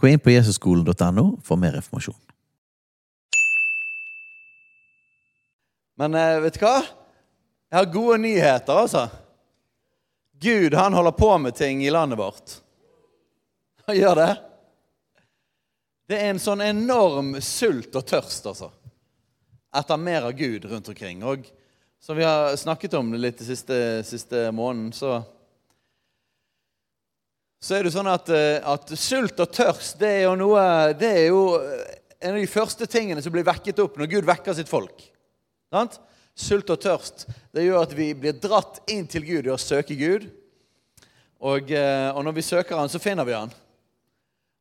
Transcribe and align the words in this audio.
Gå 0.00 0.08
inn 0.08 0.20
på 0.22 0.32
jesusskolen.no 0.32 1.24
for 1.44 1.60
mer 1.60 1.74
informasjon. 1.76 2.16
Men 6.00 6.14
eh, 6.16 6.38
vet 6.40 6.56
du 6.56 6.62
hva? 6.64 6.78
Jeg 7.68 7.76
har 7.76 7.90
gode 7.92 8.16
nyheter, 8.22 8.78
altså. 8.86 9.02
Gud, 10.40 10.74
han 10.74 10.96
holder 10.96 11.12
på 11.12 11.28
med 11.38 11.54
ting 11.58 11.82
i 11.84 11.90
landet 11.92 12.18
vårt. 12.18 12.54
Han 13.90 13.98
gjør 13.98 14.16
det. 14.16 14.30
Det 16.08 16.16
er 16.16 16.32
en 16.32 16.40
sånn 16.40 16.62
enorm 16.64 17.34
sult 17.44 17.92
og 18.00 18.06
tørst, 18.08 18.48
altså. 18.48 18.70
Etter 19.76 20.00
mer 20.00 20.30
av 20.30 20.32
Gud 20.38 20.64
rundt 20.70 20.88
omkring. 20.88 21.20
Og 21.28 21.44
som 22.00 22.16
vi 22.16 22.24
har 22.24 22.56
snakket 22.56 22.96
om 22.96 23.12
litt 23.20 23.38
den 23.42 23.50
siste, 23.52 23.76
siste 24.08 24.48
måneden, 24.56 24.94
så 24.96 25.20
så 27.60 27.76
er 27.76 27.84
det 27.84 27.92
sånn 27.92 28.08
at, 28.08 28.30
eh, 28.32 28.56
at, 28.64 28.88
sult 28.96 29.40
og 29.42 29.52
tørst 29.52 29.98
det 30.00 30.10
er 30.22 30.36
noe 30.38 30.94
Det 30.96 31.10
er 31.12 31.26
jo 31.28 31.42
en 32.20 32.32
av 32.32 32.40
de 32.40 32.48
første 32.48 32.88
tingene 32.88 33.20
som 33.20 33.32
blir 33.34 33.44
vekket 33.44 33.82
opp 33.84 33.98
når 34.00 34.08
Gud 34.14 34.28
vekker 34.28 34.56
sitt 34.56 34.70
folk. 34.70 35.02
Sant? 35.72 35.98
Sult 36.36 36.72
og 36.72 36.80
tørst 36.80 37.26
det 37.52 37.66
gjør 37.66 37.84
at 37.84 37.92
vi 37.96 38.10
blir 38.16 38.36
dratt 38.40 38.80
inn 38.88 39.04
til 39.10 39.26
Gud 39.28 39.48
i 39.48 39.52
å 39.52 39.60
søke 39.60 39.96
Gud. 39.98 40.28
Og, 41.40 41.68
eh, 41.72 42.08
og, 42.12 42.22
når 42.24 42.36
vi 42.36 42.46
søker 42.48 42.80
Han, 42.80 42.88
så 42.92 43.00
finner 43.00 43.28
vi 43.28 43.36
Han. 43.36 43.52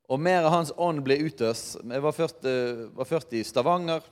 Og 0.10 0.20
mer 0.20 0.44
av 0.44 0.54
Hans 0.58 0.76
ånd 0.76 1.04
blir 1.06 1.24
utøst. 1.24 1.80
Jeg 1.80 2.04
var 2.04 2.16
først, 2.16 2.44
eh, 2.48 2.86
var 2.96 3.08
først 3.08 3.36
i 3.36 3.44
Stavanger. 3.48 4.04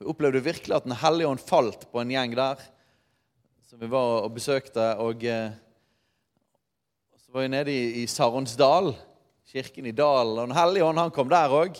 Vi 0.00 0.10
opplevde 0.10 0.42
virkelig 0.42 0.74
at 0.74 0.84
Den 0.84 0.98
hellige 0.98 1.28
ånd 1.28 1.42
falt 1.42 1.86
på 1.92 2.00
en 2.00 2.10
gjeng 2.10 2.34
der 2.34 2.58
som 3.68 3.78
vi 3.78 3.86
var 3.86 4.24
og 4.24 4.34
besøkte. 4.34 4.98
og 4.98 5.22
så 7.30 7.36
var 7.36 7.44
jeg 7.44 7.50
nede 7.52 7.70
i, 7.70 7.82
i 8.02 8.06
Saronsdal, 8.10 8.88
kirken 9.46 9.86
i 9.86 9.92
dalen. 9.94 10.34
Og 10.34 10.48
Den 10.48 10.56
hellige 10.56 10.82
ånd 10.82 10.98
han 10.98 11.12
kom 11.14 11.28
der 11.30 11.52
òg. 11.54 11.76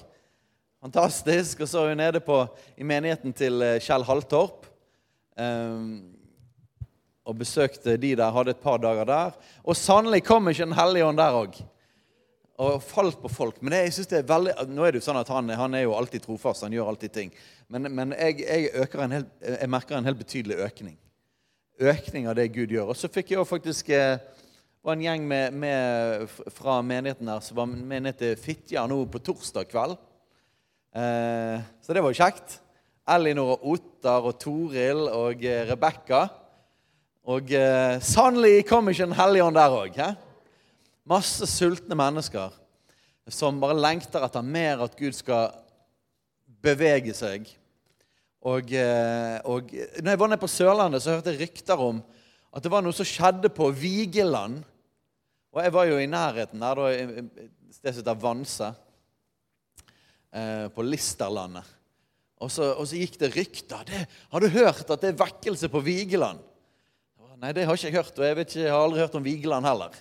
Fantastisk. 0.78 1.64
Og 1.64 1.68
så 1.68 1.80
er 1.82 1.88
vi 1.88 1.96
nede 1.98 2.20
på, 2.22 2.36
i 2.78 2.86
menigheten 2.86 3.34
til 3.34 3.58
eh, 3.66 3.80
Kjell 3.82 4.04
Halltorp. 4.06 4.68
Um, 5.34 6.12
og 7.26 7.34
besøkte 7.40 7.96
de 7.98 8.12
der, 8.14 8.30
hadde 8.30 8.54
et 8.54 8.62
par 8.62 8.78
dager 8.78 9.10
der. 9.10 9.34
Og 9.66 9.74
sannelig 9.74 10.22
kom 10.22 10.46
ikke 10.52 10.68
Den 10.68 10.78
hellige 10.78 11.08
ånd 11.08 11.18
der 11.18 11.42
òg. 11.42 11.58
Og 12.62 12.78
falt 12.86 13.18
på 13.18 13.34
folk. 13.34 13.58
Men 13.58 13.74
jeg 13.74 13.96
synes 13.96 14.12
det 14.12 14.20
er 14.20 14.30
veldig, 14.30 14.54
nå 14.70 14.86
er 14.86 14.94
det 14.94 15.02
jo 15.02 15.08
sånn 15.08 15.18
at 15.18 15.34
han, 15.34 15.50
han 15.50 15.74
er 15.74 15.88
jo 15.88 15.96
alltid 15.98 16.28
trofast. 16.28 16.62
Han 16.62 16.76
gjør 16.78 16.92
alltid 16.92 17.16
ting. 17.16 17.34
Men, 17.66 17.90
men 17.90 18.14
jeg, 18.14 18.44
jeg, 18.46 18.86
en 18.94 19.18
helt, 19.18 19.34
jeg, 19.42 19.74
merker 19.74 19.98
en 19.98 20.06
helt 20.06 20.22
betydelig 20.22 20.62
økning. 20.62 20.94
Økning 21.80 22.30
av 22.30 22.38
det 22.38 22.52
Gud 22.54 22.70
gjør. 22.70 22.94
Og 22.94 23.02
så 23.02 23.10
fikk 23.10 23.34
jeg 23.34 23.42
jo 23.42 23.50
faktisk 23.50 23.90
eh, 23.90 24.20
var 24.80 24.96
en 24.96 25.04
gjeng 25.04 25.26
med, 25.28 25.56
med, 25.60 26.28
fra 26.56 26.78
menigheten 26.80 27.28
her 27.28 27.42
som 27.44 27.58
var 27.58 27.68
menighet 27.68 28.20
til 28.22 28.38
Fitjar 28.40 28.88
nå 28.88 29.02
på 29.12 29.20
torsdag 29.20 29.68
kveld. 29.68 29.98
Eh, 30.96 31.56
så 31.84 31.92
det 31.92 32.00
var 32.00 32.14
jo 32.14 32.22
kjekt. 32.22 32.56
Ellinor 33.10 33.56
og 33.56 33.66
Ottar 33.74 34.28
og 34.30 34.38
Toril 34.40 35.04
og 35.10 35.44
eh, 35.44 35.66
Rebekka. 35.68 36.22
Og 37.28 37.52
eh, 37.52 38.00
sannelig 38.00 38.64
kom 38.70 38.88
ikke 38.88 39.10
en 39.10 39.18
hellige 39.18 39.44
ånd 39.44 39.58
der 39.60 39.76
òg. 39.76 40.00
Masse 41.10 41.48
sultne 41.50 41.98
mennesker 41.98 42.56
som 43.30 43.60
bare 43.60 43.76
lengter 43.78 44.24
etter 44.24 44.42
mer 44.42 44.80
at 44.86 44.96
Gud 44.98 45.14
skal 45.14 45.52
bevege 46.64 47.12
seg. 47.14 47.44
Og, 48.40 48.72
eh, 48.72 49.36
og 49.44 49.68
når 50.00 50.14
jeg 50.14 50.22
var 50.24 50.32
nede 50.32 50.40
på 50.40 50.48
Sørlandet, 50.50 51.04
så 51.04 51.18
hørte 51.18 51.34
jeg 51.34 51.44
rykter 51.44 51.84
om 51.84 52.00
at 52.50 52.64
det 52.64 52.72
var 52.72 52.82
noe 52.82 52.96
som 52.96 53.06
skjedde 53.06 53.52
på 53.52 53.68
Vigeland. 53.76 54.62
Og 55.50 55.64
jeg 55.64 55.74
var 55.74 55.88
jo 55.90 55.98
i 55.98 56.06
nærheten 56.10 56.62
der, 56.62 56.78
da, 56.78 56.90
et 56.90 57.74
sted 57.74 57.92
som 57.92 58.02
heter 58.02 58.22
Vanse. 58.22 58.70
Eh, 60.30 60.68
på 60.70 60.84
Listerlandet. 60.86 61.66
Og 62.40 62.52
så, 62.54 62.68
og 62.78 62.86
så, 62.86 62.96
gikk 62.96 63.18
det 63.18 63.32
rykter. 63.34 63.82
Det, 63.84 64.06
'Har 64.30 64.40
du 64.40 64.48
hørt 64.48 64.90
at 64.90 65.00
det 65.02 65.08
er 65.10 65.24
vekkelse 65.24 65.68
på 65.68 65.82
Vigeland?' 65.82 66.46
Nei, 67.40 67.54
det 67.56 67.64
har 67.64 67.72
ikke 67.72 67.88
jeg 67.88 67.96
hørt, 67.96 68.18
og 68.18 68.24
jeg, 68.24 68.38
ikke, 68.38 68.60
jeg 68.60 68.68
har 68.70 68.82
aldri 68.84 69.00
hørt 69.00 69.14
om 69.16 69.24
Vigeland 69.24 69.64
heller. 69.64 69.94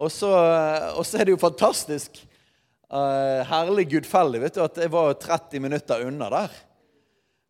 Og 0.00 0.10
så, 0.10 0.30
og 0.96 1.04
så 1.04 1.18
er 1.18 1.28
det 1.28 1.34
jo 1.34 1.40
fantastisk 1.42 2.16
uh, 2.88 3.44
herlig 3.44 3.84
gudfeldig 3.90 4.40
vet 4.40 4.56
du, 4.56 4.62
at 4.64 4.80
jeg 4.80 4.92
var 4.94 5.12
30 5.20 5.60
minutter 5.60 6.06
unna 6.06 6.30
der. 6.32 6.54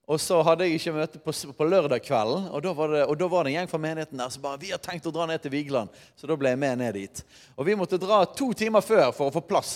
Og 0.05 0.21
så 0.21 0.37
hadde 0.45 0.67
jeg 0.67 0.77
ikke 0.77 0.93
møte 0.99 1.19
på, 1.23 1.33
på 1.33 1.67
lørdag 1.67 2.03
kvelden, 2.05 2.51
og 2.53 2.61
da, 2.65 2.73
det, 2.93 3.03
og 3.09 3.17
da, 3.17 3.29
var 3.33 3.47
det, 3.47 3.55
en 3.55 3.59
gjeng 3.59 3.71
fra 3.71 3.81
menigheten 3.81 4.21
der 4.21 4.33
som 4.35 4.43
bare 4.45 4.61
vi 4.61 4.73
har 4.75 4.83
tenkt 4.83 5.07
å 5.09 5.13
dra 5.15 5.25
ned 5.31 5.41
til 5.41 5.55
Vigeland. 5.55 5.93
Så 6.13 6.29
da 6.29 6.37
ble 6.37 6.53
jeg 6.53 6.61
med 6.61 6.83
ned 6.83 6.99
dit. 6.99 7.23
Og 7.57 7.65
vi 7.65 7.77
måtte 7.79 8.01
dra 8.01 8.21
to 8.29 8.51
timer 8.53 8.85
før 8.85 9.15
for 9.17 9.31
å 9.31 9.35
få 9.39 9.45
plass. 9.49 9.75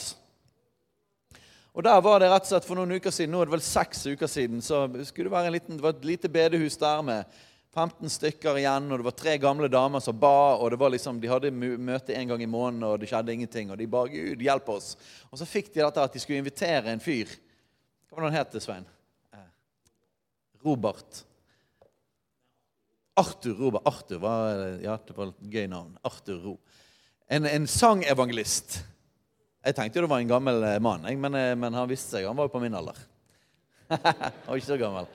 Og 1.73 1.85
der 1.87 2.01
var 2.05 2.21
det 2.21 2.29
rett 2.29 2.45
og 2.45 2.51
slett 2.51 2.67
for 2.69 2.77
noen 2.77 2.99
uker 2.99 3.15
siden, 3.15 3.33
nå 3.33 3.41
er 3.41 3.49
det 3.49 3.55
vel 3.55 3.65
seks 3.65 4.05
uker 4.11 4.29
siden, 4.29 4.61
så 4.65 4.83
skulle 5.07 5.31
det 5.31 5.37
være 5.37 5.49
en 5.49 5.55
liten, 5.55 5.79
det 5.79 5.85
var 5.85 5.97
et 5.97 6.09
lite 6.11 6.33
bedehus 6.33 6.77
der 6.81 7.05
med 7.07 7.39
15 7.73 8.11
stykker 8.11 8.59
igjen, 8.59 8.91
og 8.91 9.01
det 9.01 9.07
var 9.07 9.17
tre 9.17 9.37
gamle 9.41 9.69
damer 9.73 10.03
som 10.03 10.19
ba, 10.19 10.59
og 10.59 10.73
det 10.75 10.81
var 10.81 10.93
liksom, 10.93 11.21
de 11.23 11.31
hadde 11.31 11.55
møte 11.55 12.17
en 12.19 12.35
gang 12.35 12.43
i 12.43 12.51
måneden, 12.51 12.85
og 12.89 12.99
det 13.01 13.09
skjedde 13.09 13.33
ingenting, 13.37 13.71
og 13.71 13.79
de 13.81 13.89
ba 13.89 14.05
Gud, 14.11 14.43
hjelp 14.45 14.73
oss. 14.75 14.97
Og 15.31 15.41
så 15.41 15.49
fikk 15.49 15.71
de 15.73 15.85
dette 15.85 16.05
at 16.05 16.13
de 16.13 16.21
skulle 16.25 16.43
invitere 16.43 16.91
en 16.93 17.05
fyr. 17.05 17.31
Hva 18.09 18.19
var 18.19 18.27
det 18.27 18.33
han 18.35 18.41
het, 18.43 18.63
Svein? 18.65 18.89
Robert. 20.65 21.25
Arthur 23.19 23.55
Robert. 23.59 23.87
Arthur 23.89 24.19
var, 24.23 24.61
ja, 24.83 24.99
det 25.07 25.17
var 25.17 25.33
et 25.33 25.49
gøy 25.53 25.67
navn. 25.71 25.97
Arthur 26.07 26.43
Ro. 26.45 26.55
En, 27.29 27.47
en 27.47 27.67
sangevangelist. 27.69 28.79
Jeg 29.67 29.77
tenkte 29.77 30.05
det 30.05 30.11
var 30.11 30.23
en 30.23 30.31
gammel 30.31 30.63
eh, 30.65 30.79
mann, 30.81 31.03
men, 31.05 31.35
eh, 31.37 31.55
men, 31.59 31.75
han 31.75 31.89
visste 31.91 32.17
seg. 32.17 32.29
Han 32.29 32.39
var 32.39 32.49
jo 32.49 32.55
på 32.55 32.63
min 32.63 32.77
alder. 32.79 33.01
han 33.89 34.47
var 34.47 34.61
ikke 34.61 34.71
så 34.71 34.79
gammel. 34.81 35.11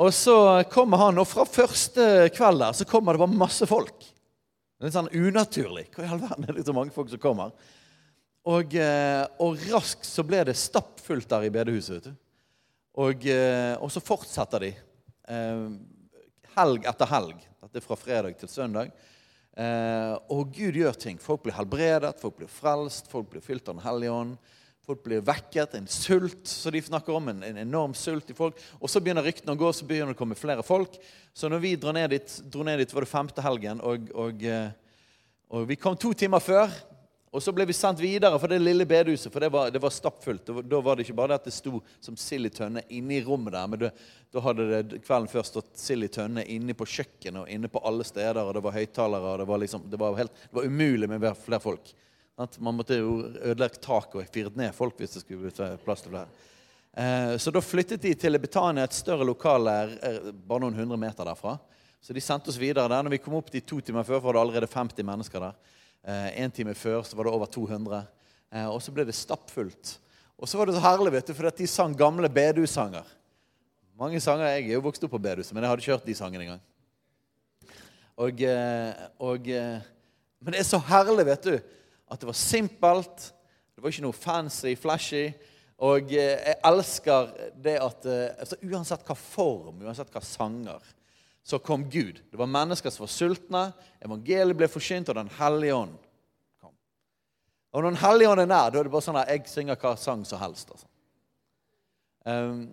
Og 0.00 0.14
så 0.16 0.36
kommer 0.72 1.02
han, 1.02 1.20
og 1.20 1.28
fra 1.28 1.44
første 1.44 2.30
kveld 2.32 2.64
der 2.64 2.78
så 2.78 2.86
kommer 2.88 3.14
det 3.14 3.20
bare 3.20 3.42
masse 3.42 3.68
folk. 3.68 4.08
Litt 4.80 4.96
sånn 4.96 5.12
unaturlig. 5.12 5.90
Hva 5.92 6.06
i 6.06 6.08
all 6.08 6.22
verden 6.22 6.48
er 6.48 6.56
det 6.56 6.64
så 6.64 6.72
mange 6.72 6.94
folk 6.94 7.12
som 7.12 7.20
kommer? 7.20 7.52
Og, 8.48 8.72
eh, 8.72 9.26
og 9.44 9.60
raskt 9.68 10.08
så 10.08 10.24
ble 10.24 10.40
det 10.48 10.56
stappfullt 10.56 11.28
der 11.28 11.44
i 11.44 11.52
bedehuset. 11.52 11.98
vet 11.98 12.08
du. 12.08 12.16
Og, 12.98 13.26
eh, 13.26 13.76
og 13.78 13.90
så 13.92 14.02
fortsetter 14.02 14.66
de 14.66 14.70
eh, 15.30 15.66
helg 16.56 16.86
etter 16.90 17.10
helg. 17.12 17.44
Dette 17.60 17.78
er 17.78 17.84
fra 17.84 17.98
fredag 17.98 18.38
til 18.40 18.50
søndag. 18.50 18.90
Eh, 19.54 20.14
og 20.34 20.50
Gud 20.54 20.78
gjør 20.78 20.98
ting. 20.98 21.20
Folk 21.22 21.44
blir 21.44 21.54
helbredet, 21.54 22.16
folk 22.22 22.40
blir 22.40 22.50
frelst, 22.50 23.10
folk 23.10 23.30
blir 23.30 23.44
fylt 23.44 23.68
av 23.68 23.78
Den 23.78 23.84
hellige 23.86 24.16
ånd. 24.16 24.34
Folk 24.90 25.04
blir 25.04 25.22
vekket. 25.22 25.76
En 25.78 25.86
sult 25.86 26.50
så 26.50 26.72
de 26.74 26.82
snakker 26.82 27.14
om, 27.14 27.30
en, 27.30 27.44
en 27.46 27.62
enorm 27.62 27.94
sult 27.94 28.32
i 28.32 28.36
folk. 28.36 28.58
Og 28.80 28.90
så 28.90 29.02
begynner 29.02 29.26
ryktene 29.26 29.54
å 29.54 29.60
gå, 29.60 29.70
så 29.70 29.86
begynner 29.86 30.10
det 30.10 30.18
å 30.18 30.22
komme 30.24 30.38
flere 30.38 30.66
folk. 30.66 30.98
Så 31.36 31.52
når 31.52 31.62
vi 31.62 31.76
dro 31.78 31.94
ned 31.94 32.10
dit, 32.10 32.38
dro 32.50 32.66
ned 32.66 32.82
dit 32.82 32.94
var 32.96 33.06
det 33.06 33.12
femte 33.12 33.44
helgen, 33.44 33.82
og, 33.86 34.08
og, 34.18 34.42
og 35.54 35.68
vi 35.68 35.78
kom 35.78 35.94
to 35.94 36.10
timer 36.16 36.42
før. 36.42 36.74
Og 37.30 37.42
så 37.42 37.52
ble 37.54 37.62
vi 37.68 37.74
sendt 37.76 38.00
videre 38.02 38.38
for 38.42 38.50
det 38.50 38.58
lille 38.58 38.82
bedehuset, 38.90 39.30
for 39.30 39.42
det 39.42 39.52
var, 39.54 39.68
det 39.70 39.78
var 39.82 39.92
stappfullt. 39.94 40.48
Da 40.66 40.80
var 40.82 40.98
det 40.98 41.04
ikke 41.04 41.14
bare 41.20 41.30
det 41.30 41.38
at 41.38 41.46
det 41.46 41.54
sto 41.54 41.78
som 42.02 42.16
sild 42.18 42.48
i 42.48 42.50
tønne 42.50 42.82
inne 42.90 43.20
i 43.20 43.22
rommet 43.22 43.54
der, 43.54 43.68
men 43.70 43.82
det, 43.84 43.90
da 44.34 44.42
hadde 44.42 44.66
det 44.66 44.98
kvelden 45.06 45.30
før 45.30 45.46
stått 45.46 45.70
sild 45.78 46.08
i 46.08 46.10
tønne 46.10 46.42
inne 46.50 46.74
på 46.74 46.88
kjøkkenet 46.90 47.44
og 47.44 47.52
inne 47.54 47.70
på 47.70 47.82
alle 47.86 48.06
steder, 48.08 48.42
og 48.42 48.56
det 48.58 48.64
var 48.66 48.74
høyttalere, 48.74 49.30
og 49.30 49.44
det 49.44 49.48
var, 49.52 49.62
liksom, 49.62 49.86
det 49.92 50.02
var, 50.02 50.18
helt, 50.18 50.42
det 50.48 50.58
var 50.58 50.66
umulig 50.66 51.12
med 51.12 51.28
flere 51.46 51.62
folk. 51.62 51.94
Man 52.58 52.74
måtte 52.80 52.98
jo 52.98 53.16
ødelegge 53.36 53.78
taket 53.84 54.22
og 54.24 54.34
fyret 54.34 54.58
ned 54.58 54.74
folk 54.74 54.98
hvis 54.98 55.14
det 55.14 55.22
skulle 55.22 55.46
bli 55.46 55.72
plass 55.84 56.02
til 56.02 56.16
flere. 56.16 56.46
Eh, 56.98 57.36
så 57.38 57.52
da 57.54 57.62
flyttet 57.62 58.02
de 58.02 58.14
til 58.18 58.38
Betania, 58.42 58.88
et 58.88 58.96
større 58.96 59.26
lokale 59.28 59.74
bare 60.48 60.64
noen 60.64 60.82
hundre 60.82 60.98
meter 60.98 61.28
derfra. 61.28 61.60
Så 62.02 62.16
de 62.16 62.22
sendte 62.24 62.50
oss 62.50 62.58
videre 62.58 62.88
der. 62.88 63.04
Når 63.04 63.14
vi 63.14 63.20
kom 63.22 63.36
opp 63.38 63.52
de 63.52 63.60
to 63.60 63.78
timer 63.84 64.08
før, 64.08 64.22
var 64.24 64.34
det 64.34 64.42
allerede 64.42 64.72
50 64.72 65.06
mennesker 65.06 65.44
der. 65.44 65.76
Eh, 66.00 66.42
en 66.42 66.52
time 66.52 66.74
før 66.74 67.02
så 67.04 67.16
var 67.16 67.28
det 67.28 67.34
over 67.34 67.50
200. 67.50 68.04
Eh, 68.52 68.68
og 68.68 68.80
så 68.82 68.92
ble 68.94 69.04
det 69.08 69.16
stappfullt. 69.16 69.96
Og 70.40 70.48
så 70.48 70.58
var 70.58 70.68
det 70.68 70.76
så 70.76 70.84
herlig, 70.84 71.12
vet 71.12 71.28
du, 71.28 71.34
for 71.36 71.50
de 71.52 71.66
sang 71.68 71.96
gamle 71.96 72.30
bedehussanger. 72.32 73.04
Mange 74.00 74.20
sanger, 74.20 74.46
Jeg 74.46 74.70
er 74.70 74.78
jo 74.78 74.86
vokst 74.86 75.04
opp 75.04 75.12
på 75.12 75.20
bedehuset, 75.20 75.52
men 75.52 75.62
jeg 75.62 75.70
hadde 75.70 75.82
ikke 75.82 75.92
hørt 75.92 76.06
de 76.06 76.14
sangene 76.14 76.46
engang. 76.46 76.62
Og, 78.16 78.40
eh, 78.40 78.94
og, 79.18 79.46
men 80.40 80.52
det 80.54 80.60
er 80.60 80.68
så 80.68 80.80
herlig, 80.80 81.26
vet 81.26 81.44
du, 81.44 81.60
At 82.10 82.20
det 82.20 82.26
var 82.26 82.34
simpelt. 82.34 83.32
Det 83.76 83.82
var 83.82 83.92
ikke 83.92 84.02
noe 84.02 84.16
fancy, 84.16 84.74
flashy. 84.74 85.28
Og 85.78 86.10
jeg 86.10 86.56
elsker 86.64 87.28
det 87.54 87.76
at 87.80 88.06
altså, 88.40 88.56
uansett 88.66 89.04
hva 89.06 89.14
form, 89.16 89.78
uansett 89.86 90.10
hva 90.12 90.20
sanger, 90.20 90.82
så 91.50 91.58
kom 91.62 91.88
Gud. 91.90 92.20
Det 92.30 92.38
var 92.38 92.50
mennesker 92.50 92.92
som 92.94 93.04
var 93.04 93.12
sultne. 93.12 93.64
Evangeliet 94.04 94.58
ble 94.58 94.68
forsynt, 94.70 95.10
og 95.10 95.18
Den 95.18 95.32
hellige 95.38 95.74
ånd 95.74 95.96
kom. 96.62 96.74
Og 97.72 97.82
når 97.82 97.90
Den 97.90 98.02
hellige 98.04 98.30
ånd 98.30 98.44
er 98.44 98.52
nær, 98.52 98.70
da 98.70 98.80
er 98.80 98.86
det 98.86 98.94
bare 98.94 99.06
sånn 99.08 99.18
at 99.20 99.32
jeg 99.32 99.50
synger 99.50 99.80
hva 99.80 99.96
sang 99.98 100.22
som 100.28 100.40
helst. 100.42 100.70
Altså. 100.70 100.86
Um, 102.30 102.64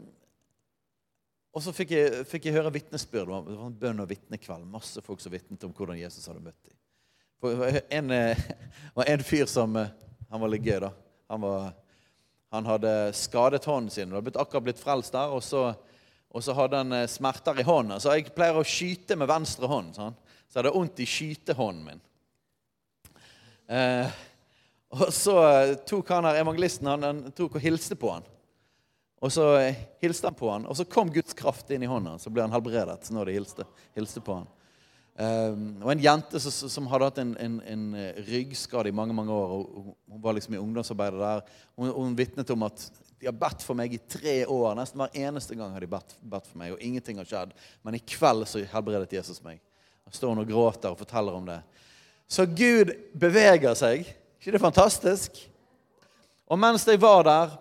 og 1.57 1.63
så 1.65 1.74
fikk 1.74 1.95
jeg, 1.95 2.25
fikk 2.29 2.45
jeg 2.45 2.53
høre 2.53 2.69
vitnesbyrd. 2.75 3.31
Det 3.47 3.57
var 3.57 3.69
en 3.71 3.79
bønn- 3.81 4.03
og 4.03 4.09
vitnekveld. 4.12 4.68
Masse 4.69 5.01
folk 5.01 5.24
som 5.24 5.33
vitnet 5.33 5.63
om 5.65 5.74
hvordan 5.74 5.97
Jesus 5.97 6.27
hadde 6.29 6.44
møtt 6.44 6.59
dem. 6.68 6.75
En, 7.94 8.12
eh, 8.13 8.38
var 8.97 9.09
en 9.09 9.24
fyr 9.25 9.45
som 9.50 9.75
eh, 9.77 9.89
Han 10.29 10.41
var 10.41 10.51
litt 10.51 10.65
gøy, 10.65 10.79
da. 10.83 10.89
Han, 11.31 11.41
var, 11.41 11.68
han 12.51 12.65
hadde 12.68 12.94
skadet 13.15 13.65
hånden 13.65 13.89
sin. 13.89 14.12
Han 14.12 14.19
hadde 14.19 14.41
akkurat 14.41 14.65
blitt 14.68 14.81
frelst 14.81 15.15
der. 15.15 15.31
Og 15.33 15.41
så, 15.45 15.71
og 16.33 16.44
så 16.44 16.56
hadde 16.57 16.81
han 16.83 16.95
eh, 16.95 17.09
smerter 17.09 17.59
i 17.62 17.65
hånden. 17.68 18.00
Så 18.03 18.13
jeg 18.15 18.33
pleier 18.35 18.59
å 18.59 18.65
skyte 18.68 19.18
med 19.19 19.29
venstre 19.29 19.69
hånd. 19.69 19.95
Sånn. 19.95 20.15
Så 20.47 20.57
jeg 20.57 20.63
hadde 20.63 20.75
vondt 20.75 21.03
i 21.03 21.09
skytehånden 21.09 21.85
min. 21.88 22.01
Eh, 23.68 24.18
og 24.95 25.09
så 25.12 25.38
tok 25.88 26.12
han 26.15 26.27
her 26.29 26.39
evangelisten 26.39 26.88
han, 26.88 27.03
han 27.03 27.24
tok 27.35 27.57
og 27.57 27.63
hilste 27.63 27.97
på 28.00 28.12
han. 28.13 28.27
Og 29.18 29.33
så 29.33 29.47
hilste 30.01 30.29
han 30.29 30.38
på 30.38 30.50
han, 30.51 30.68
og 30.69 30.77
så 30.77 30.85
kom 30.85 31.09
Guds 31.12 31.33
kraft 31.38 31.71
inn 31.74 31.83
i 31.83 31.89
hånda. 31.89 32.19
Så 32.21 32.29
ble 32.31 32.45
han 32.45 32.53
helbredet 32.53 33.09
når 33.12 33.29
de 33.29 33.35
hilste, 33.39 33.65
hilste 33.97 34.21
på 34.24 34.38
han. 34.38 34.47
Um, 35.18 35.79
og 35.81 35.89
en 35.89 36.01
jente 36.03 36.38
som, 36.38 36.69
som 36.69 36.88
hadde 36.91 37.07
hatt 37.09 37.19
en, 37.24 37.31
en, 37.41 37.56
en, 37.65 37.85
eh, 37.97 38.19
ryggskade 38.27 38.91
i 38.91 38.94
mange 38.94 39.15
mange 39.18 39.33
år. 39.33 39.56
og 39.56 39.88
Hun 40.13 40.21
var 40.21 40.38
liksom 40.38 40.53
i 40.53 40.62
ungdomsarbeidet 40.62 41.24
der. 41.24 41.41
Hun, 41.74 41.89
hun 41.89 42.18
vitnet 42.19 42.53
om 42.53 42.68
at 42.68 42.83
de 43.19 43.25
har 43.25 43.38
bedt 43.38 43.64
for 43.66 43.78
meg 43.78 43.94
i 43.96 44.00
tre 44.10 44.40
år. 44.46 44.75
Nesten 44.78 45.02
hver 45.02 45.16
eneste 45.18 45.58
gang 45.58 45.74
har 45.74 45.81
de 45.81 45.90
bedt, 45.90 46.16
for 46.22 46.58
meg, 46.60 46.75
og 46.75 46.84
ingenting 46.84 47.18
har 47.18 47.28
skjedd. 47.28 47.54
Men 47.86 47.98
i 47.98 48.04
kveld 48.04 48.46
så 48.50 48.62
helbredet 48.74 49.18
Jesus 49.18 49.42
meg. 49.46 49.62
Da 50.06 50.14
står 50.14 50.36
hun 50.36 50.44
og 50.44 50.50
gråter 50.50 50.94
og 50.94 51.00
forteller 51.02 51.38
om 51.38 51.48
det. 51.50 51.60
Så 52.30 52.46
Gud 52.46 52.94
beveger 53.18 53.74
seg. 53.80 54.06
ikke 54.40 54.54
det 54.54 54.62
fantastisk? 54.62 55.40
Og 56.48 56.60
mens 56.60 56.86
jeg 56.88 57.02
var 57.02 57.24
der 57.28 57.56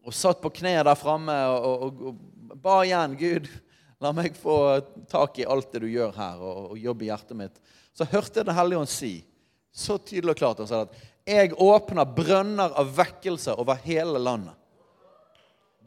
og 0.00 0.16
satt 0.16 0.40
på 0.40 0.52
kne 0.54 0.78
der 0.80 0.98
framme 0.98 1.34
og, 1.52 1.66
og, 1.84 2.00
og, 2.08 2.54
ba 2.60 2.80
igjen 2.82 3.12
Gud, 3.20 3.50
la 4.02 4.10
meg 4.16 4.34
få 4.38 4.80
tak 5.10 5.38
i 5.38 5.46
alt 5.46 5.70
det 5.72 5.84
du 5.84 5.90
gjør 5.90 6.16
her, 6.16 6.40
og, 6.40 6.72
og 6.72 6.80
jobbe 6.80 7.04
i 7.04 7.10
hjertet 7.10 7.38
mitt. 7.38 7.60
Så 7.94 8.08
hørte 8.08 8.40
jeg 8.40 8.48
Den 8.48 8.56
hellige 8.56 8.80
ånd 8.80 8.90
si 8.90 9.12
så 9.70 9.98
tydelig 10.02 10.34
og 10.34 10.40
klart 10.40 10.62
han 10.62 10.70
sa 10.70 10.80
at 10.86 10.96
jeg 11.28 11.52
åpner 11.62 12.08
brønner 12.10 12.72
av 12.80 12.90
vekkelse 12.96 13.54
over 13.60 13.78
hele 13.84 14.18
landet. 14.18 14.56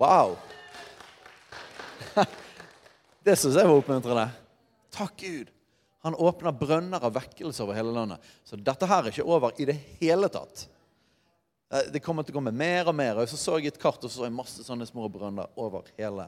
Wow! 0.01 0.38
Det 3.24 3.36
syns 3.40 3.56
jeg 3.56 3.68
var 3.68 3.78
oppmuntrende. 3.78 4.28
Takk, 4.94 5.13
Gud. 5.22 5.51
Han 6.04 6.16
åpner 6.19 6.51
brønner 6.51 7.04
av 7.07 7.13
vekkelse 7.16 7.63
over 7.63 7.78
hele 7.78 7.94
landet. 7.95 8.24
Så 8.44 8.60
dette 8.60 8.88
her 8.90 9.06
er 9.06 9.13
ikke 9.13 9.24
over 9.24 9.54
i 9.56 9.68
det 9.69 9.78
hele 10.01 10.28
tatt. 10.31 10.66
Eh, 11.72 11.88
det 11.94 12.01
kommer 12.04 12.25
til 12.28 12.36
å 12.36 12.40
komme 12.42 12.51
mer 12.51 12.90
og 12.92 12.98
mer. 12.98 13.22
Og 13.24 13.30
så 13.31 13.40
så 13.40 13.56
jeg 13.57 13.72
et 13.72 13.80
kart, 13.80 14.01
og 14.04 14.12
så 14.12 14.19
så 14.19 14.28
jeg 14.28 14.36
masse 14.36 14.66
sånne 14.66 14.88
små 14.90 15.07
brønner 15.12 15.48
over 15.56 15.88
hele 15.96 16.28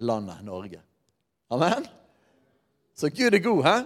landet 0.00 0.40
Norge. 0.46 0.80
Amen? 1.52 1.84
Så 2.96 3.12
Gud 3.12 3.34
er 3.36 3.44
god, 3.44 3.62
hæ? 3.66 3.76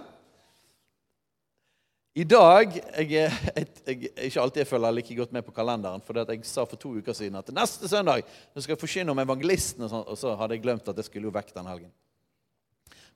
I 2.17 2.23
dag 2.25 2.71
jeg, 2.73 3.11
jeg, 3.11 3.67
jeg, 3.85 4.09
Ikke 4.25 4.41
alltid 4.41 4.63
jeg 4.63 4.69
følger 4.71 4.95
like 4.95 5.15
godt 5.19 5.33
med 5.35 5.45
på 5.45 5.53
kalenderen. 5.53 6.01
For 6.01 6.17
jeg 6.17 6.39
sa 6.49 6.65
for 6.65 6.79
to 6.81 6.95
uker 6.97 7.13
siden 7.13 7.37
at 7.37 7.51
neste 7.53 7.89
søndag 7.89 8.23
så 8.25 8.63
skal 8.63 8.73
jeg 8.73 8.81
forkynne 8.81 9.13
om 9.13 9.21
evangelisten, 9.21 9.83
og, 9.85 9.91
sånt, 9.91 10.07
og 10.09 10.17
så 10.17 10.33
hadde 10.39 10.57
jeg 10.57 10.63
glemt 10.63 10.89
at 10.89 10.97
jeg 10.97 11.05
skulle 11.05 11.29
jo 11.29 11.33
vekk 11.35 11.53
den 11.53 11.69
helgen. 11.69 11.91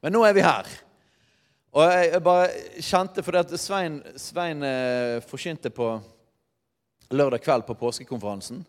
Men 0.06 0.13
nå 0.13 0.21
er 0.25 0.36
vi 0.38 0.45
her. 0.45 0.69
Og 1.71 1.88
jeg, 1.88 2.21
bare 2.21 2.83
kjente 2.83 3.24
fordi 3.25 3.42
at 3.42 3.56
Svein, 3.63 3.98
Svein 4.19 4.62
eh, 4.68 5.71
på 5.71 5.89
lørdag 7.09 7.42
kveld 7.42 7.65
på 7.65 7.77
påskekonferansen. 7.80 8.62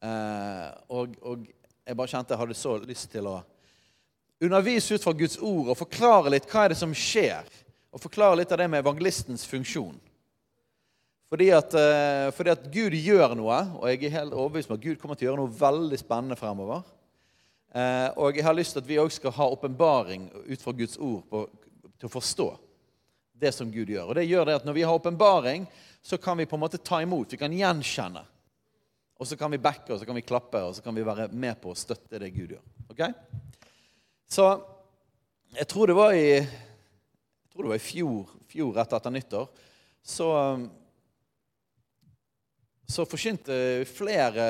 Eh, 0.00 0.66
og, 0.88 1.20
og, 1.20 1.44
jeg 1.86 1.98
bare 1.98 2.10
kjente 2.14 2.32
jeg 2.32 2.40
hadde 2.40 2.58
så 2.58 2.78
lyst 2.80 3.10
til 3.12 3.28
å 3.28 3.36
undervise 4.42 4.96
ut 4.96 5.04
fra 5.04 5.12
Guds 5.16 5.36
ord 5.38 5.68
og 5.70 5.78
forklare 5.78 6.32
litt 6.32 6.48
hva 6.48 6.64
er 6.64 6.72
det 6.72 6.80
som 6.80 6.96
skjer. 6.96 7.44
Og 7.96 8.02
forklare 8.02 8.36
litt 8.36 8.50
av 8.52 8.60
det 8.60 8.68
med 8.68 8.82
evangelistens 8.84 9.46
funksjon. 9.48 9.96
Fordi 11.32 11.48
at, 11.56 11.74
eh, 11.74 12.30
fordi 12.36 12.52
at 12.52 12.66
Gud 12.70 12.92
gjør 12.92 13.32
noe, 13.34 13.56
og 13.80 13.88
jeg 13.88 14.04
er 14.04 14.18
helt 14.20 14.36
overbevist 14.36 14.70
om 14.70 14.76
at 14.76 14.84
Gud 14.84 15.00
kommer 15.00 15.16
til 15.16 15.26
å 15.26 15.30
gjøre 15.30 15.40
noe 15.40 15.56
veldig 15.58 15.98
spennende 15.98 16.36
fremover. 16.36 16.84
Eh, 17.74 18.10
og 18.16 18.36
jeg 18.36 18.44
har 18.44 18.54
lyst 18.54 18.76
til 18.76 18.84
at 18.84 18.88
vi 18.88 19.00
òg 19.00 19.10
skal 19.10 19.32
ha 19.32 19.48
åpenbaring 19.48 20.28
ut 20.46 20.60
fra 20.60 20.72
Guds 20.76 20.98
ord 20.98 21.24
på, 21.28 21.48
til 21.98 22.08
å 22.08 22.12
forstå 22.12 22.46
det 23.40 23.52
som 23.54 23.72
Gud 23.72 23.88
gjør. 23.88 24.10
Og 24.10 24.14
det 24.14 24.28
gjør 24.28 24.46
det 24.46 24.54
at 24.60 24.64
Når 24.64 24.76
vi 24.76 24.82
har 24.82 24.94
åpenbaring, 24.94 25.66
så 26.02 26.16
kan 26.16 26.38
vi 26.38 26.46
på 26.46 26.56
en 26.56 26.62
måte 26.62 26.78
ta 26.78 27.00
imot. 27.02 27.32
Vi 27.32 27.40
kan 27.40 27.52
gjenkjenne. 27.52 28.22
Og 29.18 29.26
så 29.26 29.36
kan 29.36 29.50
vi 29.50 29.58
backe 29.58 29.92
og 29.92 29.98
så 29.98 30.04
kan 30.04 30.14
vi 30.14 30.22
klappe 30.22 30.60
og 30.60 30.74
så 30.76 30.82
kan 30.84 30.94
vi 30.94 31.02
være 31.02 31.28
med 31.32 31.56
på 31.60 31.72
å 31.72 31.76
støtte 31.76 32.20
det 32.20 32.30
Gud 32.30 32.52
gjør. 32.52 32.62
Ok? 32.92 33.02
Så 34.28 34.62
jeg 35.56 35.66
tror 35.66 35.86
det 35.86 35.96
var 35.96 36.12
i, 36.12 36.44
tror 37.56 37.64
det 37.64 37.74
var 37.74 37.80
i 37.80 37.86
fjor, 37.86 38.34
fjor 38.52 38.74
rett 38.76 38.92
etter 38.92 39.14
nyttår, 39.14 39.48
så, 40.04 40.28
så 42.86 43.06
forkynte 43.08 43.56
flere, 43.88 44.44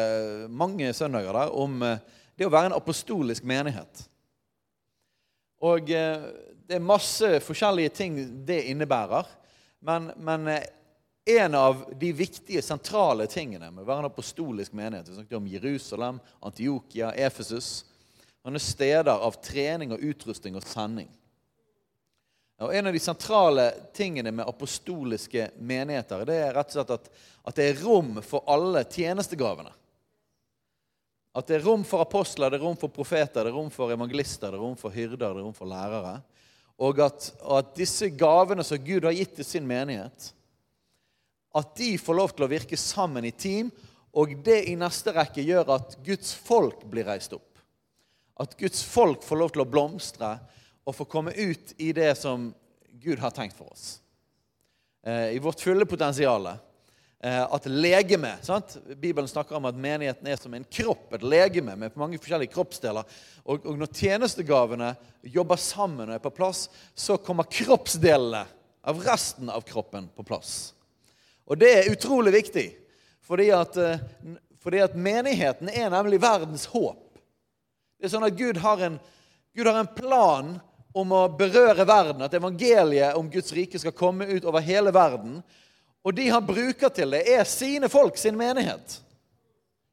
mange 0.53 0.91
søndager 0.95 1.39
der, 1.39 1.55
om 1.55 1.81
eh, 1.87 2.03
det 2.37 2.49
å 2.49 2.53
være 2.53 2.73
en 2.73 2.77
apostolisk 2.77 3.47
menighet. 3.49 4.03
Og 5.65 5.89
eh, 5.95 6.27
det 6.67 6.77
er 6.77 6.85
masse 6.85 7.39
forskjellige 7.47 7.95
ting 7.97 8.19
det 8.47 8.65
innebærer. 8.69 9.29
Men, 9.87 10.11
men 10.19 10.51
eh, 10.53 10.67
en 11.41 11.55
av 11.59 11.85
de 11.99 12.13
viktige, 12.13 12.63
sentrale 12.63 13.27
tingene 13.31 13.71
med 13.71 13.83
å 13.83 13.89
være 13.89 14.05
en 14.05 14.11
apostolisk 14.11 14.75
menighet 14.77 15.09
Vi 15.09 15.17
snakket 15.17 15.39
om 15.41 15.49
Jerusalem, 15.51 16.21
Antiokia, 16.45 17.15
Efesus. 17.15 17.85
Sånne 18.45 18.63
steder 18.63 19.15
av 19.15 19.41
trening 19.43 19.95
og 19.97 20.05
utrustning 20.07 20.59
og 20.59 20.67
sending. 20.69 21.09
Og 22.65 22.75
En 22.75 22.87
av 22.89 22.93
de 22.93 23.01
sentrale 23.01 23.67
tingene 23.93 24.33
med 24.33 24.49
apostoliske 24.49 25.51
menigheter 25.61 26.25
det 26.29 26.37
er 26.41 26.55
rett 26.57 26.71
og 26.71 26.79
slett 26.79 26.95
at, 26.95 27.11
at 27.45 27.59
det 27.59 27.67
er 27.69 27.83
rom 27.85 28.23
for 28.25 28.47
alle 28.49 28.85
tjenestegavene. 28.89 29.73
At 31.37 31.51
det 31.51 31.59
er 31.59 31.67
rom 31.67 31.83
for 31.85 32.01
apostler, 32.01 32.49
det 32.49 32.57
er 32.57 32.65
rom 32.65 32.79
for 32.81 32.89
profeter, 32.89 33.45
det 33.45 33.51
er 33.51 33.59
rom 33.59 33.69
for 33.73 33.93
evangelister, 33.93 34.49
det 34.49 34.57
er 34.57 34.63
rom 34.65 34.79
for 34.81 34.95
hyrder, 34.95 35.21
det 35.21 35.29
er 35.29 35.45
rom 35.45 35.57
for 35.57 35.69
lærere. 35.69 36.15
Og 36.81 37.03
at, 37.05 37.29
at 37.45 37.75
disse 37.77 38.09
gavene 38.17 38.65
som 38.65 38.81
Gud 38.81 39.05
har 39.05 39.13
gitt 39.17 39.37
til 39.37 39.45
sin 39.45 39.69
menighet, 39.69 40.31
at 41.57 41.77
de 41.77 41.91
får 42.01 42.17
lov 42.17 42.33
til 42.33 42.47
å 42.47 42.51
virke 42.53 42.79
sammen 42.81 43.29
i 43.29 43.35
team, 43.37 43.69
og 44.17 44.33
det 44.45 44.63
i 44.71 44.79
neste 44.81 45.13
rekke 45.13 45.45
gjør 45.45 45.75
at 45.77 45.99
Guds 46.05 46.33
folk 46.41 46.87
blir 46.89 47.05
reist 47.09 47.37
opp. 47.37 47.61
At 48.41 48.57
Guds 48.57 48.81
folk 48.85 49.25
får 49.25 49.41
lov 49.41 49.53
til 49.53 49.65
å 49.65 49.69
blomstre 49.69 50.39
og 50.87 50.95
få 50.95 51.07
komme 51.11 51.35
ut 51.35 51.75
i 51.83 51.91
det 51.93 52.13
som 52.19 52.53
Gud 53.03 53.19
har 53.19 53.35
tenkt 53.35 53.59
for 53.59 53.73
oss. 53.73 53.99
Eh, 55.07 55.37
I 55.37 55.43
vårt 55.43 55.61
fulle 55.61 55.87
potensial. 55.87 56.47
Eh, 57.21 57.43
at 57.55 57.67
legeme 57.67 58.37
sant? 58.43 58.77
Bibelen 58.97 59.29
snakker 59.29 59.57
om 59.59 59.67
at 59.67 59.79
menigheten 59.79 60.29
er 60.31 60.39
som 60.39 60.55
en 60.55 60.67
kropp, 60.71 61.11
et 61.17 61.27
legeme 61.27 61.75
med 61.79 61.99
mange 61.99 62.21
forskjellige 62.23 62.55
kroppsdeler. 62.55 63.07
Og, 63.45 63.67
og 63.67 63.81
når 63.81 63.93
tjenestegavene 63.99 64.93
jobber 65.35 65.61
sammen 65.61 66.11
og 66.11 66.17
er 66.17 66.23
på 66.23 66.35
plass, 66.37 66.67
så 66.95 67.19
kommer 67.19 67.51
kroppsdelene 67.51 68.45
av 68.87 69.03
resten 69.03 69.51
av 69.51 69.67
kroppen 69.67 70.07
på 70.15 70.27
plass. 70.27 70.71
Og 71.47 71.59
det 71.59 71.73
er 71.73 71.91
utrolig 71.91 72.35
viktig, 72.37 72.69
fordi 73.27 73.51
at, 73.55 73.75
eh, 73.81 74.07
fordi 74.63 74.85
at 74.85 74.95
menigheten 74.95 75.71
er 75.71 75.91
nemlig 75.91 76.23
verdens 76.23 76.69
håp. 76.71 77.03
Det 77.99 78.07
er 78.07 78.13
sånn 78.13 78.27
at 78.29 78.39
Gud 78.39 78.59
har, 78.63 78.83
en, 78.87 79.01
Gud 79.57 79.67
har 79.67 79.81
en 79.81 79.95
plan 79.99 80.57
om 80.97 81.13
å 81.13 81.27
berøre 81.29 81.85
verden, 81.85 82.25
at 82.25 82.35
evangeliet 82.35 83.19
om 83.19 83.29
Guds 83.31 83.53
rike 83.53 83.79
skal 83.81 83.93
komme 83.97 84.25
ut 84.31 84.47
over 84.49 84.65
hele 84.65 84.93
verden. 84.95 85.43
Og 86.07 86.15
de 86.17 86.29
han 86.31 86.47
bruker 86.47 86.93
til 86.95 87.13
det, 87.13 87.27
er 87.29 87.45
sine 87.49 87.91
folk, 87.93 88.17
sin 88.17 88.39
menighet. 88.39 89.01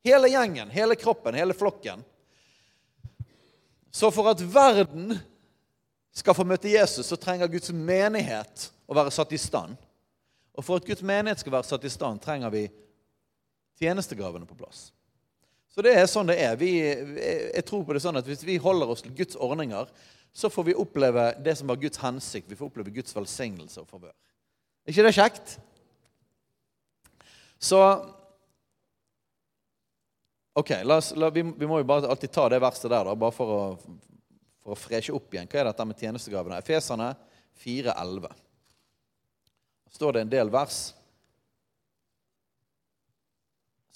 Hele 0.07 0.29
gjengen, 0.31 0.71
hele 0.71 0.95
kroppen, 0.99 1.35
hele 1.35 1.55
flokken. 1.57 2.03
Så 3.91 4.11
for 4.15 4.31
at 4.31 4.41
verden 4.41 5.17
skal 6.15 6.37
få 6.37 6.45
møte 6.47 6.71
Jesus, 6.71 7.09
så 7.09 7.19
trenger 7.19 7.51
Guds 7.51 7.73
menighet 7.75 8.69
å 8.87 8.95
være 8.95 9.11
satt 9.11 9.35
i 9.35 9.41
stand. 9.41 9.75
Og 10.53 10.63
for 10.63 10.79
at 10.79 10.87
Guds 10.87 11.03
menighet 11.03 11.41
skal 11.43 11.57
være 11.57 11.67
satt 11.67 11.85
i 11.87 11.91
stand, 11.91 12.21
trenger 12.23 12.53
vi 12.53 12.67
tjenestegavene 13.81 14.47
på 14.47 14.57
plass. 14.57 14.91
Så 15.73 15.81
det 15.81 15.95
er 15.97 16.05
sånn 16.09 16.29
det 16.29 16.37
er. 16.37 16.55
Vi, 16.59 16.75
jeg 16.77 17.63
tror 17.65 17.83
på 17.85 17.95
det 17.95 18.03
sånn 18.03 18.19
at 18.19 18.27
Hvis 18.29 18.43
vi 18.45 18.59
holder 18.61 18.91
oss 18.93 19.01
til 19.01 19.15
Guds 19.17 19.35
ordninger, 19.41 19.89
så 20.33 20.49
får 20.49 20.63
vi 20.63 20.73
oppleve 20.73 21.27
det 21.45 21.55
som 21.55 21.69
var 21.69 21.77
Guds 21.81 22.01
hensikt. 22.01 22.49
Vi 22.49 22.57
får 22.57 22.71
oppleve 22.71 22.93
Guds 22.93 23.15
velsignelse 23.15 23.81
og 23.81 23.87
favør. 23.87 24.13
Er 24.83 24.93
ikke 24.93 25.05
det 25.05 25.15
kjekt? 25.15 25.55
Så 27.61 27.79
Ok, 30.53 30.69
oss, 30.85 31.15
la, 31.17 31.31
vi, 31.33 31.41
vi, 31.41 31.65
må 31.65 31.79
jo 31.79 31.85
bare 31.89 32.09
alltid 32.13 32.29
ta 32.29 32.43
det 32.49 32.59
verset 32.61 32.85
der, 32.85 33.07
da, 33.07 33.15
bare 33.17 33.33
for 33.33 33.49
å, 33.49 33.61
for 34.61 34.75
å 34.75 34.77
freshe 34.77 35.13
opp 35.15 35.33
igjen. 35.33 35.47
Hva 35.49 35.63
er 35.63 35.69
dette 35.71 35.85
med 35.89 35.97
tjenestegavene? 35.97 36.59
Efeserne 36.61 37.07
4,11. 37.63 38.27
Der 38.29 39.95
står 39.97 40.13
det 40.13 40.21
en 40.21 40.33
del 40.35 40.51
vers 40.53 40.77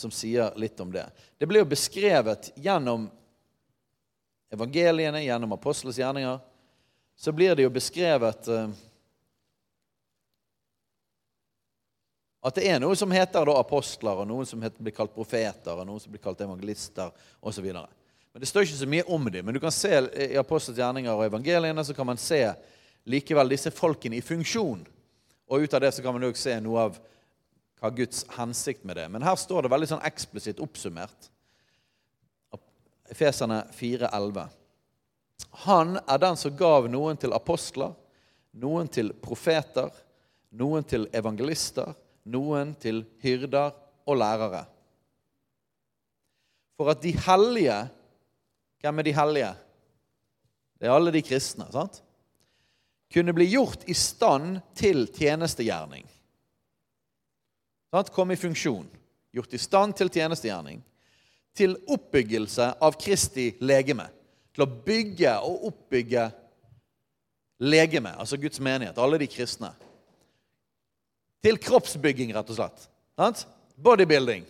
som 0.02 0.14
sier 0.14 0.58
litt 0.58 0.82
om 0.82 0.90
det. 0.94 1.06
Det 1.38 1.46
blir 1.50 1.62
jo 1.62 1.70
beskrevet 1.70 2.52
gjennom 2.58 3.06
evangeliene, 4.54 5.24
gjennom 5.24 5.56
apostles 5.56 6.00
gjerninger. 6.00 6.40
Så 7.18 7.32
blir 7.32 7.56
det 7.56 7.66
jo 7.66 7.74
beskrevet 7.74 8.48
uh, 8.48 8.70
At 12.48 12.56
det 12.56 12.68
er 12.70 12.78
noe 12.80 12.96
som 12.96 13.12
heter 13.12 13.48
da, 13.50 13.58
apostler, 13.60 14.22
og 14.22 14.28
noen 14.30 14.48
som 14.48 14.62
blir 14.62 14.94
kalt 14.96 15.12
profeter, 15.12 15.74
og 15.74 15.88
noen 15.88 16.00
som 16.00 16.14
blir 16.14 16.22
kalt 16.24 16.40
evangelister 16.46 17.10
osv. 17.42 17.66
Men 17.68 18.44
Det 18.44 18.48
står 18.48 18.68
ikke 18.68 18.78
så 18.78 18.88
mye 18.88 19.08
om 19.12 19.26
dem. 19.34 19.46
Men 19.46 19.58
du 19.58 19.60
kan 19.60 19.74
se 19.74 19.92
i 19.92 20.38
apostelens 20.40 20.80
gjerninger 20.80 21.12
og 21.12 21.26
evangeliene 21.26 21.84
så 21.84 21.96
kan 21.98 22.08
man 22.08 22.22
se 22.22 22.40
likevel 23.10 23.52
disse 23.52 23.74
folkene 23.74 24.20
i 24.20 24.24
funksjon. 24.24 24.86
Og 25.48 25.66
ut 25.66 25.74
av 25.74 25.84
det 25.84 25.92
så 25.96 26.06
kan 26.06 26.16
man 26.16 26.28
også 26.28 26.50
se 26.50 26.60
noe 26.64 26.86
av 26.88 27.02
hva 27.82 27.92
Guds 27.94 28.24
hensikt 28.38 28.86
med 28.88 28.98
det 28.98 29.06
Men 29.12 29.26
her 29.26 29.36
står 29.38 29.66
det 29.66 29.74
veldig 29.74 29.90
sånn 29.92 30.08
eksplisitt 30.08 30.62
oppsummert. 30.64 31.30
Efeserne 33.10 33.64
4,11. 33.74 34.48
Han 35.68 36.00
er 36.08 36.20
den 36.22 36.38
som 36.38 36.58
gav 36.58 36.90
noen 36.92 37.18
til 37.18 37.34
apostler, 37.34 37.94
noen 38.58 38.90
til 38.92 39.14
profeter, 39.22 39.94
noen 40.58 40.84
til 40.88 41.08
evangelister 41.16 41.94
noen 42.28 42.74
til 42.80 43.04
hyrder 43.24 43.72
og 44.08 44.20
lærere. 44.20 44.64
For 46.78 46.92
at 46.94 47.04
de 47.04 47.16
hellige 47.28 47.86
Hvem 48.78 49.00
er 49.00 49.06
de 49.08 49.12
hellige? 49.18 49.54
Det 50.78 50.86
er 50.86 50.94
alle 50.94 51.12
de 51.12 51.22
kristne. 51.26 51.66
sant? 51.72 52.04
Kunne 53.14 53.34
bli 53.34 53.48
gjort 53.50 53.88
i 53.90 53.94
stand 53.94 54.60
til 54.78 55.08
tjenestegjerning. 55.08 56.06
Sant? 57.90 58.12
Kom 58.14 58.32
i 58.32 58.38
funksjon. 58.38 58.86
Gjort 59.34 59.54
i 59.54 59.58
stand 59.58 59.98
til 59.98 60.14
tjenestegjerning. 60.14 60.84
Til 61.58 61.74
oppbyggelse 61.90 62.70
av 62.86 62.98
Kristi 63.02 63.50
legeme. 63.66 64.06
Til 64.54 64.66
å 64.66 64.70
bygge 64.86 65.34
og 65.46 65.70
oppbygge 65.72 66.28
legeme, 67.66 68.14
altså 68.18 68.38
Guds 68.38 68.62
menighet, 68.62 68.98
alle 69.02 69.18
de 69.22 69.30
kristne. 69.30 69.72
Til 71.42 71.58
kroppsbygging, 71.62 72.34
rett 72.36 72.54
og 72.54 72.60
slett. 72.60 73.48
Bodybuilding. 73.78 74.46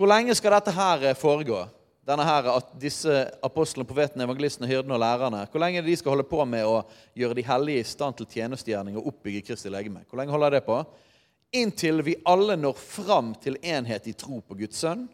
Hvor 0.00 0.08
lenge 0.08 0.32
skal 0.36 0.56
dette 0.56 0.72
her 0.72 1.12
foregå? 1.20 1.66
Denne 2.08 2.24
her, 2.24 2.46
at 2.56 2.70
disse 2.80 3.12
apostlene, 3.44 3.86
profetene, 3.86 4.24
evangelistene, 4.24 4.66
hyrdene 4.66 4.96
og 4.96 5.02
lærerne 5.02 5.42
Hvor 5.52 5.60
lenge 5.60 5.82
de 5.84 5.92
skal 6.00 6.14
holde 6.14 6.24
på 6.26 6.40
med 6.48 6.64
å 6.64 6.80
gjøre 7.14 7.36
de 7.36 7.44
hellige 7.44 7.82
i 7.82 7.86
stand 7.86 8.16
til 8.16 8.26
tjenestegjerning 8.32 8.96
og 8.96 9.10
oppbygge 9.12 9.44
Kristi 9.50 9.70
legeme? 9.70 10.02
Hvor 10.08 10.18
lenge 10.18 10.32
holder 10.32 10.56
det 10.56 10.62
på? 10.64 10.80
Inntil 11.52 12.02
vi 12.06 12.14
alle 12.30 12.54
når 12.58 12.76
fram 12.78 13.32
til 13.42 13.58
enhet 13.66 14.06
i 14.06 14.14
tro 14.14 14.38
på 14.40 14.58
Guds 14.60 14.82
sønn 14.84 15.08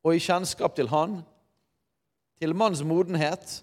og 0.00 0.16
i 0.16 0.22
kjennskap 0.22 0.72
til 0.76 0.88
Han, 0.88 1.18
til 2.40 2.54
manns 2.56 2.80
modenhet, 2.80 3.58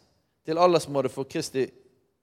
til 0.46 0.60
aldersmåte 0.62 1.10
for 1.10 1.26
Kristi 1.26 1.64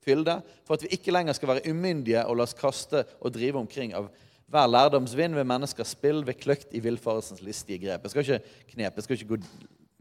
fylde, 0.05 0.37
for 0.63 0.77
at 0.77 0.85
vi 0.85 0.93
ikke 0.95 1.11
lenger 1.11 1.35
skal 1.35 1.51
være 1.51 1.73
umyndige 1.73 2.23
og 2.23 2.39
la 2.39 2.47
oss 2.47 2.55
kaste 2.55 3.03
og 3.19 3.35
drive 3.35 3.59
omkring 3.59 3.95
av 3.97 4.07
hver 4.53 4.69
lærdomsvind 4.71 5.35
ved 5.35 5.49
menneskers 5.49 5.95
spill, 5.97 6.23
ved 6.23 6.39
kløkt 6.39 6.77
i 6.77 6.83
villfarelsens 6.85 7.43
listige 7.43 7.81
grep. 7.87 8.05
Jeg 8.05 8.13
skal 8.13 8.25
ikke 8.25 8.75
knepe, 8.75 9.01
jeg 9.01 9.07
skal 9.07 9.19
ikke 9.19 9.33
gå 9.33 9.41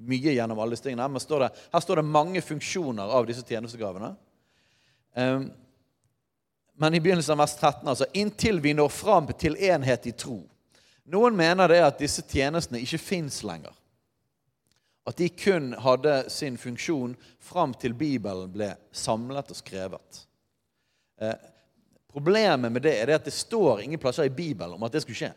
mye 0.04 0.36
gjennom 0.36 0.60
alle 0.60 0.76
disse 0.76 0.86
tingene, 0.86 1.08
men 1.08 1.24
her 1.24 1.82
står 1.82 2.02
det 2.02 2.06
mange 2.06 2.44
funksjoner 2.44 3.18
av 3.18 3.26
disse 3.26 3.46
tjenestegavene. 3.48 4.14
Um, 5.16 5.48
men 6.76 6.94
i 6.94 7.00
begynnelsen 7.00 7.36
av 7.36 7.44
vers 7.44 7.56
13, 7.56 7.88
altså 7.88 8.06
inntil 8.14 8.60
vi 8.62 8.74
når 8.74 8.90
fram 8.90 9.30
til 9.38 9.58
enhet 9.62 10.08
i 10.10 10.16
tro. 10.18 10.40
Noen 11.14 11.36
mener 11.36 11.70
det 11.70 11.82
at 11.84 12.00
disse 12.02 12.24
tjenestene 12.26 12.82
ikke 12.82 13.02
fins 13.02 13.42
lenger. 13.46 13.74
At 15.06 15.20
de 15.20 15.28
kun 15.30 15.74
hadde 15.84 16.30
sin 16.32 16.58
funksjon 16.58 17.16
fram 17.44 17.74
til 17.76 17.94
Bibelen 17.94 18.52
ble 18.54 18.72
samlet 18.96 19.52
og 19.52 19.60
skrevet. 19.60 20.22
Eh, 21.20 21.36
problemet 22.12 22.72
med 22.72 22.86
det 22.86 22.96
er 23.02 23.12
det 23.12 23.20
at 23.20 23.28
det 23.28 23.36
står 23.36 23.84
ingen 23.84 24.00
plasser 24.00 24.30
i 24.30 24.34
Bibelen 24.34 24.78
om 24.78 24.88
at 24.88 24.96
det 24.96 25.04
skulle 25.04 25.20
skje. 25.20 25.34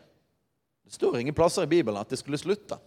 Det 0.87 0.95
står 0.95 1.19
ingen 1.19 1.35
plasser 1.35 1.67
i 1.67 1.73
Bibelen 1.73 1.99
at 1.99 2.09
det 2.09 2.21
skulle 2.21 2.39
slutte. 2.39 2.79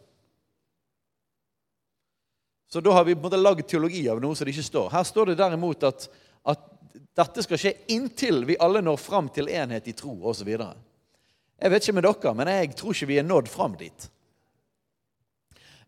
Så 2.73 2.81
da 2.81 2.93
har 2.97 3.05
vi 3.05 3.15
på 3.15 3.19
en 3.19 3.29
måte 3.29 3.41
lagd 3.41 3.67
teologi 3.69 4.05
av 4.09 4.21
noe 4.23 4.37
som 4.39 4.47
det 4.47 4.55
ikke 4.55 4.65
står. 4.71 4.93
Her 4.95 5.05
står 5.05 5.33
det 5.33 5.41
derimot 5.43 5.85
at, 5.85 6.07
at 6.49 6.70
dette 7.17 7.43
skal 7.45 7.61
skje 7.61 7.75
inntil 7.93 8.45
vi 8.49 8.59
alle 8.61 8.83
når 8.85 9.01
fram 9.01 9.29
til 9.33 9.51
enhet 9.53 9.89
i 9.91 9.97
tro 9.97 10.15
osv. 10.31 10.49
Jeg 10.51 11.73
vet 11.73 11.85
ikke 11.85 11.97
med 11.99 12.07
dere, 12.07 12.33
men 12.37 12.51
jeg 12.53 12.73
tror 12.79 12.97
ikke 12.97 13.11
vi 13.11 13.21
er 13.21 13.29
nådd 13.29 13.51
fram 13.53 13.77
dit. 13.81 14.09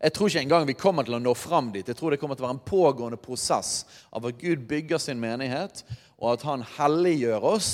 Jeg 0.03 0.13
tror 0.13 0.27
ikke 0.27 0.41
engang 0.43 0.65
vi 0.67 0.75
kommer 0.75 1.07
til 1.07 1.15
å 1.15 1.21
nå 1.23 1.31
fram 1.39 1.69
dit. 1.71 1.87
Jeg 1.87 1.95
tror 1.95 2.11
det 2.11 2.19
kommer 2.19 2.35
til 2.35 2.43
å 2.43 2.49
være 2.49 2.57
en 2.57 2.65
pågående 2.67 3.19
prosess 3.23 3.85
av 4.11 4.25
at 4.27 4.39
Gud 4.41 4.65
bygger 4.67 4.99
sin 4.99 5.21
menighet, 5.21 5.85
og 6.19 6.33
at 6.33 6.43
han 6.47 6.65
helliggjør 6.75 7.47
oss 7.53 7.71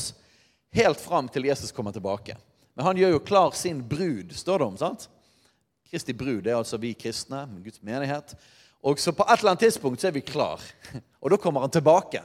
helt 0.77 1.01
fram 1.01 1.29
til 1.33 1.50
Jesus 1.50 1.74
kommer 1.74 1.95
tilbake. 1.95 2.38
Men 2.77 2.86
han 2.86 3.01
gjør 3.01 3.15
jo 3.15 3.24
klar 3.25 3.57
sin 3.57 3.81
brud, 3.81 4.36
står 4.38 4.62
det 4.62 4.67
om. 4.67 4.77
sant? 4.77 5.09
Kristi 5.89 6.13
brud 6.13 6.45
er 6.45 6.59
altså 6.59 6.77
vi 6.77 6.93
kristne, 6.93 7.48
Guds 7.65 7.81
menighet. 7.81 8.36
Og 8.86 9.01
så 9.01 9.12
på 9.12 9.25
et 9.25 9.39
eller 9.39 9.55
annet 9.55 9.65
tidspunkt 9.65 10.00
så 10.01 10.12
er 10.12 10.15
vi 10.15 10.21
klar. 10.24 10.62
Og 11.21 11.33
da 11.33 11.41
kommer 11.41 11.65
han 11.65 11.74
tilbake. 11.74 12.21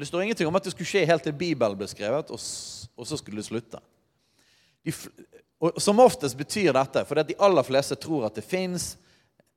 Men 0.00 0.06
det 0.06 0.08
står 0.08 0.22
ingenting 0.22 0.48
om 0.48 0.56
at 0.56 0.64
det 0.64 0.70
skulle 0.72 0.88
skje 0.88 1.00
helt 1.04 1.26
til 1.28 1.34
Bibelen 1.36 1.76
ble 1.76 1.84
skrevet, 1.84 2.30
og 2.32 3.04
så 3.04 3.16
skulle 3.20 3.36
det 3.36 3.44
slutte. 3.44 3.76
De, 4.80 4.94
og 5.60 5.76
Som 5.76 6.00
oftest 6.00 6.38
betyr 6.40 6.72
dette, 6.72 7.02
for 7.04 7.20
de 7.20 7.36
aller 7.36 7.66
fleste 7.68 7.98
tror 8.00 8.24
at 8.30 8.38
det 8.38 8.44
fins 8.48 8.94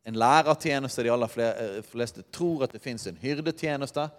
en 0.03 0.17
lærertjeneste, 0.19 1.05
de 1.07 1.13
aller 1.13 1.37
eh, 1.45 1.77
fleste 1.87 2.25
tror 2.27 2.65
at 2.67 2.75
det 2.75 2.81
fins 2.83 3.07
en 3.07 3.21
hyrdetjeneste. 3.21 4.09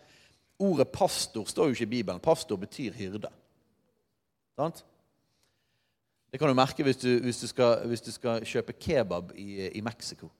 Ordet 0.65 0.89
pastor 0.89 1.45
står 1.45 1.69
jo 1.69 1.77
ikke 1.77 1.91
i 1.91 1.93
Bibelen. 1.99 2.25
Pastor 2.25 2.57
betyr 2.57 2.97
hyrde. 2.97 3.29
Sant? 4.57 4.81
Det 6.33 6.41
kan 6.41 6.49
du 6.49 6.57
merke 6.57 6.89
hvis 6.89 7.05
du, 7.05 7.19
hvis 7.21 7.45
du, 7.45 7.47
skal, 7.53 7.85
hvis 7.85 8.01
du 8.01 8.13
skal, 8.17 8.49
kjøpe 8.49 8.73
kebab 8.73 9.37
i, 9.37 9.69
i 9.77 9.85
Mexico. 9.85 10.33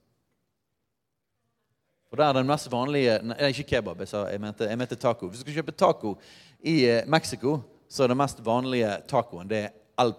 For 2.15 2.23
der 2.23 2.29
er 2.31 2.37
den 2.37 2.47
mest 2.47 2.69
vanlige 2.71 3.15
Nei, 3.27 3.49
ikke 3.51 3.65
kebab, 3.73 3.99
jeg, 4.05 4.07
sa, 4.13 4.21
jeg, 4.31 4.39
mente, 4.39 4.69
jeg 4.71 4.79
mente 4.79 4.95
taco. 5.03 5.27
Hvis 5.27 5.41
du 5.41 5.49
skal 5.49 5.57
kjøpe 5.57 5.73
taco 5.75 6.13
i 6.63 6.77
eh, 6.87 7.09
Mexico, 7.11 7.57
så 7.91 8.05
er 8.05 8.13
det 8.13 8.17
mest 8.21 8.39
vanlige 8.47 8.93
tacoen 9.11 9.51
det 9.51 9.59
er 9.65 9.75
al 9.99 10.15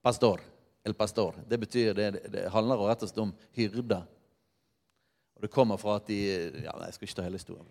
pastor. 0.00 0.40
El 0.80 0.96
pastor. 0.96 1.36
Det 1.44 1.60
betyr, 1.60 1.92
det, 1.92 2.08
det 2.32 2.46
handler 2.56 2.86
rett 2.88 3.04
og 3.04 3.12
slett 3.12 3.22
om 3.26 3.36
hyrde. 3.52 4.00
Og 5.36 5.44
det 5.44 5.52
kommer 5.52 5.76
fra 5.76 6.00
at 6.00 6.08
de 6.08 6.24
ja, 6.64 6.72
Jeg 6.86 6.96
skal 6.96 7.10
ikke 7.10 7.20
ta 7.20 7.28
hele 7.28 7.44
historien. 7.44 7.70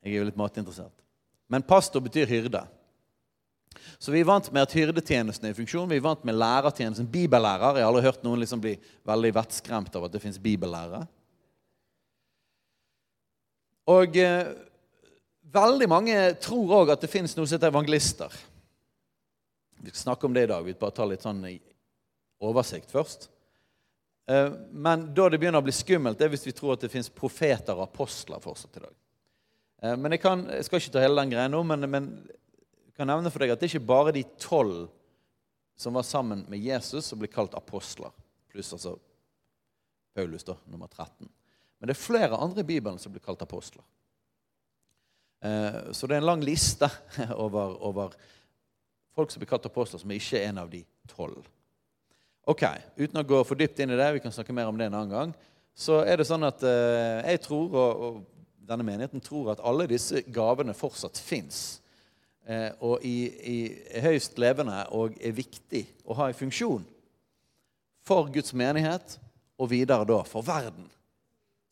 Jeg 0.00 0.14
er 0.14 0.22
jo 0.22 0.26
litt 0.32 0.40
matinteressert. 0.40 1.04
Men 1.52 1.68
pastor 1.68 2.00
betyr 2.00 2.32
hyrde. 2.32 2.64
Så 4.00 4.08
vi 4.08 4.24
er 4.24 4.32
vant 4.32 4.48
med 4.48 4.64
at 4.64 4.72
hyrdetjenesten 4.72 5.50
er 5.50 5.52
i 5.52 5.60
funksjon. 5.60 5.90
Vi 5.92 6.00
er 6.00 6.08
vant 6.08 6.24
med 6.24 6.40
lærertjenesten. 6.40 7.12
Bibellærer. 7.12 7.76
Jeg 7.76 7.84
har 7.84 7.92
aldri 7.92 8.08
hørt 8.08 8.24
noen 8.24 8.40
liksom 8.40 8.64
bli 8.64 8.78
veldig 9.04 9.36
vettskremt 9.36 10.00
av 10.00 10.08
at 10.08 10.16
det 10.16 10.24
fins 10.24 10.40
bibellærere. 10.40 11.04
Og 13.90 14.16
eh, 14.16 14.52
veldig 15.52 15.88
mange 15.90 16.16
tror 16.42 16.78
òg 16.82 16.94
at 16.94 17.02
det 17.02 17.10
fins 17.10 17.34
noe 17.36 17.48
som 17.48 17.56
heter 17.56 17.72
evangelister. 17.72 18.32
Vi 19.82 19.90
skal 19.90 20.04
snakke 20.04 20.28
om 20.28 20.34
det 20.36 20.46
i 20.46 20.50
dag. 20.52 20.64
Vi 20.64 20.78
bare 20.78 20.94
tar 20.94 21.10
litt 21.10 21.24
sånn 21.24 21.42
oversikt 22.42 22.92
først. 22.94 23.28
Eh, 24.30 24.52
men 24.70 25.08
da 25.14 25.28
det 25.28 25.40
begynner 25.42 25.62
å 25.62 25.66
bli 25.66 25.74
skummelt, 25.74 26.18
det 26.18 26.28
er 26.28 26.34
hvis 26.34 26.46
vi 26.46 26.54
tror 26.56 26.76
at 26.76 26.84
det 26.84 26.92
fins 26.92 27.10
profeter 27.10 27.74
og 27.74 27.88
apostler 27.88 28.42
fortsatt 28.42 28.78
i 28.78 28.84
dag. 28.84 28.94
Eh, 29.82 29.96
men 29.98 30.14
jeg, 30.14 30.22
kan, 30.22 30.46
jeg, 30.46 30.68
skal 30.68 30.82
ikke 30.82 30.94
ta 30.94 31.02
hele 31.02 31.18
den 31.24 31.34
greia 31.34 31.50
nå, 31.50 31.62
men, 31.66 31.88
jeg 32.86 32.96
kan 32.98 33.10
nevne 33.10 33.32
for 33.34 33.42
deg 33.42 33.54
at 33.54 33.62
det 33.62 33.68
er 33.68 33.74
ikke 33.74 33.90
bare 33.90 34.14
de 34.14 34.24
tolv 34.40 34.86
som 35.80 35.96
var 35.98 36.06
sammen 36.06 36.44
med 36.52 36.62
Jesus, 36.62 37.08
som 37.08 37.18
blir 37.18 37.32
kalt 37.32 37.56
apostler. 37.58 38.12
Pluss 38.52 38.70
altså 38.76 38.94
Paulus, 40.14 40.44
da, 40.46 40.54
nummer 40.70 40.86
13. 40.92 41.26
Men 41.82 41.90
det 41.90 41.96
er 41.96 42.04
flere 42.04 42.38
andre 42.38 42.62
i 42.62 42.66
Bibelen 42.68 42.98
som 43.02 43.10
blir 43.10 43.24
kalt 43.24 43.40
apostler. 43.42 43.82
Eh, 45.42 45.90
så 45.90 46.06
det 46.06 46.14
er 46.14 46.22
en 46.22 46.28
lang 46.28 46.44
liste 46.46 46.86
over, 47.44 47.74
over 47.82 48.14
folk 49.16 49.32
som 49.34 49.42
blir 49.42 49.50
kalt 49.50 49.66
apostler, 49.66 49.98
som 49.98 50.14
ikke 50.14 50.38
er 50.38 50.52
en 50.52 50.60
av 50.62 50.70
de 50.70 50.84
tolv. 51.10 51.42
Ok, 52.46 52.62
Uten 53.02 53.18
å 53.18 53.26
gå 53.26 53.42
for 53.42 53.58
dypt 53.58 53.82
inn 53.82 53.90
i 53.90 53.98
det, 53.98 54.12
vi 54.14 54.22
kan 54.22 54.34
snakke 54.34 54.54
mer 54.54 54.70
om 54.70 54.78
det 54.78 54.86
en 54.86 55.00
annen 55.00 55.10
gang, 55.10 55.34
så 55.74 56.04
er 56.06 56.22
det 56.22 56.28
sånn 56.30 56.46
at 56.46 56.62
eh, 56.62 57.18
jeg 57.32 57.42
tror, 57.48 57.74
og, 57.74 58.22
denne 58.62 58.86
menigheten 58.86 59.26
tror, 59.26 59.50
at 59.50 59.66
alle 59.66 59.90
disse 59.90 60.22
gavene 60.30 60.78
fortsatt 60.78 61.18
fins. 61.18 61.82
eh, 62.46 62.70
og 62.78 63.02
i, 63.02 63.26
i, 63.26 63.58
er 63.90 64.06
høyst 64.06 64.38
levende 64.38 64.86
og 64.94 65.18
er 65.18 65.34
viktig 65.34 65.82
å 66.06 66.14
ha 66.22 66.30
en 66.30 66.42
funksjon 66.46 66.86
for 68.06 68.30
Guds 68.30 68.54
menighet 68.54 69.18
og 69.58 69.74
videre 69.74 70.06
da 70.06 70.22
for 70.22 70.46
verden. 70.46 70.86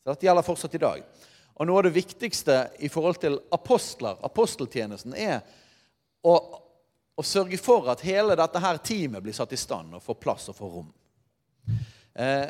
Så 0.01 0.09
Dette 0.09 0.25
gjelder 0.25 0.45
fortsatt 0.45 0.75
i 0.75 0.81
dag. 0.81 1.03
Og 1.61 1.67
Noe 1.67 1.77
av 1.77 1.85
det 1.85 1.93
viktigste 1.93 2.57
i 2.81 2.89
forhold 2.89 3.19
til 3.21 3.37
apostler, 3.53 4.17
aposteltjenesten, 4.25 5.13
er 5.13 5.43
å, 6.25 6.33
å 7.13 7.25
sørge 7.25 7.59
for 7.61 7.89
at 7.93 8.01
hele 8.05 8.37
dette 8.39 8.61
her 8.63 8.79
teamet 8.81 9.21
blir 9.21 9.35
satt 9.37 9.53
i 9.53 9.59
stand 9.59 9.93
og 9.97 10.01
får 10.01 10.17
plass 10.23 10.49
og 10.49 10.57
får 10.57 10.71
rom. 10.73 10.87
Eh, 12.17 12.47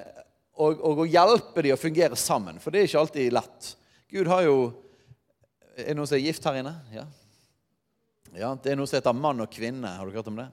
og, 0.62 0.80
og, 0.80 1.02
å 1.04 1.10
hjelpe 1.10 1.64
dem 1.66 1.76
å 1.76 1.80
fungere 1.80 2.20
sammen, 2.20 2.60
for 2.62 2.72
det 2.72 2.82
er 2.82 2.88
ikke 2.88 3.02
alltid 3.02 3.36
lett. 3.36 3.74
Gud 4.12 4.30
har 4.32 4.46
jo 4.48 4.56
Er 5.72 5.88
det 5.88 5.94
noen 5.96 6.08
som 6.10 6.18
er 6.18 6.26
gift 6.26 6.44
her 6.46 6.58
inne? 6.60 6.74
Ja. 6.92 7.04
ja. 8.36 8.50
Det 8.60 8.74
er 8.74 8.76
noe 8.78 8.90
som 8.90 8.98
heter 8.98 9.16
mann 9.16 9.40
og 9.42 9.50
kvinne. 9.50 9.88
Har 9.98 10.06
du 10.06 10.14
hørt 10.14 10.28
om 10.28 10.36
det? 10.38 10.50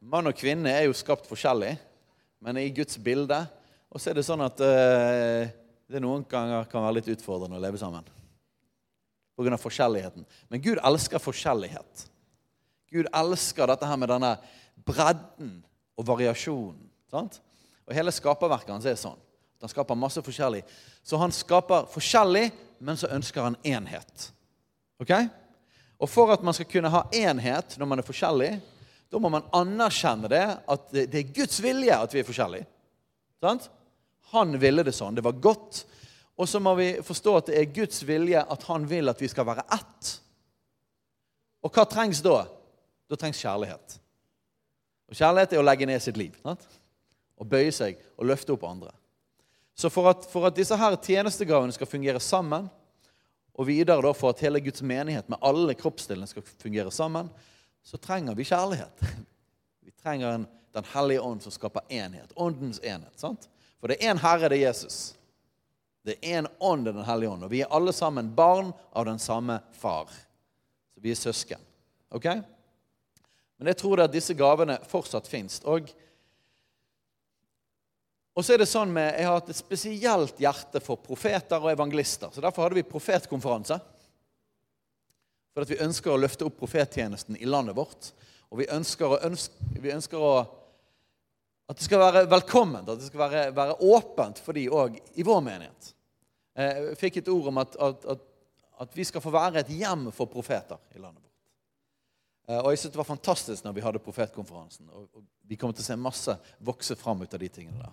Mann 0.00 0.30
og 0.30 0.36
kvinne 0.38 0.72
er 0.72 0.86
jo 0.86 0.96
skapt 0.96 1.28
forskjellig, 1.28 1.74
men 2.42 2.60
i 2.60 2.70
Guds 2.74 2.96
bilde. 3.04 3.42
Og 3.92 4.00
så 4.00 4.10
er 4.10 4.18
det 4.18 4.24
sånn 4.26 4.42
at 4.46 4.62
eh, 4.64 5.52
det 5.88 6.02
noen 6.04 6.24
ganger 6.28 6.68
kan 6.68 6.84
være 6.84 6.98
litt 6.98 7.10
utfordrende 7.16 7.56
å 7.56 7.62
leve 7.62 7.80
sammen. 7.80 8.06
Pga. 9.38 9.56
forskjelligheten. 9.56 10.26
Men 10.50 10.62
Gud 10.62 10.80
elsker 10.84 11.22
forskjellighet. 11.22 12.08
Gud 12.90 13.08
elsker 13.14 13.70
dette 13.70 13.86
her 13.86 14.00
med 14.00 14.10
denne 14.10 14.32
bredden 14.86 15.52
og 15.96 16.06
variasjonen. 16.08 16.88
Sant? 17.10 17.40
Og 17.86 17.94
Hele 17.96 18.12
skaperverket 18.12 18.74
hans 18.74 18.88
er 18.88 18.98
sånn. 18.98 19.18
Han 19.62 19.70
skaper 19.70 19.98
masse 19.98 20.22
forskjellig. 20.22 20.62
Så 21.02 21.18
han 21.18 21.32
skaper 21.34 21.88
forskjellig, 21.90 22.50
men 22.84 22.98
så 22.98 23.10
ønsker 23.14 23.46
han 23.46 23.56
enhet. 23.66 24.28
Ok? 25.02 25.14
Og 25.98 26.10
For 26.10 26.30
at 26.34 26.44
man 26.46 26.54
skal 26.54 26.68
kunne 26.70 26.92
ha 26.92 27.06
enhet 27.14 27.78
når 27.78 27.90
man 27.90 28.02
er 28.02 28.06
forskjellig, 28.06 28.52
da 29.08 29.18
må 29.22 29.30
man 29.32 29.46
anerkjenne 29.56 30.28
det 30.30 30.44
at 30.68 30.92
det 30.92 31.22
er 31.22 31.32
Guds 31.34 31.62
vilje 31.64 31.96
at 31.96 32.12
vi 32.14 32.20
er 32.20 32.28
forskjellige. 32.28 32.68
Sant? 33.40 33.70
Han 34.32 34.58
ville 34.60 34.84
det 34.84 34.94
sånn. 34.96 35.16
Det 35.16 35.24
var 35.24 35.38
godt. 35.42 35.84
Og 36.38 36.48
så 36.48 36.60
må 36.62 36.74
vi 36.78 36.90
forstå 37.02 37.34
at 37.38 37.50
det 37.50 37.58
er 37.58 37.72
Guds 37.74 38.02
vilje 38.06 38.42
at 38.42 38.66
han 38.68 38.86
vil 38.88 39.10
at 39.10 39.22
vi 39.22 39.30
skal 39.30 39.46
være 39.48 39.64
ett. 39.74 40.12
Og 41.66 41.74
hva 41.74 41.84
trengs 41.88 42.20
da? 42.22 42.44
Da 43.10 43.18
trengs 43.18 43.40
kjærlighet. 43.42 43.98
Og 45.08 45.16
kjærlighet 45.18 45.54
er 45.56 45.62
å 45.62 45.66
legge 45.66 45.88
ned 45.88 46.02
sitt 46.04 46.20
liv. 46.20 46.36
Sant? 46.44 46.64
Og 47.38 47.48
bøye 47.48 47.72
seg 47.74 47.98
og 48.18 48.28
løfte 48.28 48.54
opp 48.54 48.66
andre. 48.68 48.92
Så 49.78 49.90
for 49.94 50.10
at, 50.10 50.26
for 50.30 50.46
at 50.48 50.56
disse 50.58 50.76
her 50.78 50.96
tjenestegavene 50.98 51.74
skal 51.74 51.90
fungere 51.90 52.20
sammen, 52.22 52.66
og 53.58 53.66
videre 53.66 54.02
da 54.02 54.12
for 54.14 54.30
at 54.30 54.42
hele 54.42 54.60
Guds 54.62 54.82
menighet 54.86 55.26
med 55.30 55.42
alle 55.42 55.74
kroppsdelene 55.78 56.28
skal 56.30 56.44
fungere 56.62 56.92
sammen, 56.94 57.30
så 57.82 57.98
trenger 57.98 58.36
vi 58.38 58.46
kjærlighet. 58.46 59.02
Vi 59.88 59.94
trenger 60.02 60.34
en, 60.34 60.46
Den 60.74 60.84
hellige 60.92 61.20
ånd 61.24 61.40
som 61.42 61.50
skaper 61.50 61.80
enhet. 61.88 62.32
Åndens 62.36 62.78
enhet. 62.84 63.14
sant? 63.16 63.48
For 63.78 63.90
det 63.90 63.98
er 63.98 64.10
én 64.10 64.20
Herre, 64.22 64.50
det 64.50 64.58
er 64.58 64.68
Jesus. 64.68 64.98
Det 66.06 66.16
er 66.18 66.40
én 66.40 66.50
ånd, 66.58 66.84
det 66.84 66.92
er 66.92 67.00
Den 67.00 67.08
hellige 67.08 67.30
ånd. 67.30 67.44
Og 67.44 67.50
vi 67.52 67.62
er 67.62 67.74
alle 67.74 67.92
sammen 67.92 68.34
barn 68.34 68.72
av 68.92 69.06
den 69.06 69.18
samme 69.18 69.60
far. 69.72 70.10
Så 70.94 71.02
vi 71.04 71.12
er 71.12 71.20
søsken. 71.20 71.62
Ok? 72.10 72.26
Men 73.58 73.72
jeg 73.72 73.78
tror 73.78 73.96
det 73.96 74.08
at 74.08 74.14
disse 74.14 74.34
gavene 74.38 74.78
fortsatt 74.88 75.28
fins. 75.28 75.60
Og 75.64 75.90
og 78.38 78.44
så 78.46 78.54
er 78.54 78.60
det 78.62 78.68
sånn 78.70 78.92
med, 78.94 79.16
Jeg 79.18 79.26
har 79.26 79.40
hatt 79.40 79.48
et 79.50 79.58
spesielt 79.58 80.36
hjerte 80.38 80.78
for 80.78 81.00
profeter 81.02 81.58
og 81.58 81.72
evangelister. 81.72 82.30
så 82.30 82.40
Derfor 82.40 82.62
hadde 82.62 82.78
vi 82.78 82.86
profetkonferanse. 82.86 83.80
For 85.50 85.66
at 85.66 85.72
vi 85.72 85.80
ønsker 85.82 86.12
å 86.12 86.20
løfte 86.22 86.46
opp 86.46 86.54
profettjenesten 86.60 87.34
i 87.34 87.48
landet 87.50 87.74
vårt. 87.74 88.12
Og 88.52 88.60
vi 88.60 88.68
ønsker, 88.70 89.10
å, 89.10 89.34
vi 89.74 89.90
ønsker 89.90 90.22
å, 90.22 90.30
at 91.68 91.76
det 91.76 91.84
skal 91.84 92.00
være 92.00 92.24
velkomment, 92.30 92.88
at 92.88 93.00
det 93.00 93.10
skal 93.10 93.20
være, 93.20 93.44
være 93.56 93.76
åpent 93.84 94.40
for 94.40 94.56
de 94.56 94.64
òg 94.72 94.96
i 95.20 95.26
vår 95.26 95.42
menighet. 95.44 95.92
Eh, 96.56 96.82
jeg 96.88 96.98
fikk 97.00 97.20
et 97.20 97.30
ord 97.32 97.50
om 97.52 97.60
at, 97.60 97.76
at, 97.76 98.06
at, 98.14 98.26
at, 98.84 98.96
vi 98.96 99.04
skal 99.04 99.22
få 99.22 99.32
være 99.34 99.60
et 99.60 99.72
hjem 99.76 100.08
for 100.16 100.30
profeter 100.32 100.80
i 100.96 101.02
landet 101.02 101.20
vårt. 101.20 101.34
Eh, 102.48 102.60
og 102.62 102.72
jeg 102.72 102.80
synes 102.80 102.92
Det 102.92 103.02
var 103.02 103.10
fantastisk 103.12 103.64
når 103.64 103.76
vi 103.76 103.84
hadde 103.84 104.02
profetkonferansen. 104.02 104.88
og, 104.90 105.22
Vi 105.48 105.56
kommer 105.56 105.76
til 105.76 105.84
å 105.84 105.90
se 105.90 105.96
masse 106.00 106.38
vokse 106.64 106.96
fram 106.96 107.22
ut 107.22 107.34
av 107.34 107.44
de 107.44 107.52
tingene 107.52 107.84
der. 107.84 107.92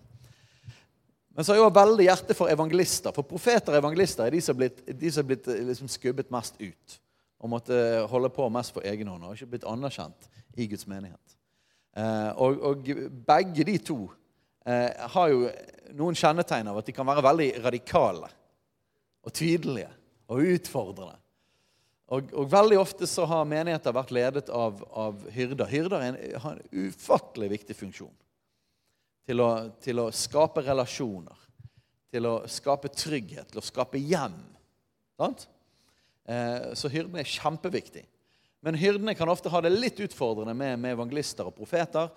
Men 1.35 1.43
så 1.43 1.51
har 1.51 1.59
jeg 1.59 1.67
også 1.67 1.79
veldig 1.81 2.03
hjerte 2.07 2.33
for 2.33 2.47
evangelister. 2.47 3.11
For 3.11 3.27
profeter 3.27 3.75
og 3.75 3.81
evangelister 3.81 4.23
er 4.23 4.31
de 4.31 4.39
som 4.41 4.55
har 4.55 4.61
blitt, 4.61 5.13
som 5.13 5.27
blitt 5.27 5.49
eh, 5.51 5.65
liksom 5.67 5.91
skubbet 5.91 6.31
mest 6.31 6.55
ut. 6.63 7.01
Og 7.43 7.51
måtte 7.51 7.75
holde 8.07 8.31
på 8.31 8.47
mest 8.49 8.71
på 8.73 8.87
egen 8.87 9.11
hånd. 9.11 9.27
Og 9.27 9.35
ikke 9.35 9.57
blitt 9.57 9.67
anerkjent 9.67 10.29
i 10.55 10.69
Guds 10.71 10.87
menighet. 10.87 11.35
Eh, 11.95 12.31
og, 12.35 12.59
og, 12.59 12.89
begge 13.27 13.65
de 13.67 13.77
to 13.79 13.99
eh, 14.67 14.91
har 15.15 15.29
jo 15.31 15.45
noen 15.95 16.17
kjennetegn 16.17 16.67
av 16.67 16.81
at 16.81 16.89
de 16.89 16.95
kan 16.95 17.07
være 17.07 17.23
veldig 17.23 17.51
radikale. 17.63 18.31
Og 19.25 19.33
tydelige 19.33 19.91
og 20.29 20.43
utfordrende. 20.55 21.15
Og, 22.13 22.29
og, 22.35 22.45
veldig 22.51 22.77
ofte 22.77 23.07
så 23.09 23.25
har 23.29 23.47
menigheter 23.49 23.95
vært 23.95 24.13
ledet 24.13 24.51
av, 24.53 24.83
av 24.93 25.23
hyrder. 25.33 25.69
Hyrder 25.71 26.05
en, 26.05 26.19
har 26.43 26.59
en 26.59 26.85
ufattelig 26.85 27.49
viktig 27.55 27.77
funksjon 27.79 28.13
til 29.25 29.41
å, 29.41 29.49
til 29.81 30.03
å 30.03 30.11
skape 30.13 30.61
relasjoner, 30.67 31.39
til 32.13 32.27
å 32.29 32.35
skape 32.51 32.91
trygghet, 32.93 33.49
til 33.49 33.61
å 33.61 33.65
skape 33.65 33.97
hjem. 33.97 34.37
Sant? 35.17 35.47
Eh, 36.29 36.73
så 36.77 36.91
hyrdene 36.93 37.23
er 37.23 37.29
kjempeviktig. 37.29 38.05
Men 38.65 38.79
hyrdene 38.81 39.13
kan 39.13 39.29
ofte 39.29 39.51
ha 39.53 39.61
det 39.61 39.69
litt 39.75 39.99
utfordrende 40.01 40.55
med, 40.57 40.79
med 40.81 40.95
evangelister 40.95 41.45
og 41.45 41.53
profeter. 41.53 42.09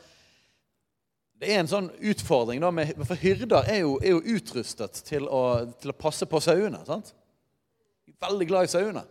Det 1.39 1.51
er 1.53 1.61
en 1.61 1.69
sånn 1.69 1.91
utfordring, 2.09 2.63
da, 2.65 2.71
med, 2.75 2.95
for 3.05 3.21
hyrder 3.21 3.69
er 3.69 3.83
jo, 3.83 3.99
er 4.01 4.17
jo 4.17 4.39
utrustet 4.39 5.03
til 5.07 5.29
å, 5.29 5.43
til 5.79 5.93
å, 5.93 5.99
passe 6.01 6.27
på 6.27 6.41
sauene. 6.43 6.81
sant? 6.89 7.13
Veldig 8.19 8.49
glad 8.49 8.67
i 8.67 8.73
sauene. 8.73 9.05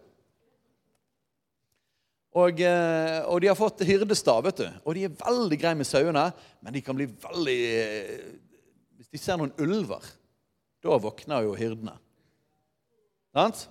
Og, 2.38 2.60
eh, 2.60 3.21
og, 3.21 3.38
de 3.41 3.52
har 3.52 3.58
fått 3.58 3.86
hyrdestav, 3.86 4.41
vet 4.50 4.65
du. 4.65 4.67
Og 4.84 4.97
de 4.97 5.06
er 5.06 5.15
veldig 5.21 5.62
greie 5.62 5.78
med 5.78 5.88
sauene, 5.88 6.28
men 6.65 6.76
de 6.76 6.84
kan 6.86 6.97
bli 6.97 7.08
veldig 7.08 7.58
eh, 7.78 8.28
Hvis 8.97 9.13
de 9.13 9.21
ser 9.21 9.38
noen 9.39 9.54
ulver, 9.62 10.04
da 10.84 10.97
våkner 11.00 11.45
jo 11.45 11.54
hyrdene. 11.58 11.93
Sant? 13.38 13.67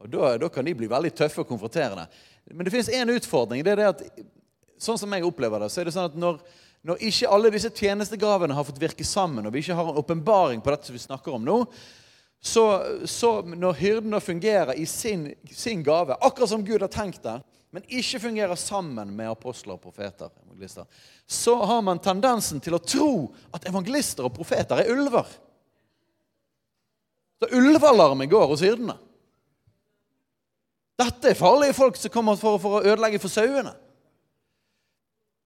Og 0.00 0.10
da, 0.10 0.36
da, 0.40 0.48
kan 0.48 0.66
de 0.66 0.74
bli 0.74 0.88
veldig 0.90 1.12
tøffe 1.14 1.42
og 1.42 1.48
konfronterende. 1.50 2.06
Men 2.50 2.66
det 2.66 2.72
fins 2.74 2.90
én 2.90 3.12
utfordring. 3.12 3.62
det 3.64 3.74
er 3.74 3.82
det 3.82 3.90
at, 3.92 4.04
Sånn 4.82 4.98
som 4.98 5.12
jeg 5.14 5.22
opplever 5.22 5.62
det, 5.62 5.68
så 5.70 5.78
er 5.78 5.86
det 5.86 5.92
sånn 5.94 6.08
at 6.08 6.14
når, 6.18 6.40
når 6.82 7.02
ikke 7.06 7.28
alle 7.30 7.50
disse 7.54 7.68
tjenestegavene 7.70 8.54
har 8.56 8.66
fått 8.66 8.80
virke 8.82 9.04
sammen, 9.06 9.46
og 9.46 9.54
vi 9.54 9.60
ikke 9.62 9.76
har 9.78 9.90
en 9.92 10.00
åpenbaring 10.00 10.62
på 10.64 10.72
dette 10.74 10.88
som 10.88 10.96
vi 10.96 11.02
snakker 11.04 11.36
om 11.36 11.44
nå, 11.46 11.58
så, 12.42 12.64
så 13.06 13.30
når 13.46 13.78
hyrden 13.78 14.18
fungerer 14.18 14.74
i 14.74 14.86
sin, 14.90 15.28
sin 15.54 15.84
gave, 15.86 16.16
akkurat 16.18 16.50
som 16.50 16.64
Gud 16.66 16.82
har 16.82 16.90
tenkt 16.90 17.22
det, 17.22 17.36
men 17.70 17.86
ikke 17.86 18.24
fungerer 18.24 18.58
sammen 18.58 19.14
med 19.16 19.30
apostler 19.30 19.78
og 19.78 19.84
profeter, 19.86 20.28
så 21.26 21.54
har 21.62 21.86
man 21.86 22.02
tendensen 22.02 22.58
til 22.60 22.74
å 22.76 22.82
tro 22.82 23.12
at 23.54 23.70
evangelister 23.70 24.26
og 24.26 24.34
profeter 24.34 24.82
er 24.82 24.90
ulver. 24.92 25.30
Så 27.38 27.48
ulvealarmen 27.54 28.28
går 28.30 28.50
hos 28.50 28.66
hyrdene. 28.66 28.98
Dette 31.00 31.32
er 31.32 31.38
farlige 31.38 31.76
folk 31.76 31.96
som 31.96 32.12
kommer 32.12 32.36
for, 32.40 32.58
for 32.60 32.78
å 32.78 32.84
ødelegge 32.84 33.20
for 33.22 33.32
sauene. 33.32 33.72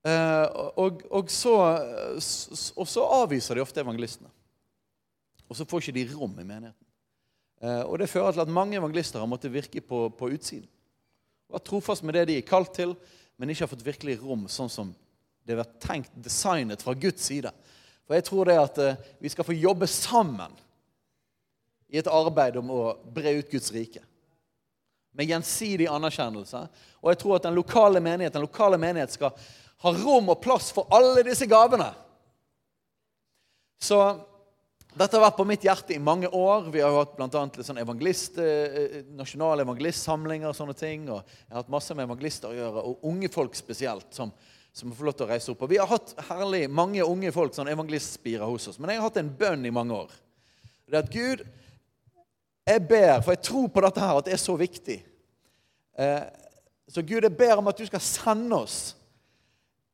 Eh, 0.07 0.47
og, 0.79 1.03
og, 1.11 1.31
så, 1.33 1.55
og, 2.77 2.87
så, 2.87 3.05
avviser 3.21 3.59
de 3.59 3.65
ofte 3.65 3.83
evangelistene. 3.83 4.31
Og 5.47 5.59
så 5.59 5.67
får 5.67 5.85
ikke 5.85 5.97
de 5.99 6.07
rom 6.13 6.35
i 6.35 6.47
menigheten. 6.47 6.83
Eh, 7.63 7.83
og 7.87 7.99
Det 8.03 8.11
fører 8.11 8.35
til 8.35 8.45
at 8.45 8.53
mange 8.53 8.79
evangelister 8.79 9.23
har 9.23 9.31
måttet 9.31 9.55
virke 9.55 9.83
på, 9.83 10.07
på 10.15 10.31
utsiden. 10.35 10.69
Vært 11.51 11.67
trofast 11.69 12.03
med 12.03 12.19
det 12.19 12.27
de 12.29 12.39
er 12.41 12.47
kalt 12.47 12.73
til, 12.75 12.97
men 13.39 13.51
ikke 13.51 13.65
har 13.67 13.71
fått 13.71 13.87
virkelig 13.87 14.19
rom 14.23 14.47
sånn 14.51 14.71
som 14.73 14.93
det 15.47 15.55
har 15.55 15.63
vært 15.63 15.83
tenkt 15.83 16.15
designet 16.19 16.83
fra 16.83 16.95
Guds 16.99 17.23
side. 17.29 17.53
For 18.07 18.19
jeg 18.19 18.27
tror 18.27 18.51
det 18.51 18.59
at 18.59 18.81
eh, 18.83 19.03
vi 19.23 19.31
skal 19.31 19.47
få 19.47 19.55
jobbe 19.55 19.87
sammen 19.91 20.55
i 21.91 22.01
et 22.01 22.11
arbeid 22.11 22.59
om 22.59 22.71
å 22.75 22.83
bre 23.15 23.37
ut 23.39 23.51
Guds 23.51 23.71
rike. 23.75 24.03
Med 25.17 25.31
gjensidig 25.31 25.89
anerkjennelse. 25.89 26.63
Og 27.03 27.13
jeg 27.13 27.21
tror 27.23 27.39
at 27.39 27.49
den 27.49 27.57
lokale 27.57 28.03
menighet, 28.05 28.35
den 28.37 28.45
lokale 28.45 28.79
menighet 28.81 29.15
skal 29.17 29.33
ha 29.85 29.93
rom 29.97 30.33
og 30.33 30.41
plass 30.45 30.71
for 30.75 30.89
alle 30.95 31.25
disse 31.27 31.49
gavene. 31.49 31.89
Så 33.81 34.01
dette 34.97 35.19
har 35.19 35.27
vært 35.27 35.37
på 35.37 35.45
mitt 35.45 35.65
hjerte 35.67 35.93
i 35.93 36.01
mange 36.01 36.29
år. 36.33 36.71
Vi 36.73 36.81
har 36.81 36.93
jo 36.93 37.03
hatt 37.03 37.19
annet 37.21 37.59
sånn 37.67 37.83
evangelist, 37.83 38.39
eh, 38.41 39.03
nasjonale 39.13 39.67
evangelistsamlinger 39.67 40.49
og 40.49 40.57
sånne 40.57 40.77
ting. 40.77 41.11
og 41.11 41.21
Jeg 41.21 41.53
har 41.53 41.61
hatt 41.61 41.75
masse 41.75 41.95
med 41.95 42.09
evangelister 42.09 42.49
å 42.49 42.57
gjøre, 42.57 42.85
og 42.85 43.05
unge 43.05 43.29
folk 43.29 43.55
spesielt, 43.55 44.09
som, 44.11 44.33
som 44.73 44.93
får 44.93 45.05
lov 45.05 45.17
til 45.19 45.27
å 45.27 45.29
reise 45.29 45.53
opp. 45.53 45.63
Og 45.63 45.69
Vi 45.69 45.77
har 45.77 45.87
hatt 45.91 46.15
herlig 46.31 46.71
mange 46.71 47.05
unge 47.05 47.33
folk, 47.33 47.53
sånn 47.53 47.69
evangelistspirer 47.69 48.49
hos 48.49 48.69
oss. 48.69 48.79
Men 48.79 48.95
jeg 48.95 49.03
har 49.03 49.11
hatt 49.11 49.21
en 49.21 49.37
bønn 49.37 49.69
i 49.69 49.75
mange 49.75 49.93
år. 49.93 50.17
Det 50.89 50.97
er 50.97 51.05
at 51.05 51.13
Gud, 51.13 51.45
jeg 52.67 52.83
ber, 52.89 53.21
for 53.23 53.35
jeg 53.35 53.45
tror 53.47 53.69
på 53.71 53.83
dette 53.85 54.03
her, 54.03 54.19
at 54.19 54.27
det 54.27 54.35
er 54.35 54.43
så 54.43 54.57
viktig. 54.59 54.99
Eh, 55.99 56.23
så 56.91 57.03
Gud, 57.03 57.23
jeg 57.23 57.37
ber 57.39 57.61
om 57.61 57.69
at 57.71 57.79
du 57.79 57.87
skal 57.87 58.03
sende 58.03 58.59
oss 58.59 58.79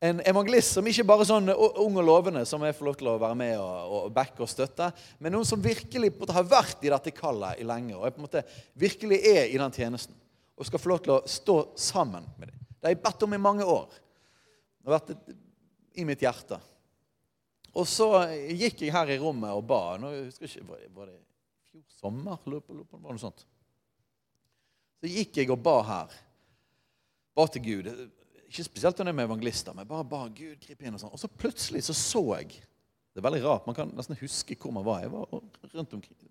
en 0.02 0.18
evangelist 0.26 0.74
som 0.74 0.86
ikke 0.90 1.04
bare 1.06 1.24
sånn 1.28 1.52
ung 1.52 1.98
og 2.00 2.02
lovende, 2.02 2.40
som 2.48 2.64
jeg 2.66 2.74
får 2.74 2.88
lov 2.88 2.96
til 2.98 3.10
å 3.12 3.18
være 3.22 3.36
med 3.38 3.52
og, 3.62 3.92
og 4.00 4.08
backe 4.14 4.42
og 4.42 4.50
støtte, 4.50 4.88
men 5.22 5.30
noen 5.30 5.46
som 5.46 5.62
virkelig 5.62 6.10
måte, 6.16 6.34
har 6.34 6.48
vært 6.48 6.82
i 6.82 6.90
dette 6.90 7.12
kallet 7.14 7.60
i 7.62 7.66
lenge, 7.68 7.94
og 7.94 8.08
jeg 8.08 8.16
på 8.16 8.22
en 8.22 8.26
måte 8.26 8.42
virkelig 8.82 9.20
er 9.30 9.44
i 9.46 9.60
den 9.62 9.76
tjenesten. 9.76 10.16
Og 10.58 10.66
skal 10.66 10.82
få 10.82 10.90
lov 10.90 11.04
til 11.04 11.14
å 11.14 11.22
stå 11.30 11.56
sammen 11.78 12.26
med 12.34 12.50
dem. 12.50 12.58
Det 12.74 12.88
har 12.88 12.96
jeg 12.96 13.02
bedt 13.04 13.24
om 13.28 13.36
i 13.36 13.40
mange 13.40 13.66
år. 13.66 13.94
Det 14.82 14.90
har 14.90 14.98
vært 14.98 15.36
i 16.02 16.06
mitt 16.08 16.24
hjerte. 16.24 16.58
Og 17.78 17.86
så 17.88 18.08
gikk 18.58 18.82
jeg 18.82 18.92
her 18.94 19.14
i 19.14 19.20
rommet 19.22 19.54
og 19.54 19.62
ba. 19.70 19.80
Nå 20.02 20.10
husker 20.26 20.48
jeg 20.48 20.64
ikke, 20.64 20.90
Var 20.98 21.08
det 21.08 21.20
fjor 21.72 21.84
sommer? 21.98 22.38
Var 22.44 22.52
løp, 22.52 22.96
noe 23.00 23.20
sånt? 23.20 23.44
Så 25.02 25.10
gikk 25.10 25.40
jeg 25.40 25.50
og 25.50 25.62
ba 25.64 25.78
her. 25.88 26.18
Ba 27.34 27.46
til 27.50 27.64
Gud. 27.64 27.88
Ikke 28.46 28.66
spesielt 28.66 28.98
når 28.98 29.08
jeg 29.08 29.14
er 29.14 29.18
med 29.18 29.30
evangelister, 29.30 29.74
men 29.76 29.88
bare 29.88 30.06
ba 30.06 30.26
Gud 30.28 30.60
gripe 30.62 30.86
inn. 30.86 30.98
Og 30.98 31.02
sånn. 31.02 31.14
Og 31.16 31.22
så 31.22 31.30
plutselig 31.30 31.84
så 31.88 31.96
så 31.96 32.22
jeg 32.36 32.60
Det 33.12 33.20
er 33.20 33.26
veldig 33.26 33.42
rart. 33.44 33.66
Man 33.68 33.76
kan 33.76 33.90
nesten 33.92 34.16
huske 34.16 34.56
hvor 34.56 34.72
man 34.72 34.86
var. 34.86 35.02
Jeg 35.02 35.10
var 35.12 35.26
rundt 35.28 35.90
omkring, 35.92 36.30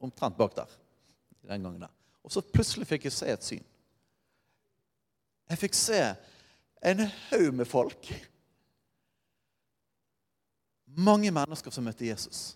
omtrent 0.00 0.38
bak 0.38 0.54
der. 0.56 0.70
den 1.44 1.62
gangen. 1.62 1.84
Og 2.24 2.32
så 2.32 2.40
plutselig 2.40 2.86
fikk 2.88 3.04
jeg 3.04 3.12
se 3.12 3.26
et 3.28 3.44
syn. 3.44 3.66
Jeg 5.50 5.60
fikk 5.60 5.74
se 5.76 5.98
en 6.80 7.02
haug 7.28 7.50
med 7.52 7.68
folk 7.68 8.08
mange 10.96 11.30
mennesker 11.34 11.74
som 11.74 11.84
møtte 11.84 12.06
Jesus. 12.06 12.54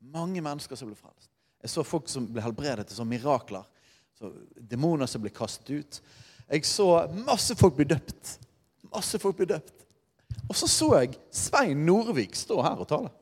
Mange 0.00 0.42
mennesker 0.42 0.76
som 0.78 0.90
ble 0.90 0.98
frelst. 0.98 1.30
Jeg 1.62 1.70
så 1.70 1.84
folk 1.86 2.10
som 2.10 2.26
ble 2.26 2.42
helbredet 2.42 2.88
til 2.88 2.98
sånne 2.98 3.14
mirakler. 3.14 3.66
Så 4.18 4.32
demoner 4.56 5.08
som 5.10 5.22
ble 5.22 5.30
kastet 5.34 5.70
ut. 5.70 6.00
Jeg 6.50 6.66
så 6.68 6.88
masse 7.22 7.54
folk 7.58 7.76
bli 7.78 7.86
døpt. 7.92 8.36
Masse 8.92 9.20
folk 9.22 9.38
bli 9.38 9.46
døpt. 9.50 9.86
Og 10.48 10.56
så 10.58 10.68
så 10.68 10.88
jeg 10.98 11.16
Svein 11.32 11.84
Nordvik 11.86 12.34
stå 12.36 12.58
her 12.64 12.82
og 12.82 12.88
tale. 12.90 13.12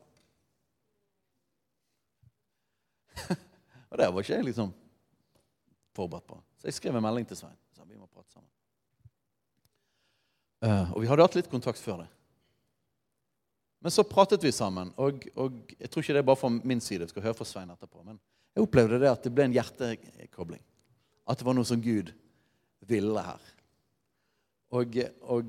og 3.91 4.01
det 4.01 4.09
var 4.09 4.25
ikke 4.25 4.39
jeg 4.39 4.49
liksom 4.49 4.73
forberedt 5.97 6.27
på. 6.31 6.41
Så 6.61 6.71
jeg 6.71 6.79
skrev 6.79 6.97
en 6.97 7.05
melding 7.05 7.29
til 7.29 7.39
Svein. 7.43 7.59
Så 7.77 7.85
vi 7.85 7.99
må 7.99 8.09
prate 8.09 8.33
sammen. 8.33 8.49
Uh, 10.61 10.93
og 10.93 11.05
vi 11.05 11.09
hadde 11.09 11.25
hatt 11.25 11.37
litt 11.39 11.53
kontakt 11.53 11.81
før 11.81 12.03
det. 12.03 12.11
Men 13.81 13.95
så 13.95 14.05
pratet 14.05 14.45
vi 14.45 14.53
sammen, 14.53 14.93
og, 15.01 15.25
og, 15.41 15.63
jeg 15.79 15.89
tror 15.89 16.05
ikke 16.05 16.17
det 16.17 16.21
er 16.21 16.29
bare 16.29 16.41
fra 16.41 16.51
min 16.53 16.83
side. 16.85 17.07
Jeg 17.07 17.15
skal 17.15 17.25
høre 17.25 17.39
fra 17.39 17.47
Svein 17.49 17.73
etterpå, 17.73 18.03
Men 18.05 18.19
jeg 18.55 18.67
opplevde 18.67 18.99
det 19.01 19.09
at 19.09 19.25
det 19.25 19.33
ble 19.33 19.47
en 19.49 19.57
hjertekobling. 19.57 20.61
At 21.25 21.41
det 21.41 21.47
var 21.47 21.57
noe 21.57 21.69
som 21.69 21.81
Gud 21.81 22.13
ville 22.91 23.25
her. 23.25 23.49
Og, 24.77 25.01
og 25.23 25.49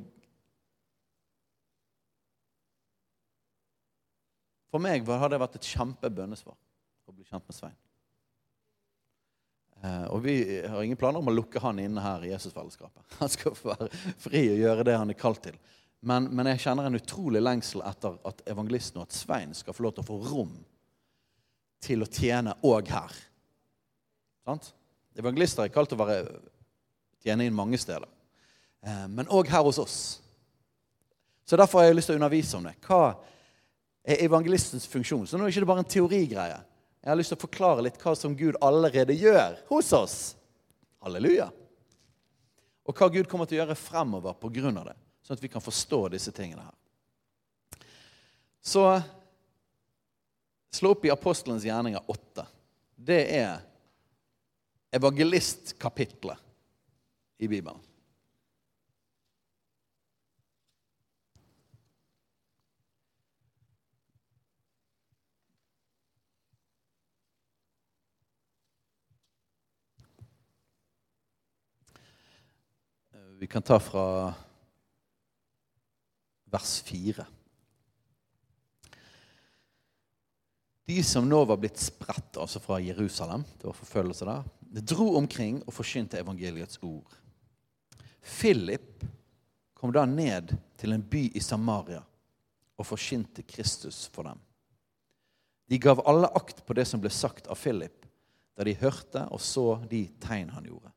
For 4.71 4.79
meg 4.79 5.03
har 5.03 5.31
det 5.31 5.39
vært 5.41 5.57
et 5.59 5.67
kjempebønnesvar 5.67 6.55
å 6.55 7.13
bli 7.13 7.25
kjent 7.27 7.43
med 7.43 7.55
Svein. 7.57 7.79
Eh, 9.81 10.05
og 10.13 10.21
vi 10.23 10.35
har 10.61 10.83
ingen 10.85 10.99
planer 10.99 11.19
om 11.19 11.27
å 11.27 11.33
lukke 11.33 11.59
han 11.59 11.81
inne 11.81 12.03
her 12.03 12.23
i 12.23 12.31
Jesusfellesskapet. 12.31 13.03
Han 13.19 13.31
skal 13.33 13.57
få 13.57 13.73
være 13.73 13.89
fri 14.21 14.45
og 14.53 14.61
gjøre 14.61 14.85
det 14.87 14.95
han 14.95 15.11
er 15.11 15.19
kalt 15.19 15.43
til. 15.43 15.57
Men, 16.01 16.31
men, 16.33 16.49
jeg 16.49 16.63
kjenner 16.63 16.87
en 16.89 16.97
utrolig 16.97 17.41
lengsel 17.43 17.83
etter 17.85 18.15
at 18.25 18.41
evangelisten 18.49 18.97
og 18.97 19.05
at 19.05 19.17
Svein 19.17 19.51
skal 19.53 19.75
få 19.77 19.85
lov 19.85 19.93
til 19.95 20.03
å 20.03 20.07
få 20.07 20.17
rom 20.31 20.55
til 21.81 22.01
å 22.01 22.09
tjene 22.09 22.55
òg 22.65 22.89
her. 22.89 23.19
Sant? 24.45 24.71
Evangelister 25.17 25.67
er 25.67 25.73
kalt 25.73 25.93
å 25.93 25.99
være, 25.99 26.23
tjene 27.21 27.45
inn 27.45 27.57
mange 27.57 27.77
steder, 27.81 28.07
eh, 28.81 29.05
men 29.13 29.29
òg 29.29 29.49
her 29.53 29.65
hos 29.67 29.81
oss. 29.81 29.99
Så 31.45 31.59
Derfor 31.59 31.81
har 31.81 31.89
jeg 31.89 31.99
lyst 31.99 32.09
til 32.09 32.17
å 32.17 32.21
undervise 32.21 32.57
om 32.57 32.65
det. 32.65 32.73
Hva 32.85 33.13
er 34.01 34.23
evangelistens 34.25 34.87
funksjon? 34.89 35.27
Så 35.27 35.37
nå 35.37 35.45
er 35.45 35.51
det 35.51 35.57
ikke 35.57 35.69
bare 35.69 35.83
en 35.83 35.93
teorigreie. 35.93 36.57
Jeg 37.01 37.11
har 37.11 37.17
lyst 37.17 37.33
til 37.33 37.37
å 37.37 37.43
forklare 37.43 37.85
litt 37.85 38.01
hva 38.01 38.13
som 38.17 38.37
Gud 38.37 38.57
allerede 38.61 39.13
gjør 39.17 39.59
hos 39.69 39.89
oss. 39.97 40.17
Halleluja. 41.03 41.49
Og 42.89 42.97
hva 42.97 43.09
Gud 43.13 43.29
kommer 43.29 43.49
til 43.49 43.59
å 43.59 43.63
gjøre 43.63 43.77
fremover 43.77 44.37
på 44.37 44.49
grunn 44.53 44.79
av 44.81 44.89
det 44.89 44.97
sånn 45.21 45.37
at 45.37 45.43
vi 45.43 45.51
kan 45.51 45.63
forstå 45.63 46.07
disse 46.13 46.31
tingene 46.35 46.65
her. 46.65 46.77
Så 48.61 48.85
slå 50.71 50.93
opp 50.93 51.05
i 51.05 51.13
Apostelens 51.13 51.65
gjerninger 51.65 52.01
8. 52.11 52.45
Det 52.95 53.21
er 53.37 53.61
evangelistkapitlet 54.91 56.37
i 57.41 57.47
Bibelen. 57.47 57.79
Vi 73.41 73.47
kan 73.47 73.61
ta 73.61 73.79
fra 73.79 74.33
vers 76.51 76.81
4. 76.87 77.25
De 80.91 81.03
som 81.07 81.27
nå 81.29 81.39
var 81.47 81.59
blitt 81.61 81.79
spredt, 81.79 82.35
altså 82.35 82.59
fra 82.59 82.81
Jerusalem, 82.83 83.45
det 83.57 83.69
var 83.69 83.77
forfølgelse 83.77 84.27
der, 84.27 84.47
de 84.71 84.83
dro 84.83 85.13
omkring 85.19 85.61
og 85.65 85.75
forkynte 85.75 86.19
evangeliets 86.19 86.79
ord. 86.83 87.17
Philip 88.21 89.05
kom 89.77 89.93
da 89.95 90.05
ned 90.05 90.53
til 90.79 90.93
en 90.93 91.03
by 91.03 91.29
i 91.35 91.43
Samaria 91.43 92.01
og 92.77 92.87
forkynte 92.87 93.45
Kristus 93.47 94.03
for 94.11 94.27
dem. 94.27 94.39
De 95.71 95.79
gav 95.79 96.03
alle 96.05 96.27
akt 96.35 96.65
på 96.67 96.75
det 96.75 96.85
som 96.89 97.01
ble 97.01 97.11
sagt 97.13 97.47
av 97.47 97.59
Philip, 97.59 98.05
da 98.57 98.67
de 98.67 98.75
hørte 98.81 99.23
og 99.31 99.39
så 99.39 99.79
de 99.89 100.03
tegn 100.21 100.51
han 100.51 100.67
gjorde. 100.67 100.91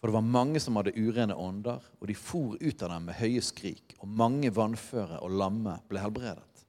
For 0.00 0.08
det 0.08 0.16
var 0.16 0.24
mange 0.24 0.60
som 0.60 0.78
hadde 0.80 0.96
urene 0.96 1.36
ånder, 1.36 1.82
og 2.00 2.08
de 2.08 2.16
for 2.16 2.56
ut 2.56 2.82
av 2.82 2.94
dem 2.94 3.10
med 3.10 3.18
høye 3.18 3.42
skrik. 3.44 3.98
Og 4.00 4.08
mange 4.08 4.48
vannføre 4.56 5.18
og 5.20 5.34
lamme 5.36 5.76
ble 5.90 6.00
helbredet. 6.00 6.64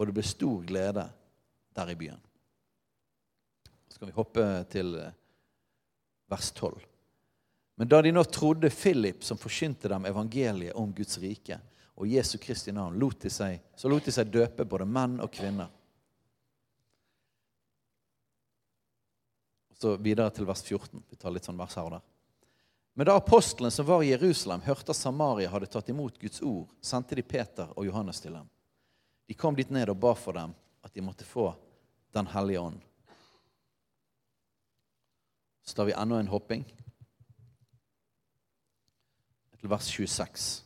Og 0.00 0.08
det 0.08 0.14
ble 0.16 0.24
stor 0.24 0.64
glede 0.64 1.04
der 1.76 1.92
i 1.92 1.98
byen. 1.98 2.22
Så 3.88 3.98
skal 3.98 4.08
vi 4.08 4.16
hoppe 4.16 4.46
til 4.72 4.96
eh, 4.96 5.12
vers 6.32 6.48
12. 6.56 6.80
Men 7.76 7.90
da 7.90 8.00
de 8.02 8.14
nå 8.14 8.24
trodde 8.32 8.72
Philip, 8.72 9.20
som 9.26 9.38
forkynte 9.38 9.90
dem 9.92 10.08
evangeliet 10.08 10.78
om 10.78 10.94
Guds 10.94 11.18
rike 11.20 11.60
og 11.94 12.08
Jesu 12.08 12.38
Kristi 12.42 12.72
navn, 12.74 12.96
lot 12.98 13.20
de 13.22 13.30
seg, 13.30 13.60
så 13.76 13.90
lot 13.92 14.08
de 14.08 14.14
seg 14.14 14.32
døpe 14.32 14.64
både 14.66 14.88
menn 14.88 15.20
og 15.22 15.30
kvinner. 15.34 15.68
Så 19.78 19.98
videre 20.00 20.32
til 20.32 20.48
vers 20.48 20.64
14. 20.64 21.04
Vi 21.10 21.20
tar 21.20 21.34
litt 21.34 21.44
sånn 21.44 21.60
vers 21.60 21.76
her 21.76 21.90
og 21.90 21.96
der. 21.98 22.10
Men 22.94 23.06
da 23.06 23.16
apostlene 23.18 23.70
som 23.70 23.86
var 23.86 24.02
i 24.02 24.12
Jerusalem, 24.12 24.62
hørte 24.62 24.94
at 24.94 24.96
Samaria 24.96 25.50
hadde 25.50 25.66
tatt 25.66 25.88
imot 25.90 26.18
Guds 26.20 26.42
ord, 26.46 26.68
sendte 26.80 27.18
de 27.18 27.24
Peter 27.26 27.72
og 27.74 27.86
Johannes 27.86 28.20
til 28.22 28.36
dem. 28.36 28.46
De 29.26 29.34
kom 29.34 29.56
dit 29.58 29.70
ned 29.70 29.90
og 29.90 29.98
ba 29.98 30.12
for 30.14 30.36
dem 30.36 30.54
at 30.84 30.94
de 30.94 31.02
måtte 31.02 31.26
få 31.26 31.52
Den 32.14 32.28
hellige 32.30 32.60
ånd. 32.60 32.76
Så 35.66 35.74
tar 35.74 35.88
vi 35.88 35.96
enda 35.98 36.20
en 36.20 36.28
hopping 36.30 36.62
til 39.58 39.72
vers 39.72 39.88
26. 39.90 40.62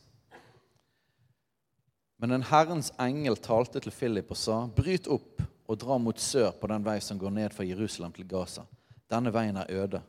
Men 2.21 2.35
en 2.35 2.45
Herrens 2.45 2.91
engel 3.01 3.39
talte 3.41 3.81
til 3.81 3.95
Philip 3.95 4.29
og 4.29 4.37
sa, 4.37 4.59
bryt 4.67 5.09
opp 5.09 5.41
og 5.65 5.81
dra 5.81 5.97
mot 5.97 6.21
sør 6.21 6.51
på 6.51 6.69
den 6.69 6.85
vei 6.85 6.99
som 7.01 7.17
går 7.17 7.33
ned 7.33 7.55
fra 7.55 7.65
Jerusalem 7.65 8.13
til 8.13 8.29
Gaza. 8.29 8.67
Denne 9.09 9.33
veien 9.33 9.57
er 9.57 9.73
øde 9.73 10.03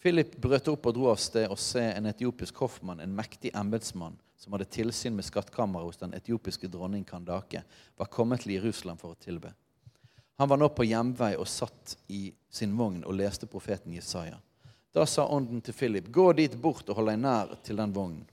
Philip 0.00 0.36
brøt 0.40 0.68
opp 0.72 0.86
og 0.88 0.94
dro 0.96 1.10
av 1.12 1.18
sted 1.20 1.50
og 1.52 1.58
se 1.60 1.82
en 1.84 2.08
etiopisk 2.08 2.62
hoffmann, 2.62 3.02
en 3.04 3.12
mektig 3.14 3.52
embetsmann 3.56 4.16
som 4.40 4.54
hadde 4.54 4.70
tilsyn 4.72 5.12
med 5.12 5.26
skattkammeret 5.26 5.84
hos 5.84 6.00
den 6.00 6.14
etiopiske 6.16 6.70
dronning 6.72 7.04
Kandake, 7.04 7.60
var 8.00 8.08
kommet 8.08 8.40
til 8.40 8.54
Jerusalem 8.54 8.96
for 8.96 9.12
å 9.12 9.20
tilbe. 9.20 9.52
Han 10.40 10.48
var 10.48 10.56
nå 10.56 10.70
på 10.72 10.86
hjemvei 10.88 11.34
og 11.36 11.48
satt 11.52 11.98
i 12.08 12.30
sin 12.48 12.72
vogn 12.78 13.02
og 13.04 13.18
leste 13.18 13.44
profeten 13.44 13.92
Jesaja. 13.92 14.38
Da 14.96 15.04
sa 15.06 15.26
ånden 15.28 15.60
til 15.60 15.74
Philip, 15.76 16.08
'Gå 16.08 16.32
dit 16.32 16.56
bort 16.56 16.88
og 16.88 16.96
hold 16.96 17.12
deg 17.12 17.18
nær 17.18 17.52
til 17.62 17.76
den 17.76 17.92
vognen.' 17.92 18.30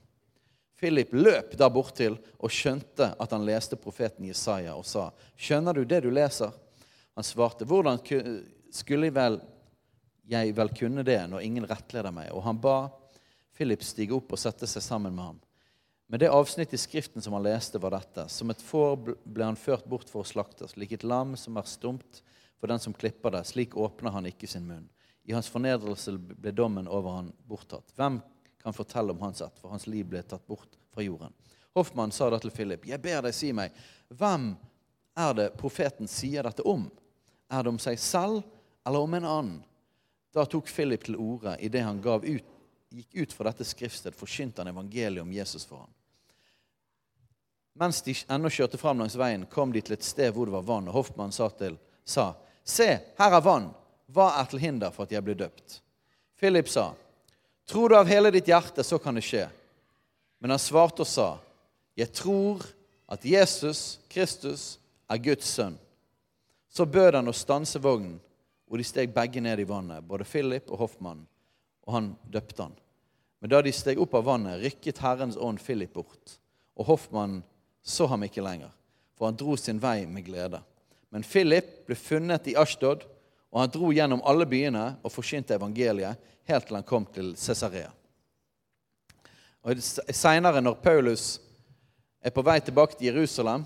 Philip 0.78 1.12
løp 1.12 1.52
der 1.58 1.68
borttil 1.68 2.16
og 2.38 2.50
skjønte 2.50 3.12
at 3.20 3.30
han 3.30 3.44
leste 3.44 3.76
profeten 3.76 4.24
Jesaja, 4.24 4.74
og 4.74 4.86
sa, 4.86 5.10
'Skjønner 5.36 5.74
du 5.74 5.84
det 5.84 6.00
du 6.02 6.10
leser?' 6.10 6.56
Han 7.14 7.24
svarte, 7.24 7.66
'Hvordan 7.66 8.00
skulle 8.70 9.06
jeg 9.06 9.14
vel 9.14 9.40
jeg 10.28 10.54
vel 10.56 10.70
kunne 10.76 11.04
det 11.06 11.20
når 11.30 11.44
ingen 11.44 11.66
rettleder 11.68 12.12
meg. 12.14 12.30
Og 12.36 12.44
han 12.44 12.60
ba 12.60 12.90
Philip 13.56 13.82
stige 13.82 14.16
opp 14.16 14.34
og 14.34 14.40
sette 14.40 14.68
seg 14.70 14.84
sammen 14.84 15.14
med 15.16 15.24
ham. 15.24 15.38
Men 16.08 16.22
det 16.22 16.30
avsnittet 16.32 16.78
i 16.78 16.80
Skriften 16.80 17.24
som 17.24 17.34
han 17.36 17.44
leste, 17.44 17.80
var 17.80 17.92
dette. 17.92 18.28
Som 18.32 18.52
et 18.52 18.62
får 18.64 18.96
ble 19.24 19.44
han 19.44 19.58
ført 19.60 19.84
bort 19.88 20.08
for 20.08 20.24
å 20.24 20.28
slaktes, 20.28 20.76
lik 20.80 20.94
et 20.96 21.04
lam 21.04 21.34
som 21.36 21.58
er 21.60 21.68
stumt 21.68 22.22
for 22.58 22.70
den 22.70 22.80
som 22.80 22.94
klipper 22.96 23.34
det. 23.34 23.44
Slik 23.44 23.76
åpner 23.76 24.14
han 24.14 24.28
ikke 24.28 24.48
sin 24.48 24.66
munn. 24.68 24.86
I 25.28 25.34
hans 25.36 25.50
fornedrelse 25.52 26.14
ble 26.16 26.52
dommen 26.56 26.88
over 26.88 27.18
han 27.18 27.32
borttatt. 27.48 27.92
Hvem 27.96 28.22
kan 28.62 28.76
fortelle 28.76 29.12
om 29.12 29.20
hans 29.20 29.42
ett, 29.44 29.58
for 29.60 29.72
hans 29.72 29.86
liv 29.86 30.08
ble 30.08 30.22
tatt 30.24 30.46
bort 30.48 30.78
fra 30.94 31.04
jorden. 31.04 31.34
Hoffmann 31.76 32.12
sa 32.12 32.30
da 32.30 32.38
til 32.38 32.50
Philip, 32.50 32.86
'Jeg 32.86 33.02
ber 33.02 33.22
deg 33.22 33.34
si 33.34 33.52
meg, 33.52 33.72
hvem 34.08 34.56
er 35.16 35.32
det 35.34 35.56
profeten 35.56 36.08
sier 36.08 36.42
dette 36.42 36.62
om?' 36.62 36.90
'Er 37.50 37.62
det 37.62 37.68
om 37.68 37.78
seg 37.78 37.98
selv 37.98 38.42
eller 38.86 38.98
om 38.98 39.14
en 39.14 39.24
annen?' 39.24 39.64
Da 40.32 40.44
tok 40.46 40.68
Philip 40.68 41.04
til 41.04 41.16
orde 41.16 41.56
idet 41.60 41.84
han 41.84 42.02
ut, 42.04 42.44
gikk 42.90 43.14
ut 43.14 43.32
fra 43.32 43.50
dette 43.50 43.64
skriftsted, 43.64 44.16
forkynte 44.16 44.60
han 44.62 44.72
evangeliet 44.72 45.22
om 45.22 45.32
Jesus 45.32 45.64
for 45.64 45.84
ham. 45.84 45.92
Mens 47.78 48.02
de 48.02 48.14
ennå 48.28 48.50
kjørte 48.50 48.78
fram 48.78 48.98
langs 48.98 49.16
veien, 49.16 49.46
kom 49.46 49.72
de 49.72 49.80
til 49.80 49.94
et 49.94 50.06
sted 50.06 50.32
hvor 50.34 50.48
det 50.48 50.54
var 50.56 50.66
vann, 50.66 50.88
og 50.90 50.96
Hoffmann 50.98 51.32
sa, 51.32 51.48
til, 51.48 51.78
sa 52.04 52.34
'Se, 52.64 53.00
her 53.18 53.32
er 53.32 53.40
vann. 53.40 53.70
Hva 54.12 54.40
er 54.40 54.44
til 54.44 54.58
hinder 54.58 54.90
for 54.90 55.02
at 55.02 55.12
jeg 55.12 55.24
blir 55.24 55.34
døpt?' 55.34 55.80
Philip 56.36 56.68
sa, 56.68 56.94
'Tror 57.66 57.88
du 57.88 57.96
av 57.96 58.06
hele 58.06 58.30
ditt 58.30 58.46
hjerte, 58.46 58.82
så 58.82 58.98
kan 58.98 59.14
det 59.14 59.22
skje.' 59.22 59.50
Men 60.40 60.50
han 60.50 60.58
svarte 60.58 61.00
og 61.00 61.06
sa, 61.06 61.38
'Jeg 61.96 62.12
tror 62.12 62.66
at 63.08 63.24
Jesus 63.24 63.98
Kristus 64.10 64.78
er 65.08 65.16
Guds 65.16 65.46
sønn.' 65.46 65.78
Så 66.68 66.84
bød 66.84 67.14
han 67.14 67.28
å 67.28 67.32
stanse 67.32 67.78
vognen, 67.78 68.20
og 68.68 68.78
de 68.78 68.86
steg 68.86 69.12
begge 69.14 69.40
ned 69.40 69.60
i 69.62 69.66
vannet, 69.68 70.04
både 70.04 70.26
Philip 70.28 70.70
og 70.70 70.82
Hoffmann, 70.84 71.24
og 71.86 71.94
han 71.94 72.12
døpte 72.28 72.66
han. 72.66 72.74
Men 73.40 73.52
da 73.52 73.62
de 73.62 73.72
steg 73.72 74.00
opp 74.02 74.16
av 74.18 74.26
vannet, 74.26 74.60
rykket 74.62 75.00
Herrens 75.02 75.38
ånd 75.40 75.62
Philip 75.62 75.92
bort, 75.94 76.38
og 76.76 76.90
Hoffmann 76.90 77.40
så 77.82 78.08
ham 78.10 78.26
ikke 78.26 78.44
lenger, 78.44 78.72
for 79.16 79.30
han 79.30 79.38
dro 79.38 79.56
sin 79.56 79.80
vei 79.80 80.02
med 80.06 80.26
glede. 80.26 80.60
Men 81.08 81.24
Philip 81.24 81.86
ble 81.86 81.96
funnet 81.96 82.50
i 82.50 82.56
Ashtod, 82.60 83.06
og 83.48 83.62
han 83.62 83.72
dro 83.72 83.92
gjennom 83.96 84.20
alle 84.28 84.44
byene 84.48 84.98
og 85.00 85.12
forsynte 85.12 85.56
evangeliet 85.56 86.20
helt 86.48 86.68
til 86.68 86.76
han 86.76 86.86
kom 86.88 87.06
til 87.12 87.32
Cesarea. 87.36 87.88
Og 89.64 89.80
Seinere, 89.80 90.60
når 90.60 90.78
Paulus 90.84 91.38
er 92.20 92.32
på 92.34 92.44
vei 92.44 92.58
tilbake 92.64 92.96
til 92.96 93.10
Jerusalem, 93.10 93.64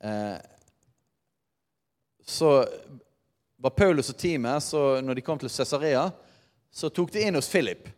eh, 0.00 0.38
så 2.24 2.64
var 3.60 3.70
Paulus 3.76 4.10
og 4.10 4.16
teamet 4.16 4.64
så 4.64 5.00
Når 5.04 5.14
de 5.18 5.24
kom 5.24 5.38
til 5.38 5.50
Cesarea, 5.52 6.08
så 6.72 6.88
tok 6.88 7.12
de 7.12 7.24
inn 7.26 7.36
hos 7.36 7.50
Philip 7.50 7.88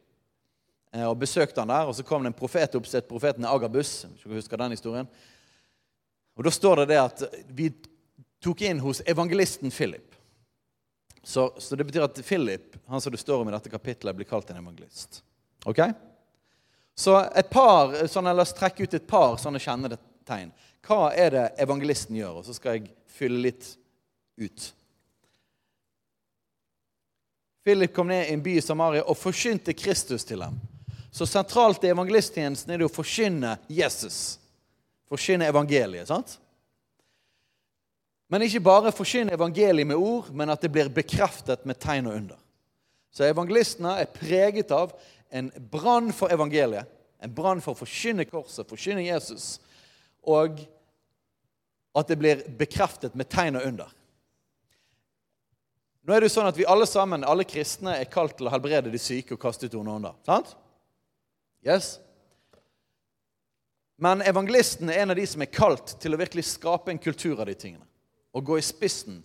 eh, 0.93 1.05
og 1.07 1.19
besøkte 1.21 1.61
han 1.63 1.71
der. 1.71 1.87
Og 1.87 1.97
så 1.97 2.05
kom 2.07 2.25
det 2.25 2.33
en 2.33 2.39
profet 2.39 2.75
opp, 2.79 2.89
profeten 3.09 3.47
Agabus. 3.47 4.07
Hvis 4.11 4.25
du 4.25 4.35
husker 4.35 4.61
den 4.61 4.75
historien. 4.75 5.09
Og 6.35 6.45
Da 6.45 6.51
står 6.51 6.83
det 6.83 6.95
det 6.95 7.01
at 7.03 7.23
vi 7.53 7.69
tok 8.43 8.65
inn 8.67 8.81
hos 8.83 9.03
evangelisten 9.07 9.71
Philip. 9.71 10.09
Så, 11.23 11.53
så, 11.59 11.77
det 11.77 11.85
betyr 11.87 12.09
at 12.09 12.19
Philip, 12.27 12.75
han 12.87 13.01
som 13.01 13.13
det 13.13 13.21
står 13.21 13.43
om 13.45 13.49
i 13.49 13.53
dette 13.55 13.71
kapitlet, 13.71 14.17
blir 14.17 14.27
kalt 14.27 14.51
en 14.51 14.59
evangelist. 14.59 15.21
Ok? 15.65 15.79
Så 16.99 17.15
et 17.39 17.51
par, 17.51 17.95
sånn, 18.11 18.27
La 18.35 18.43
oss 18.43 18.57
trekke 18.57 18.83
ut 18.83 18.97
et 18.99 19.07
par 19.07 19.37
sånne 19.39 19.63
kjennetegn. 19.63 20.51
Hva 20.83 21.13
er 21.15 21.31
det 21.31 21.45
evangelisten 21.63 22.19
gjør? 22.19 22.41
Og 22.41 22.49
så 22.49 22.57
skal 22.57 22.81
jeg 22.81 22.91
fylle 23.07 23.39
litt 23.47 23.69
ut. 24.43 24.73
Philip 27.65 27.95
kom 27.95 28.09
ned 28.11 28.27
i 28.27 28.35
en 28.35 28.43
by 28.43 28.57
i 28.59 28.63
Samaria 28.65 29.05
og 29.07 29.19
forkynte 29.19 29.75
Kristus 29.77 30.25
til 30.27 30.43
dem. 30.43 30.59
Så 31.13 31.27
sentralt 31.29 31.85
i 31.85 31.93
evangelisttjenesten 31.93 32.73
er 32.73 32.81
det 32.81 32.89
å 32.89 32.93
forkynne 32.93 33.57
Jesus 33.71 34.39
forkynne 35.13 35.49
evangeliet. 35.49 36.09
sant? 36.09 36.39
Men 38.29 38.47
ikke 38.47 38.65
bare 38.65 38.95
forkynne 38.97 39.35
evangeliet 39.37 39.87
med 39.87 40.01
ord, 40.01 40.31
men 40.33 40.51
at 40.51 40.63
det 40.63 40.73
blir 40.73 40.89
bekreftet 40.89 41.67
med 41.69 41.81
tegn 41.81 42.09
og 42.09 42.17
under. 42.17 42.39
Så 43.13 43.27
evangelistene 43.29 43.99
er 44.01 44.09
preget 44.09 44.73
av 44.73 44.95
en 45.29 45.51
brann 45.73 46.13
for 46.17 46.33
evangeliet, 46.33 46.89
en 47.21 47.35
brann 47.35 47.61
for 47.61 47.77
å 47.77 47.83
forkynne 47.83 48.25
korset, 48.25 48.69
forkynne 48.69 49.05
Jesus, 49.05 49.59
og 50.25 50.63
at 51.93 52.09
det 52.09 52.17
blir 52.17 52.41
bekreftet 52.57 53.15
med 53.15 53.29
tegn 53.29 53.61
og 53.61 53.67
under. 53.69 53.91
Nå 56.03 56.15
er 56.15 56.23
det 56.23 56.31
jo 56.31 56.35
sånn 56.35 56.49
at 56.51 56.59
Vi 56.59 56.67
alle 56.67 56.87
sammen, 56.91 57.25
alle 57.25 57.47
kristne 57.47 57.95
er 58.01 58.11
kalt 58.11 58.35
til 58.39 58.49
å 58.49 58.53
helbrede 58.53 58.91
de 58.91 59.01
syke 59.01 59.37
og 59.37 59.43
kaste 59.43 59.69
ut 59.69 59.77
onde 59.79 59.95
ånder. 59.99 60.17
Sant? 60.27 60.57
Yes? 61.63 61.95
Men 64.03 64.25
evangelisten 64.27 64.91
er 64.91 65.05
en 65.05 65.15
av 65.15 65.19
de 65.19 65.27
som 65.31 65.45
er 65.45 65.53
kalt 65.53 65.95
til 66.03 66.15
å 66.15 66.19
virkelig 66.19 66.49
skape 66.57 66.91
en 66.91 66.99
kultur 66.99 67.39
av 67.39 67.47
de 67.47 67.55
tingene. 67.55 67.87
Og 68.35 68.49
gå 68.49 68.59
i 68.59 68.65
spissen 68.67 69.21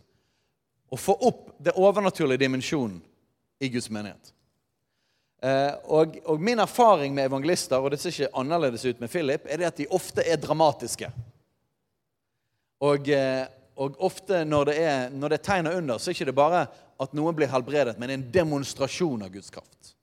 og 0.93 1.01
få 1.01 1.15
opp 1.27 1.55
det 1.63 1.73
overnaturlige 1.75 2.45
dimensjonen 2.45 2.99
i 3.59 3.69
Guds 3.73 3.89
menighet. 3.89 4.33
Eh, 5.41 5.73
og, 5.93 6.15
og, 6.25 6.41
min 6.41 6.59
erfaring 6.59 7.13
med 7.13 7.27
evangelister, 7.29 7.81
og 7.81 7.91
det 7.93 7.99
ser 8.01 8.13
ikke 8.13 8.39
annerledes 8.39 8.85
ut 8.85 9.01
med 9.01 9.11
Philip, 9.11 9.45
er 9.45 9.59
det 9.59 9.67
at 9.69 9.81
de 9.81 9.89
ofte 9.93 10.23
er 10.25 10.39
dramatiske. 10.41 11.09
Og, 12.85 13.09
eh, 13.09 13.45
og 13.77 13.99
ofte 14.01 14.41
når 14.47 14.71
det, 14.71 14.75
er, 14.81 15.11
når 15.13 15.29
det 15.29 15.37
er 15.37 15.45
tegn 15.45 15.69
under, 15.69 15.99
så 16.01 16.09
er 16.09 16.17
det 16.17 16.25
ikke 16.25 16.39
bare 16.39 16.63
at 16.97 17.13
noen 17.13 17.35
blir 17.37 17.49
helbredet, 17.51 17.93
men 18.01 18.09
en 18.09 18.25
demonstrasjon 18.33 19.21
av 19.21 19.29
Guds 19.33 19.53
kraft. 19.53 19.93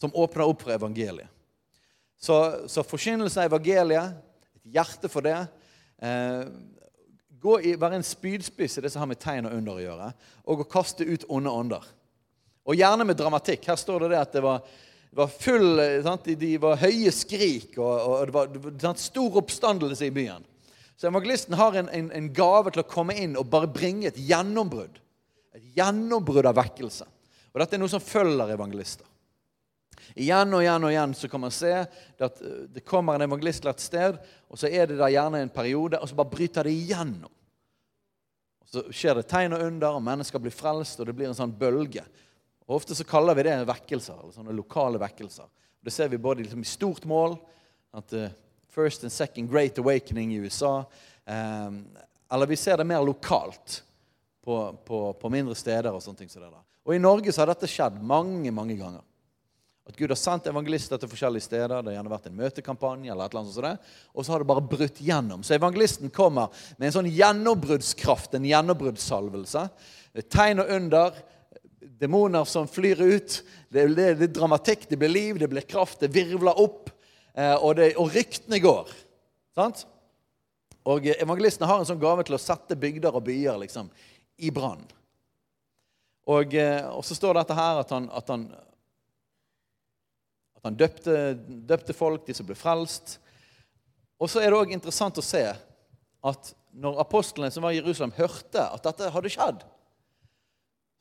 Som 0.00 0.14
åpner 0.18 0.48
opp 0.50 0.64
for 0.64 0.74
evangeliet. 0.74 1.30
Så, 2.22 2.36
så 2.70 2.82
forkynnelse 2.86 3.38
av 3.38 3.52
evangeliet, 3.52 4.18
et 4.58 4.74
hjerte 4.74 5.10
for 5.10 5.26
det 5.26 5.36
eh, 6.02 6.42
gå 7.42 7.56
i, 7.66 7.72
Være 7.78 7.98
en 7.98 8.06
spydspiss 8.06 8.78
i 8.78 8.84
det 8.84 8.92
som 8.94 9.02
har 9.02 9.10
med 9.10 9.18
tegn 9.22 9.48
og 9.50 9.56
under 9.56 9.78
å 9.78 9.82
gjøre, 9.82 10.12
og 10.46 10.62
å 10.62 10.70
kaste 10.70 11.06
ut 11.06 11.26
onde 11.30 11.50
ånder. 11.50 11.86
Og 12.62 12.78
gjerne 12.78 13.06
med 13.06 13.18
dramatikk. 13.18 13.66
Her 13.66 13.78
står 13.78 14.04
det 14.04 14.12
det 14.12 14.20
at 14.20 14.36
det 14.36 14.42
var, 14.44 14.62
det 15.10 15.18
var 15.18 15.34
full 15.34 15.82
sant? 16.06 16.30
De 16.38 16.52
var 16.62 16.78
høye 16.82 17.10
skrik, 17.14 17.74
og, 17.78 17.90
og 17.90 18.30
det 18.30 18.36
var, 18.36 18.58
var 18.86 19.02
stor 19.02 19.38
oppstandelse 19.42 20.06
i 20.06 20.14
byen. 20.14 20.46
Så 21.02 21.08
evangelisten 21.08 21.54
har 21.58 21.74
en, 21.74 21.88
en, 21.88 22.12
en, 22.14 22.26
gave 22.30 22.70
til 22.70 22.84
å 22.84 22.86
komme 22.86 23.16
inn 23.18 23.32
og 23.34 23.48
bare 23.50 23.66
bringe 23.66 24.06
et 24.06 24.18
gjennombrudd. 24.22 25.00
Et 25.58 25.64
gjennombrudd 25.74 26.46
av 26.46 26.54
vekkelse. 26.54 27.08
Og 27.50 27.58
dette 27.58 27.74
er 27.74 27.80
noe 27.82 27.90
som 27.90 28.04
følger 28.04 28.52
evangelister. 28.54 29.08
Igjen 30.14 30.54
og 30.54 30.62
igjen 30.62 30.86
og 30.86 30.92
igjen 30.92 31.16
så 31.18 31.30
kan 31.32 31.42
man 31.42 31.54
se 31.56 31.72
at 31.74 32.38
eh, 32.38 32.60
det 32.70 32.84
kommer 32.86 33.18
en 33.18 33.24
evangelist 33.26 33.64
til 33.64 33.72
et 33.72 33.82
sted, 33.82 34.20
og 34.46 34.60
så 34.62 34.70
er 34.70 34.86
det 34.92 35.00
der 35.00 35.10
gjerne 35.16 35.40
en 35.42 35.50
periode, 35.50 35.98
og 35.98 36.06
så 36.06 36.20
bare 36.20 36.34
bryter 36.36 36.70
det 36.70 36.76
igjennom. 36.84 37.34
Og 38.62 38.70
Så 38.70 38.84
skjer 38.94 39.18
det 39.18 39.26
tegn 39.34 39.58
og 39.58 39.66
under, 39.66 39.98
og 39.98 40.06
mennesker 40.06 40.44
blir 40.46 40.54
frelst, 40.54 41.02
og 41.02 41.10
det 41.10 41.16
blir 41.18 41.32
en 41.32 41.40
sånn 41.40 41.56
bølge. 41.58 42.06
Og 42.68 42.78
Ofte 42.78 42.94
så 42.94 43.08
kaller 43.10 43.40
vi 43.40 43.48
det 43.48 43.58
vekkelser, 43.74 44.22
eller 44.22 44.38
sånne 44.38 44.54
lokale 44.54 45.02
vekkelser. 45.02 45.50
Det 45.82 45.90
ser 45.90 46.14
vi 46.14 46.22
både 46.22 46.46
liksom 46.46 46.62
i 46.62 46.74
stort 46.78 47.10
mål, 47.10 47.40
at 47.98 48.14
uh, 48.14 48.30
First 48.72 49.02
and 49.04 49.12
Second 49.12 49.50
Great 49.50 49.78
Awakening 49.78 50.32
i 50.34 50.40
USA. 50.40 50.84
Um, 51.24 51.84
eller 52.32 52.46
vi 52.46 52.56
ser 52.56 52.76
det 52.76 52.84
mer 52.88 53.04
lokalt 53.04 53.82
på, 54.44 54.78
på, 54.84 55.12
på 55.12 55.28
mindre 55.28 55.54
steder. 55.54 55.92
Og 55.92 56.00
sånne 56.02 56.22
ting 56.22 56.30
som 56.32 56.40
det 56.40 56.48
der. 56.48 56.62
Og 56.88 56.94
i 56.96 57.02
Norge 57.02 57.32
så 57.32 57.42
har 57.42 57.52
dette 57.52 57.68
skjedd 57.68 57.98
mange, 58.00 58.50
mange 58.54 58.78
ganger. 58.78 59.02
At 59.88 59.98
Gud 59.98 60.14
har 60.14 60.18
sendt 60.18 60.46
evangelister 60.46 60.98
til 60.98 61.10
forskjellige 61.10 61.44
steder. 61.44 61.82
Det 61.82 61.90
har 61.90 61.98
gjerne 61.98 62.12
vært 62.12 62.30
en 62.30 62.38
møtekampanje. 62.38 63.10
eller 63.10 63.26
et 63.26 63.34
eller 63.34 63.42
annet 63.42 63.58
sånt. 63.58 63.90
Og 64.14 64.24
så 64.24 64.32
har 64.32 64.42
det 64.42 64.48
bare 64.48 64.64
brutt 64.72 65.02
gjennom. 65.02 65.42
Så 65.42 65.56
evangelisten 65.58 66.10
kommer 66.14 66.48
med 66.78 66.88
en 66.88 66.96
sånn 66.96 67.10
gjennombruddskraft, 67.10 68.38
en 68.38 68.46
gjennombruddssalvelse. 68.46 69.66
Tegn 70.30 70.62
og 70.62 70.72
under. 70.78 71.20
Demoner 72.00 72.46
som 72.48 72.70
flyr 72.70 73.02
ut. 73.02 73.42
Det, 73.68 73.84
det, 73.92 74.08
det 74.22 74.30
er 74.30 74.34
dramatikk, 74.38 74.88
det 74.88 74.98
blir 75.00 75.12
liv, 75.12 75.38
det 75.38 75.50
blir 75.50 75.66
kraft, 75.66 76.00
det 76.00 76.12
virvler 76.14 76.56
opp. 76.62 76.91
Eh, 77.34 77.54
og, 77.56 77.76
det, 77.78 77.92
og 78.00 78.10
ryktene 78.12 78.60
går. 78.62 78.90
Sant? 79.56 79.84
Og 80.88 81.06
evangelistene 81.12 81.68
har 81.70 81.80
en 81.80 81.88
sånn 81.88 82.02
gave 82.02 82.24
til 82.26 82.36
å 82.36 82.42
sette 82.42 82.76
bygder 82.78 83.14
og 83.14 83.24
byer 83.26 83.60
liksom, 83.62 83.88
i 84.42 84.50
brann. 84.54 84.82
Og, 86.30 86.54
eh, 86.54 86.84
og, 86.90 87.04
så 87.06 87.16
står 87.18 87.40
dette 87.40 87.56
her 87.56 87.82
at 87.82 87.94
han, 87.94 88.10
at 88.14 88.30
han 88.32 88.46
at 90.62 90.68
han 90.70 90.78
døpte, 90.78 91.14
døpte 91.66 91.94
folk, 91.96 92.22
de 92.22 92.34
som 92.38 92.46
ble 92.46 92.54
frelst. 92.54 93.16
Og 94.22 94.30
så 94.30 94.38
er 94.38 94.52
det 94.52 94.60
òg 94.60 94.70
interessant 94.70 95.18
å 95.18 95.24
se 95.26 95.42
at 95.50 96.50
når 96.78 97.00
apostlene 97.02 97.50
som 97.50 97.66
var 97.66 97.74
i 97.74 97.80
Jerusalem, 97.80 98.14
hørte 98.14 98.62
at 98.62 98.84
dette 98.86 99.10
hadde 99.10 99.32
skjedd, 99.34 99.64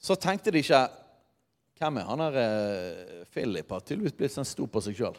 så 0.01 0.17
tenkte 0.17 0.53
de 0.53 0.63
ikke 0.65 0.87
Hvem 1.81 1.97
er 1.97 2.05
han 2.05 2.21
her 2.21 2.35
eh, 2.37 3.21
Philip? 3.33 3.71
Har 3.73 3.81
tydeligvis 3.81 4.13
blitt 4.13 4.33
sånn 4.35 4.45
stor 4.45 4.67
på 4.69 4.83
seg 4.85 4.99
sjøl. 4.99 5.15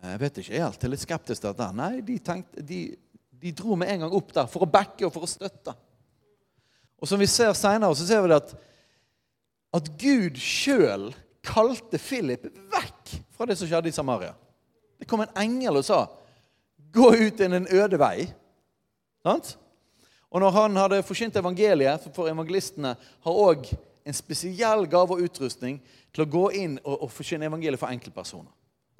Eh, 0.00 0.10
jeg 0.14 0.20
vet 0.22 0.40
ikke 0.40 0.56
helt. 0.56 0.80
Jeg 0.80 0.88
er 0.88 0.94
litt 0.94 1.04
skeptisk 1.04 1.44
til 1.44 1.52
dette. 1.52 1.68
Nei, 1.76 1.92
de, 2.04 2.18
tenkte, 2.24 2.64
de, 2.66 2.80
de, 3.40 3.54
dro 3.56 3.76
med 3.78 3.92
en 3.92 4.06
gang 4.06 4.16
opp 4.16 4.34
der 4.36 4.48
for 4.50 4.64
å 4.64 4.70
backe 4.70 5.06
og 5.06 5.14
for 5.14 5.26
å 5.26 5.30
støtte. 5.30 5.76
Og 7.00 7.08
som 7.08 7.20
vi 7.20 7.28
ser 7.30 7.52
seinere, 7.56 7.96
så 7.96 8.06
ser 8.08 8.24
vi 8.24 8.36
at, 8.36 8.52
at 9.76 9.90
Gud 10.00 10.40
sjøl 10.40 11.10
kalte 11.46 12.00
Philip 12.00 12.44
vekk 12.72 13.14
fra 13.32 13.48
det 13.48 13.56
som 13.56 13.68
skjedde 13.68 13.88
i 13.88 13.96
Samaria. 13.96 14.34
Det 15.00 15.08
kom 15.08 15.22
en 15.24 15.38
engel 15.40 15.80
og 15.80 15.86
sa, 15.86 16.06
'Gå 16.90 17.12
ut 17.14 17.40
inn 17.40 17.52
en 17.54 17.68
øde 17.70 17.96
vei'. 17.96 18.32
Sant? 19.22 19.56
Og 20.30 20.40
når 20.40 20.50
han 20.50 20.76
hadde 20.76 21.02
forkynt 21.02 21.36
evangeliet, 21.36 22.08
for 22.14 22.28
evangelistene 22.28 22.96
har 22.96 23.32
òg 23.46 23.70
en 24.04 24.14
spesiell 24.14 24.86
gave 24.90 25.14
og 25.14 25.22
utrustning 25.22 25.80
til 26.12 26.24
å 26.24 26.30
gå 26.30 26.50
inn 26.58 26.78
og, 26.84 27.02
og 27.02 27.12
forkynne 27.14 27.46
evangeliet 27.46 27.78
for 27.78 27.92
enkeltpersoner. 27.92 28.50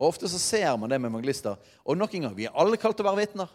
Og 0.00 0.08
Ofte 0.08 0.28
så 0.32 0.38
ser 0.40 0.76
man 0.80 0.88
det 0.88 0.98
med 0.98 1.12
evangelister. 1.12 1.58
Og 1.84 1.98
nok 1.98 2.14
en 2.16 2.26
gang, 2.26 2.36
vi 2.36 2.46
er 2.48 2.56
alle 2.56 2.78
kalt 2.80 2.96
til 2.96 3.04
å 3.04 3.10
være 3.10 3.20
vitner. 3.20 3.50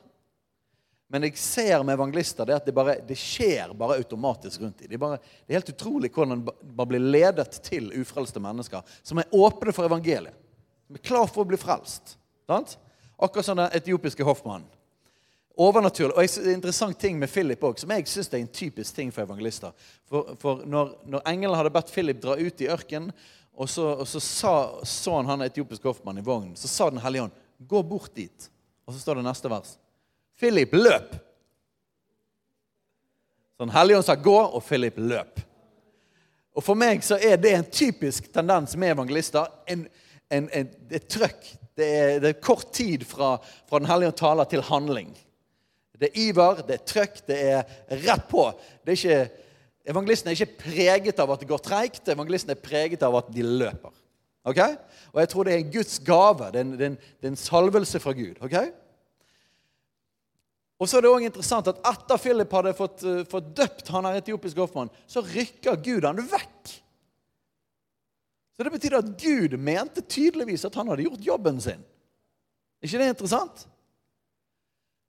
Men 1.09 1.25
jeg 1.25 1.37
ser 1.41 1.83
med 1.85 1.97
evangelister 1.97 2.45
det 2.45 2.55
at 2.59 2.65
det, 2.65 2.73
bare, 2.73 2.99
det 3.05 3.17
skjer 3.17 3.73
bare 3.77 3.97
automatisk 4.01 4.61
rundt 4.61 4.83
dem. 4.83 4.93
Det, 4.93 5.19
det 5.45 5.53
er 5.53 5.59
helt 5.59 5.73
utrolig 5.73 6.09
hvordan 6.13 6.33
man 6.35 6.45
bare 6.45 6.91
blir 6.93 7.01
ledet 7.01 7.59
til 7.65 7.91
ufrelste 7.97 8.41
mennesker 8.41 8.85
som 9.01 9.21
er 9.21 9.33
åpne 9.33 9.73
for 9.73 9.89
evangeliet. 9.89 10.37
Som 10.85 10.97
er 10.97 11.05
klar 11.05 11.29
for 11.29 11.41
å 11.41 11.49
bli 11.49 11.57
frelst. 11.61 12.15
Sant? 12.45 12.77
Akkurat 13.17 13.47
som 13.47 13.57
den 13.57 13.77
etiopiske 13.77 14.25
hoffmannen. 14.25 14.69
Overnaturlig. 15.55 16.13
Og 16.13 16.25
en 16.25 16.57
interessant 16.57 16.97
ting 16.99 17.17
med 17.17 17.31
Philip 17.31 17.61
òg, 17.63 17.79
som 17.79 17.93
jeg 17.95 18.05
syns 18.11 18.29
er 18.33 18.41
en 18.41 18.51
typisk 18.51 18.97
ting 18.97 19.13
for 19.13 19.23
evangelister. 19.23 19.71
For, 20.09 20.35
for 20.41 20.65
når, 20.67 20.97
når 21.09 21.23
engelen 21.31 21.57
hadde 21.57 21.71
bedt 21.73 21.93
Philip 21.95 22.19
dra 22.21 22.35
ut 22.35 22.61
i 22.61 22.67
ørkenen, 22.73 23.13
og 23.55 23.69
så, 23.69 23.87
og 24.01 24.07
så 24.07 24.19
sa, 24.19 24.53
så 24.83 25.15
han 25.15 25.29
han 25.31 25.45
etiopiske 25.45 25.87
hoffmannen 25.87 26.23
i 26.23 26.25
vognen, 26.25 26.55
så 26.59 26.67
sa 26.67 26.89
Den 26.89 26.99
hellige 26.99 27.23
ånd, 27.23 27.31
'Gå 27.57 27.83
bort 27.83 28.15
dit.' 28.15 28.49
Og 28.85 28.93
så 28.93 28.99
står 28.99 29.15
det 29.15 29.23
neste 29.23 29.49
vers. 29.49 29.77
Philip 30.39 30.73
løp. 30.73 31.15
Så 33.57 33.63
Den 33.63 33.69
hellige 33.69 33.97
ånd 33.97 34.05
sa 34.05 34.15
'gå', 34.15 34.53
og 34.53 34.63
Philip 34.63 34.97
løp. 34.97 35.39
Og 36.55 36.63
For 36.63 36.73
meg 36.73 37.03
så 37.03 37.17
er 37.19 37.37
det 37.37 37.53
en 37.53 37.71
typisk 37.71 38.33
tendens 38.33 38.75
med 38.75 38.91
evangelister. 38.91 39.47
En, 39.67 39.87
en, 40.31 40.49
en, 40.53 40.69
et 40.91 41.07
trøkk. 41.07 41.57
Det 41.75 41.87
er, 41.99 42.19
det 42.19 42.29
er 42.29 42.41
kort 42.41 42.71
tid 42.73 43.03
fra, 43.03 43.37
fra 43.69 43.79
Den 43.79 43.87
hellige 43.87 44.07
ånd 44.07 44.17
taler 44.17 44.43
til 44.43 44.61
handling. 44.61 45.17
Det 45.99 46.09
er 46.09 46.19
iver, 46.19 46.61
det 46.67 46.75
er 46.75 46.85
trøkk, 46.87 47.19
det 47.27 47.39
er 47.39 47.63
rett 48.03 48.27
på. 48.29 48.47
Det 48.83 48.93
er 48.93 48.99
ikke, 48.99 49.44
evangelisten 49.85 50.31
er 50.31 50.37
ikke 50.37 50.63
preget 50.65 51.19
av 51.21 51.31
at 51.33 51.43
det 51.43 51.49
går 51.49 51.61
treigt. 51.63 52.09
Evangelisten 52.09 52.53
er 52.53 52.61
preget 52.61 53.03
av 53.05 53.15
at 53.19 53.29
de 53.33 53.45
løper. 53.45 53.93
Ok? 54.45 54.61
Og 55.13 55.21
jeg 55.21 55.29
tror 55.31 55.47
det 55.47 55.53
er 55.53 55.61
en 55.63 55.71
Guds 55.73 55.99
gave. 56.05 56.49
Det 56.53 56.61
er 56.61 56.65
en, 56.65 56.73
det 56.73 56.85
er 56.85 56.91
en, 56.93 56.97
det 56.97 57.29
er 57.29 57.33
en 57.33 57.43
salvelse 57.43 58.01
fra 58.01 58.13
Gud. 58.17 58.41
ok? 58.45 58.57
Og 60.75 60.89
så 60.89 60.97
er 60.97 61.05
det 61.05 61.11
også 61.11 61.29
interessant 61.29 61.69
at 61.71 61.85
Etter 61.87 62.19
Philip 62.19 62.51
hadde 62.57 62.73
fått, 62.75 63.05
uh, 63.07 63.21
fått 63.31 63.53
døpt 63.55 63.91
han 63.95 64.07
her 64.09 64.19
etiopiske 64.19 64.59
hoffmannen, 64.59 64.91
så 65.07 65.23
rykker 65.23 65.79
Gud 65.85 66.07
han 66.07 66.19
vekk. 66.19 66.73
Så 68.55 68.63
Det 68.63 68.71
betyr 68.71 68.97
at 68.99 69.13
Gud 69.19 69.55
mente 69.59 70.01
tydeligvis 70.01 70.65
at 70.67 70.75
han 70.75 70.91
hadde 70.91 71.07
gjort 71.07 71.23
jobben 71.23 71.61
sin. 71.63 71.81
Ikke 72.83 72.99
det 72.99 73.13
interessant? 73.13 73.65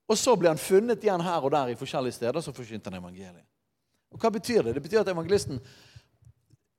Og 0.06 0.18
så 0.18 0.34
ble 0.38 0.50
han 0.52 0.60
funnet 0.60 1.02
igjen 1.02 1.22
her 1.22 1.42
og 1.42 1.52
der 1.54 1.70
i 1.72 1.78
forskjellige 1.78 2.18
steder, 2.18 2.42
så 2.42 2.54
forkynte 2.54 2.90
han 2.90 2.98
evangeliet. 2.98 3.44
Og 4.14 4.22
Hva 4.22 4.30
betyr 4.32 4.62
det? 4.62 4.76
Det 4.76 4.82
betyr 4.84 5.02
at 5.02 5.12
evangelisten 5.12 5.60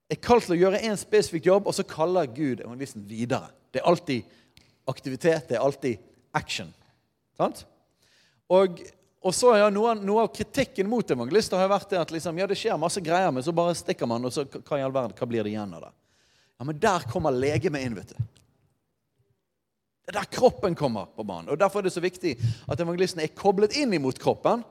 er 0.08 0.20
kalt 0.24 0.48
til 0.48 0.56
å 0.56 0.60
gjøre 0.62 0.84
én 0.88 0.98
spesifikk 1.00 1.50
jobb, 1.50 1.68
og 1.68 1.76
så 1.76 1.86
kaller 1.88 2.30
Gud 2.32 2.64
evangelisten 2.64 3.04
videre. 3.08 3.52
Det 3.72 3.82
er 3.82 3.90
alltid 3.90 4.36
aktivitet, 4.88 5.50
det 5.50 5.58
er 5.58 5.66
alltid 5.66 6.00
action. 6.38 6.72
Sant? 7.38 7.66
Og, 8.48 8.80
og 9.20 9.36
så 9.36 9.52
ja, 9.60 9.68
noe, 9.74 9.98
noe, 10.00 10.24
av 10.24 10.32
kritikken 10.36 10.88
mot 10.90 11.12
evangelister 11.12 11.60
har 11.60 11.72
vært 11.72 11.92
det 11.92 12.00
at 12.00 12.14
liksom, 12.16 12.40
ja, 12.40 12.48
det 12.48 12.58
skjer 12.60 12.80
masse 12.80 13.04
greier, 13.04 13.34
men 13.36 13.44
så 13.44 13.54
bare 13.56 13.76
stikker 13.76 14.10
man, 14.10 14.26
og 14.26 14.34
så 14.34 14.48
hva 14.48 14.80
i 14.80 14.86
all 14.86 14.96
verden, 14.96 15.18
hva 15.18 15.30
blir 15.30 15.44
det 15.44 15.52
igjen 15.52 15.76
av 15.76 15.90
det? 15.90 15.94
Ja, 16.58 16.66
Men 16.66 16.80
der 16.82 17.06
kommer 17.12 17.36
legemet 17.36 17.84
inn, 17.84 17.98
vet 18.00 18.16
du. 18.16 18.24
Det 20.08 20.16
er 20.16 20.22
der 20.22 20.32
kroppen 20.32 20.76
kommer 20.80 21.10
på 21.12 21.26
banen. 21.28 21.50
Og 21.52 21.60
Derfor 21.60 21.82
er 21.82 21.90
det 21.90 21.92
så 21.98 22.02
viktig 22.02 22.38
at 22.40 22.80
evangelisten 22.80 23.20
er 23.20 23.34
koblet 23.36 23.76
inn 23.76 23.92
imot 23.94 24.22
kroppen. 24.24 24.64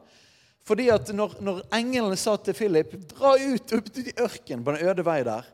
Fordi 0.66 0.88
at 0.90 1.12
når, 1.14 1.37
når 1.44 1.61
englene 1.76 2.16
sa 2.18 2.35
til 2.42 2.57
Philip 2.59 2.94
dra 3.12 3.37
ut 3.38 3.74
opp 3.76 3.90
til 3.94 4.11
ørkenen 4.18 4.64
på 4.66 4.74
den 4.74 4.88
øde 4.90 5.05
vei 5.07 5.20
der, 5.26 5.46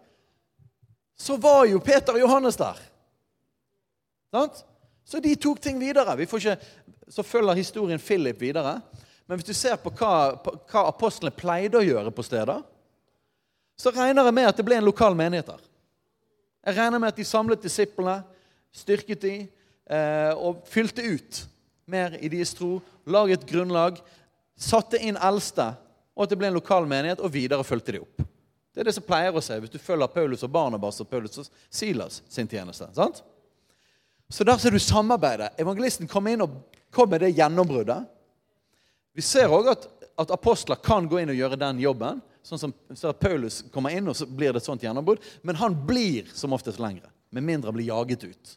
så 1.19 1.37
var 1.37 1.67
jo 1.69 1.83
Peter 1.85 2.17
og 2.17 2.23
Johannes 2.23 2.57
der. 2.59 2.79
Sant? 4.33 4.63
Så 5.05 5.21
de 5.21 5.35
tok 5.37 5.61
ting 5.61 5.79
videre. 5.81 6.17
Vi 6.17 6.25
ikke, 6.25 6.57
så 7.09 7.23
følger 7.23 7.59
historien 7.59 8.01
Philip 8.01 8.41
videre. 8.41 8.81
Men 9.29 9.39
hvis 9.39 9.51
du 9.51 9.55
ser 9.55 9.77
på 9.77 9.93
hva, 9.93 10.35
på 10.41 10.57
hva 10.73 10.87
apostlene 10.89 11.35
pleide 11.37 11.79
å 11.79 11.85
gjøre 11.85 12.11
på 12.11 12.25
steder, 12.25 12.63
så 13.79 13.93
regner 13.93 14.25
jeg 14.25 14.35
med 14.35 14.49
at 14.49 14.57
det 14.57 14.65
ble 14.65 14.81
en 14.81 14.89
lokal 14.89 15.15
menighet 15.19 15.53
der. 15.53 15.61
Jeg 16.67 16.79
regner 16.79 17.03
med 17.03 17.13
at 17.13 17.19
de 17.19 17.27
samlet 17.27 17.63
disiplene, 17.63 18.23
styrket 18.73 19.21
de, 19.23 19.37
Eh, 19.93 20.33
og 20.39 20.63
fylte 20.71 21.03
ut 21.03 21.43
mer 21.91 22.15
i 22.23 22.31
deres 22.31 22.55
tro, 22.55 22.79
laget 23.05 23.45
grunnlag, 23.49 23.99
satte 24.59 25.01
inn 25.01 25.17
eldste, 25.17 25.73
og 26.17 26.25
at 26.25 26.33
det 26.33 26.39
ble 26.41 26.51
en 26.51 26.59
lokal 26.59 26.87
menighet, 26.89 27.23
og 27.23 27.33
videre 27.33 27.65
fulgte 27.65 27.97
de 27.97 28.03
opp. 28.05 28.25
Det 28.73 28.81
er 28.81 28.89
det 28.89 28.95
som 28.97 29.05
pleier 29.05 29.37
å 29.37 29.43
si 29.45 29.57
hvis 29.61 29.73
du 29.73 29.81
følger 29.81 30.09
Paulus 30.13 30.45
og 30.47 30.53
Barnabas 30.53 31.01
og 31.03 31.09
Paulus 31.11 31.43
og 31.43 31.49
Silas 31.69 32.23
sin 32.33 32.49
tjeneste. 32.49 32.89
sant? 32.97 33.21
Så 34.33 34.45
der 34.49 34.57
ser 34.57 34.73
du 34.73 34.79
samarbeidet. 34.81 35.51
Evangelisten 35.61 36.09
kom 36.09 36.27
inn 36.31 36.41
og 36.41 36.55
kom 36.93 37.11
med 37.13 37.21
det 37.21 37.35
gjennombruddet. 37.37 38.07
Vi 39.13 39.25
ser 39.25 39.53
òg 39.53 39.69
at, 39.75 39.85
at, 40.17 40.33
apostler 40.33 40.81
kan 40.81 41.05
gå 41.09 41.21
inn 41.21 41.33
og 41.35 41.37
gjøre 41.37 41.59
den 41.61 41.83
jobben. 41.85 42.23
Sånn 42.43 42.63
som 42.63 42.73
så 42.97 43.13
Paulus 43.13 43.61
kommer 43.75 43.93
inn, 43.93 44.09
og 44.09 44.17
så 44.17 44.25
blir 44.27 44.55
det 44.55 44.63
et 44.63 44.69
sånt 44.71 44.83
gjennombrudd. 44.83 45.21
Men 45.45 45.61
han 45.61 45.77
blir 45.87 46.33
som 46.33 46.57
oftest 46.57 46.81
lengre. 46.81 47.13
Med 47.29 47.45
mindre 47.45 47.69
han 47.69 47.77
blir 47.77 47.91
jaget 47.91 48.25
ut. 48.25 48.55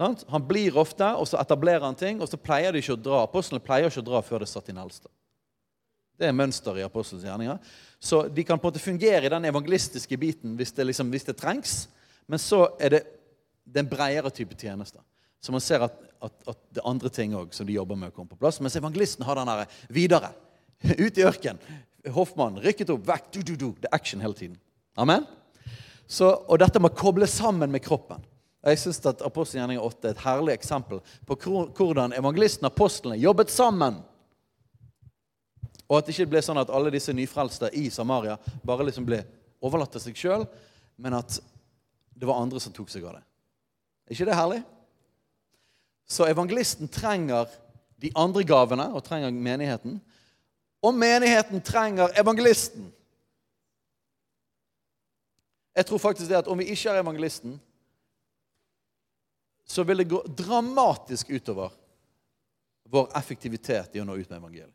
Han 0.00 0.46
blir 0.48 0.76
ofte, 0.80 1.06
og 1.14 1.28
så 1.28 1.38
etablerer 1.38 1.84
han 1.84 1.98
ting, 1.98 2.20
og 2.22 2.30
så 2.30 2.38
pleier 2.40 2.72
de 2.72 2.80
ikke 2.82 2.96
å 2.96 3.00
dra. 3.00 3.24
Apostlene 3.26 3.62
pleier 3.62 3.90
ikke 3.90 4.02
å 4.02 4.06
dra 4.06 4.22
før 4.24 4.42
det 4.42 4.48
er 4.48 4.52
satt 4.54 4.70
inn 4.72 4.80
eldste. 4.82 5.10
Det 6.18 6.28
er 6.28 6.36
mønsteret 6.36 6.82
i 6.82 6.86
apostelens 6.86 7.24
gjerninger. 7.26 7.58
Så 8.02 8.24
de 8.28 8.44
kan 8.46 8.58
på 8.58 8.68
en 8.68 8.72
måte 8.72 8.82
fungere 8.82 9.26
i 9.26 9.32
den 9.32 9.48
evangelistiske 9.48 10.18
biten 10.18 10.56
hvis 10.58 10.74
det, 10.74 10.86
liksom, 10.88 11.10
hvis 11.12 11.26
det 11.28 11.36
trengs. 11.38 11.76
Men 12.30 12.42
så 12.42 12.64
er 12.82 12.96
det, 12.96 13.02
det 13.64 13.80
er 13.80 13.86
en 13.86 13.92
bredere 13.92 14.32
type 14.34 14.58
tjeneste. 14.58 15.02
Så 15.42 15.54
man 15.54 15.62
ser 15.64 15.82
at, 15.86 15.94
at, 16.22 16.34
at 16.50 16.58
det 16.70 16.82
er 16.82 16.90
andre 16.90 17.10
ting 17.10 17.34
òg 17.38 17.54
som 17.54 17.66
de 17.66 17.74
jobber 17.74 17.98
med 17.98 18.12
å 18.12 18.16
komme 18.16 18.30
på 18.30 18.38
plass. 18.38 18.60
Mens 18.62 18.78
evangelisten 18.78 19.26
har 19.26 19.38
den 19.38 19.50
derre 19.50 19.66
videre. 19.90 20.32
Ut 21.04 21.18
i 21.18 21.26
ørkenen. 21.26 21.62
Hoffmann 22.14 22.58
rykket 22.62 22.90
opp, 22.90 23.04
vekk, 23.06 23.30
du, 23.30 23.40
du, 23.46 23.54
du. 23.54 23.68
Det 23.78 23.90
er 23.90 23.94
action 23.94 24.22
hele 24.22 24.38
tiden. 24.38 24.58
Amen? 24.98 25.26
Så, 26.06 26.28
og 26.28 26.58
dette 26.60 26.82
med 26.82 26.92
å 26.92 26.98
koble 26.98 27.26
sammen 27.30 27.70
med 27.72 27.82
kroppen. 27.84 28.22
Jeg 28.62 28.78
syns 28.78 29.00
at 29.10 29.22
apostelgjerningen 29.26 29.82
8 29.82 30.06
er 30.06 30.14
et 30.14 30.22
herlig 30.22 30.54
eksempel 30.54 31.00
på 31.26 31.36
hvordan 31.74 32.14
evangelisten 32.14 32.68
og 32.68 32.70
apostlene 32.70 33.18
jobbet 33.18 33.50
sammen. 33.50 33.98
Og 35.88 35.98
at 35.98 36.06
det 36.06 36.14
ikke 36.14 36.30
ble 36.30 36.42
sånn 36.46 36.60
at 36.62 36.70
alle 36.70 36.92
disse 36.94 37.12
nyfrelste 37.12 37.72
i 37.76 37.88
Samaria 37.90 38.36
bare 38.64 38.86
liksom 38.86 39.08
ble 39.08 39.18
overlatt 39.62 39.90
til 39.96 40.04
seg 40.06 40.20
sjøl, 40.20 40.46
men 40.96 41.18
at 41.18 41.40
det 42.14 42.28
var 42.28 42.38
andre 42.38 42.62
som 42.62 42.74
tok 42.74 42.90
seg 42.92 43.04
av 43.08 43.18
det. 43.18 43.24
Er 44.06 44.14
ikke 44.14 44.28
det 44.30 44.38
herlig? 44.38 44.62
Så 46.06 46.26
evangelisten 46.30 46.90
trenger 46.92 47.50
de 48.02 48.10
andre 48.18 48.44
gavene 48.46 48.86
og 48.94 49.02
trenger 49.06 49.34
menigheten. 49.34 49.98
Og 50.82 50.94
menigheten 50.94 51.62
trenger 51.66 52.14
evangelisten. 52.18 52.88
Jeg 55.76 55.86
tror 55.88 55.98
faktisk 55.98 56.28
det 56.28 56.40
at 56.42 56.50
om 56.50 56.58
vi 56.58 56.70
ikke 56.70 56.90
har 56.90 57.00
evangelisten, 57.00 57.58
så 59.72 59.82
vil 59.88 59.96
det 59.96 60.04
gå 60.04 60.18
dramatisk 60.26 61.30
utover 61.30 61.70
vår 62.92 63.08
effektivitet 63.16 63.96
i 63.96 64.02
å 64.02 64.04
nå 64.04 64.18
ut 64.18 64.28
med 64.28 64.36
evangeliet. 64.36 64.74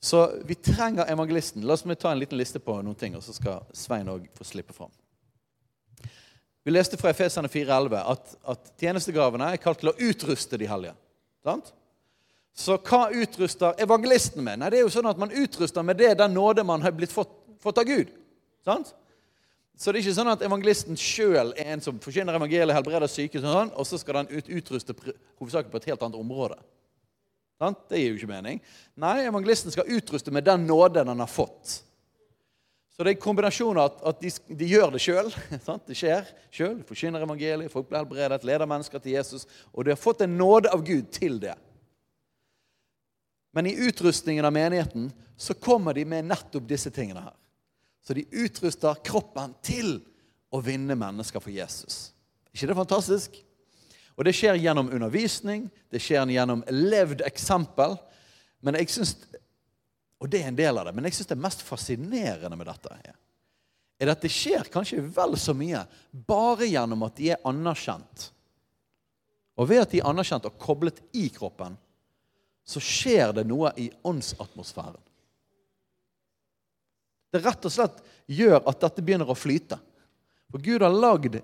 Så 0.00 0.22
vi 0.48 0.54
trenger 0.54 1.10
evangelisten. 1.12 1.66
La 1.68 1.76
oss 1.76 1.84
ta 2.00 2.12
en 2.12 2.22
liten 2.22 2.40
liste 2.40 2.60
på 2.64 2.78
noen 2.80 2.96
ting, 2.96 3.16
og 3.16 3.24
så 3.24 3.36
skal 3.36 3.66
Svein 3.76 4.08
òg 4.08 4.24
få 4.32 4.48
slippe 4.48 4.72
fram. 4.72 4.92
Vi 6.64 6.72
leste 6.72 6.96
fra 6.96 7.12
Efesene 7.12 7.52
4,11 7.52 8.00
at, 8.00 8.34
at 8.54 8.72
tjenestegavene 8.80 9.52
er 9.52 9.60
kalt 9.60 9.84
til 9.84 9.92
å 9.92 9.96
utruste 10.08 10.56
de 10.60 10.68
hellige. 10.68 10.96
Sant? 11.44 11.68
Så 12.56 12.80
hva 12.80 13.10
utruster 13.12 13.76
evangelisten 13.84 14.40
med? 14.44 14.62
Nei, 14.62 14.72
det 14.72 14.80
er 14.80 14.86
jo 14.86 14.92
sånn 14.96 15.12
at 15.12 15.20
Man 15.20 15.36
utruster 15.36 15.84
med 15.84 16.00
det 16.00 16.14
den 16.16 16.32
nåde 16.32 16.64
man 16.64 16.80
har 16.80 16.96
blitt 16.96 17.12
fått, 17.12 17.32
fått 17.60 17.84
av 17.84 17.92
Gud. 17.92 18.16
Sant? 18.64 18.96
Så 19.74 19.90
det 19.90 19.98
er 19.98 20.04
ikke 20.04 20.16
sånn 20.16 20.30
at 20.30 20.42
evangelisten 20.46 20.98
sjøl 20.98 21.50
er 21.58 21.72
en 21.74 21.82
som 21.82 21.96
forkynner 22.02 22.36
evangeliet, 22.38 22.76
helbreder 22.76 23.10
syke, 23.10 23.42
sånn, 23.42 23.72
og 23.74 23.88
så 23.88 23.98
skal 23.98 24.20
den 24.20 24.38
ut, 24.38 24.50
utruste 24.60 24.94
hovedsakelig 24.94 25.72
på 25.72 25.80
et 25.82 25.88
helt 25.90 26.04
annet 26.06 26.20
område. 26.20 26.60
Det 27.88 27.98
gir 27.98 28.12
jo 28.12 28.18
ikke 28.18 28.30
mening. 28.30 28.60
Nei, 29.00 29.24
evangelisten 29.24 29.72
skal 29.72 29.90
utruste 29.96 30.32
med 30.34 30.46
den 30.46 30.66
nåden 30.68 31.10
han 31.10 31.22
har 31.22 31.30
fått. 31.30 31.80
Så 32.94 33.02
det 33.02 33.10
er 33.10 33.16
en 33.16 33.24
kombinasjon 33.24 33.78
av 33.80 33.88
at, 33.88 34.02
at 34.10 34.20
de, 34.22 34.30
de, 34.54 34.66
gjør 34.70 34.92
det 34.94 35.00
sjøl. 35.02 35.30
Det 35.88 35.96
skjer 35.98 36.28
sjøl. 36.54 36.76
Forkynner 36.86 37.24
evangeliet, 37.26 37.72
folk 37.72 37.88
blir 37.88 38.04
helbredet, 38.04 38.44
leder 38.46 38.70
mennesker 38.70 39.02
til 39.02 39.16
Jesus. 39.16 39.48
Og 39.72 39.82
de 39.82 39.94
har 39.94 39.98
fått 39.98 40.22
en 40.22 40.36
nåde 40.38 40.70
av 40.70 40.84
Gud 40.86 41.08
til 41.14 41.40
det. 41.42 41.56
Men 43.54 43.66
i 43.66 43.74
utrustningen 43.88 44.46
av 44.46 44.54
menigheten 44.54 45.08
så 45.36 45.54
kommer 45.58 45.94
de 45.94 46.04
med 46.06 46.30
nettopp 46.30 46.68
disse 46.70 46.90
tingene 46.94 47.24
her. 47.26 47.34
Så 48.04 48.14
de 48.16 48.26
utruster 48.44 49.00
kroppen 49.04 49.54
til 49.64 49.96
å 50.52 50.60
vinne 50.62 50.96
mennesker 50.98 51.42
for 51.42 51.50
Jesus. 51.50 52.12
ikke 52.52 52.68
det 52.70 52.76
fantastisk? 52.76 53.38
Og 54.14 54.24
det 54.24 54.34
skjer 54.36 54.60
gjennom 54.60 54.92
undervisning, 54.94 55.66
det 55.90 56.02
skjer 56.02 56.28
gjennom 56.30 56.62
levd 56.70 57.24
eksempel. 57.26 57.96
Men 58.62 58.78
jeg 58.78 58.90
synes, 58.90 59.16
Og 60.22 60.30
det 60.30 60.40
er 60.40 60.48
en 60.48 60.56
del 60.56 60.78
av 60.78 60.86
det. 60.86 60.94
Men 60.94 61.04
jeg 61.04 61.18
syns 61.18 61.28
det 61.28 61.36
mest 61.36 61.62
fascinerende 61.66 62.56
med 62.56 62.64
dette 62.70 62.94
er, 62.94 63.16
er 64.00 64.12
at 64.14 64.22
det 64.24 64.30
skjer 64.32 64.70
kanskje 64.72 65.02
vel 65.04 65.36
så 65.36 65.52
mye 65.52 65.82
bare 66.24 66.70
gjennom 66.70 67.02
at 67.04 67.18
de 67.18 67.28
er 67.34 67.42
anerkjent. 67.44 68.30
Og 69.60 69.68
ved 69.68 69.82
at 69.82 69.92
de 69.92 70.00
er 70.00 70.08
anerkjent 70.08 70.48
og 70.48 70.56
koblet 70.62 71.02
i 71.12 71.26
kroppen, 71.34 71.76
så 72.64 72.80
skjer 72.80 73.34
det 73.36 73.44
noe 73.50 73.74
i 73.76 73.90
åndsatmosfæren. 74.06 75.03
Det 77.34 77.42
rett 77.42 77.66
og 77.66 77.74
slett 77.74 77.98
gjør 78.30 78.60
at 78.62 78.84
dette 78.84 79.02
begynner 79.02 79.30
å 79.30 79.34
flyte. 79.34 79.80
For 80.54 80.62
Gud 80.62 80.84
har 80.86 80.94
lagd 80.94 81.40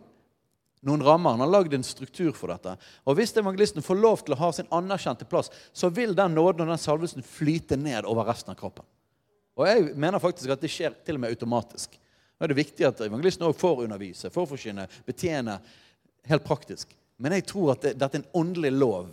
noen 0.87 1.03
rammer. 1.03 1.35
Han 1.35 1.43
har 1.43 1.51
lagd 1.51 1.75
en 1.75 1.85
struktur 1.85 2.31
for 2.37 2.53
dette. 2.53 2.77
Og 3.05 3.19
Hvis 3.19 3.35
evangelisten 3.37 3.83
får 3.85 3.99
lov 3.99 4.23
til 4.23 4.37
å 4.37 4.41
ha 4.41 4.53
sin 4.55 4.71
anerkjente 4.71 5.27
plass, 5.29 5.51
så 5.73 5.91
vil 5.93 6.15
den 6.17 6.37
nåden 6.39 6.65
og 6.65 6.71
den 6.71 6.81
salvelsen 6.81 7.27
flyte 7.27 7.79
ned 7.81 8.07
over 8.09 8.29
resten 8.31 8.55
av 8.55 8.61
kroppen. 8.61 8.87
Og 9.59 9.67
Jeg 9.67 9.91
mener 9.99 10.23
faktisk 10.23 10.55
at 10.55 10.63
det 10.63 10.71
skjer 10.73 10.95
til 11.05 11.19
og 11.19 11.25
med 11.25 11.35
automatisk. 11.35 11.99
Nå 12.39 12.47
er 12.47 12.53
det 12.53 12.61
viktig 12.63 12.87
at 12.87 13.03
evangelisten 13.05 13.49
òg 13.51 13.59
får 13.59 13.83
undervise, 13.85 14.31
får 14.33 14.47
forkynne, 14.55 14.87
betjene 15.05 15.59
helt 16.31 16.47
praktisk. 16.47 16.95
Men 17.21 17.35
jeg 17.37 17.45
tror 17.51 17.75
at 17.75 17.83
det, 17.85 17.97
dette 18.01 18.17
er 18.17 18.23
en 18.23 18.47
åndelig 18.47 18.73
lov 18.73 19.11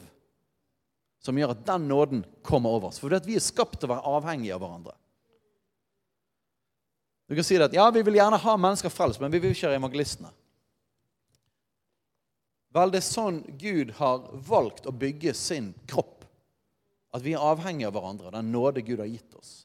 som 1.25 1.35
gjør 1.35 1.51
at 1.51 1.65
den 1.67 1.89
nåden 1.89 2.21
kommer 2.45 2.77
over 2.77 2.87
oss. 2.93 3.01
For 3.01 3.11
vi 3.25 3.35
er 3.35 3.43
skapt 3.43 3.81
til 3.81 3.89
å 3.89 3.97
være 3.97 4.13
avhengige 4.15 4.55
av 4.55 4.63
hverandre. 4.63 4.95
Du 7.27 7.35
kan 7.35 7.43
si 7.43 7.57
at 7.59 7.75
ja, 7.75 7.85
vi 7.91 8.03
vil 8.07 8.17
gjerne 8.19 8.39
ha 8.39 8.57
mennesker 8.59 8.91
frelst, 8.93 9.19
men 9.19 9.33
vi 9.33 9.41
vil 9.43 9.55
ikke 9.55 9.67
ha 9.67 9.75
evangelistene. 9.75 10.31
Vel, 12.75 12.91
det 12.93 13.01
er 13.01 13.07
sånn 13.07 13.41
Gud 13.59 13.93
har 13.97 14.27
valgt 14.47 14.87
å 14.87 14.95
bygge 14.95 15.33
sin 15.35 15.71
kropp. 15.89 16.25
At 17.15 17.23
vi 17.23 17.33
er 17.33 17.43
avhengige 17.43 17.89
av 17.89 17.95
hverandre, 17.95 18.33
den 18.35 18.51
nåde 18.53 18.83
Gud 18.85 19.01
har 19.01 19.09
gitt 19.09 19.35
oss. 19.39 19.63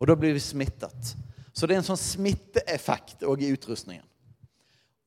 Og 0.00 0.08
da 0.10 0.16
blir 0.18 0.34
vi 0.34 0.42
smittet. 0.42 1.12
Så 1.52 1.68
det 1.68 1.76
er 1.76 1.82
en 1.82 1.90
sånn 1.90 2.00
smitteeffekt 2.00 3.26
òg 3.28 3.44
i 3.44 3.50
utrustningen. 3.52 4.06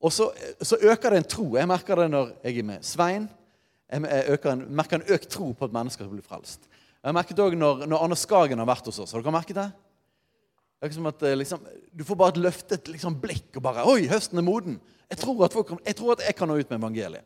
Og 0.00 0.12
så, 0.12 0.28
så, 0.60 0.76
øker 0.76 1.12
det 1.12 1.22
en 1.22 1.28
tro. 1.28 1.46
Jeg 1.56 1.68
merker 1.68 1.98
det 2.00 2.10
når 2.12 2.30
jeg 2.44 2.60
er 2.60 2.68
med 2.68 2.84
Svein. 2.86 3.26
Jeg 3.90 4.38
en, 4.52 4.62
merker 4.76 5.00
en 5.00 5.08
økt 5.16 5.28
tro 5.32 5.50
på 5.56 5.66
at 5.66 5.74
mennesker 5.74 6.08
blir 6.10 6.24
frelst. 6.24 6.68
Jeg 7.02 7.16
merket 7.16 7.40
òg 7.42 7.56
når, 7.58 7.84
når 7.88 8.04
Anne 8.04 8.18
Skagen 8.18 8.60
har 8.62 8.68
vært 8.68 8.88
hos 8.88 9.00
oss. 9.02 9.14
Har 9.16 9.24
dere 9.24 9.34
merket 9.34 9.58
det? 9.58 9.66
Det 10.76 10.84
er 10.84 10.90
ikke 10.90 10.98
som 10.98 11.08
at 11.08 11.22
eh, 11.24 11.36
liksom, 11.40 11.66
Du 11.96 12.04
får 12.04 12.18
bare 12.20 12.34
et 12.34 12.42
løftet 12.44 12.88
liksom, 12.92 13.16
blikk 13.20 13.56
og 13.56 13.64
bare 13.64 13.86
Oi, 13.88 14.04
høsten 14.10 14.38
er 14.38 14.44
moden. 14.44 14.76
Jeg 15.08 15.20
tror, 15.22 15.44
at 15.46 15.54
folk, 15.54 15.72
jeg 15.86 15.96
tror 15.96 16.16
at 16.16 16.24
jeg 16.26 16.36
kan 16.36 16.50
nå 16.50 16.58
ut 16.58 16.70
med 16.70 16.80
evangeliet. 16.80 17.24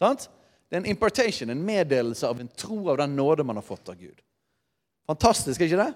Sant? 0.00 0.26
Det 0.66 0.78
er 0.78 0.82
en 0.82 0.90
impartation, 0.90 1.52
en 1.52 1.66
meddelelse 1.66 2.26
av 2.26 2.40
en 2.40 2.48
tro 2.48 2.80
av 2.90 2.98
den 2.98 3.14
nåde 3.14 3.44
man 3.46 3.60
har 3.60 3.66
fått 3.66 3.92
av 3.92 3.98
Gud. 4.00 4.22
Fantastisk, 5.06 5.60
er 5.60 5.68
ikke 5.68 5.84
det? 5.84 5.92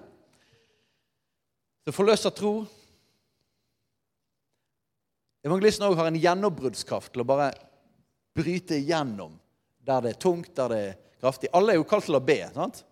Det 1.89 1.95
forløser 1.95 2.35
tro. 2.37 2.53
Evangelisten 5.43 5.87
òg 5.87 5.97
har 5.97 6.11
en 6.11 6.19
gjennombruddskraft 6.21 7.11
til 7.15 7.23
å 7.23 7.27
bare 7.27 7.49
bryte 8.37 8.77
igjennom 8.77 9.33
der 9.89 10.05
det 10.05 10.13
er 10.13 10.21
tungt, 10.21 10.51
der 10.55 10.71
det 10.71 10.79
er 10.85 10.97
kraftig. 11.19 11.49
Alle 11.55 11.73
er 11.73 11.79
jo 11.79 11.87
kalt 11.89 12.05
til 12.05 12.19
å 12.19 12.23
be. 12.23 12.37
sant? 12.53 12.83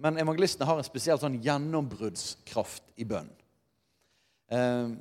Men 0.00 0.18
evangelistene 0.18 0.66
har 0.68 0.80
en 0.80 0.86
spesiell 0.86 1.20
sånn 1.20 1.40
gjennombruddskraft 1.42 2.94
i 2.96 3.06
bønn. 3.08 3.30
Eh, 4.52 4.94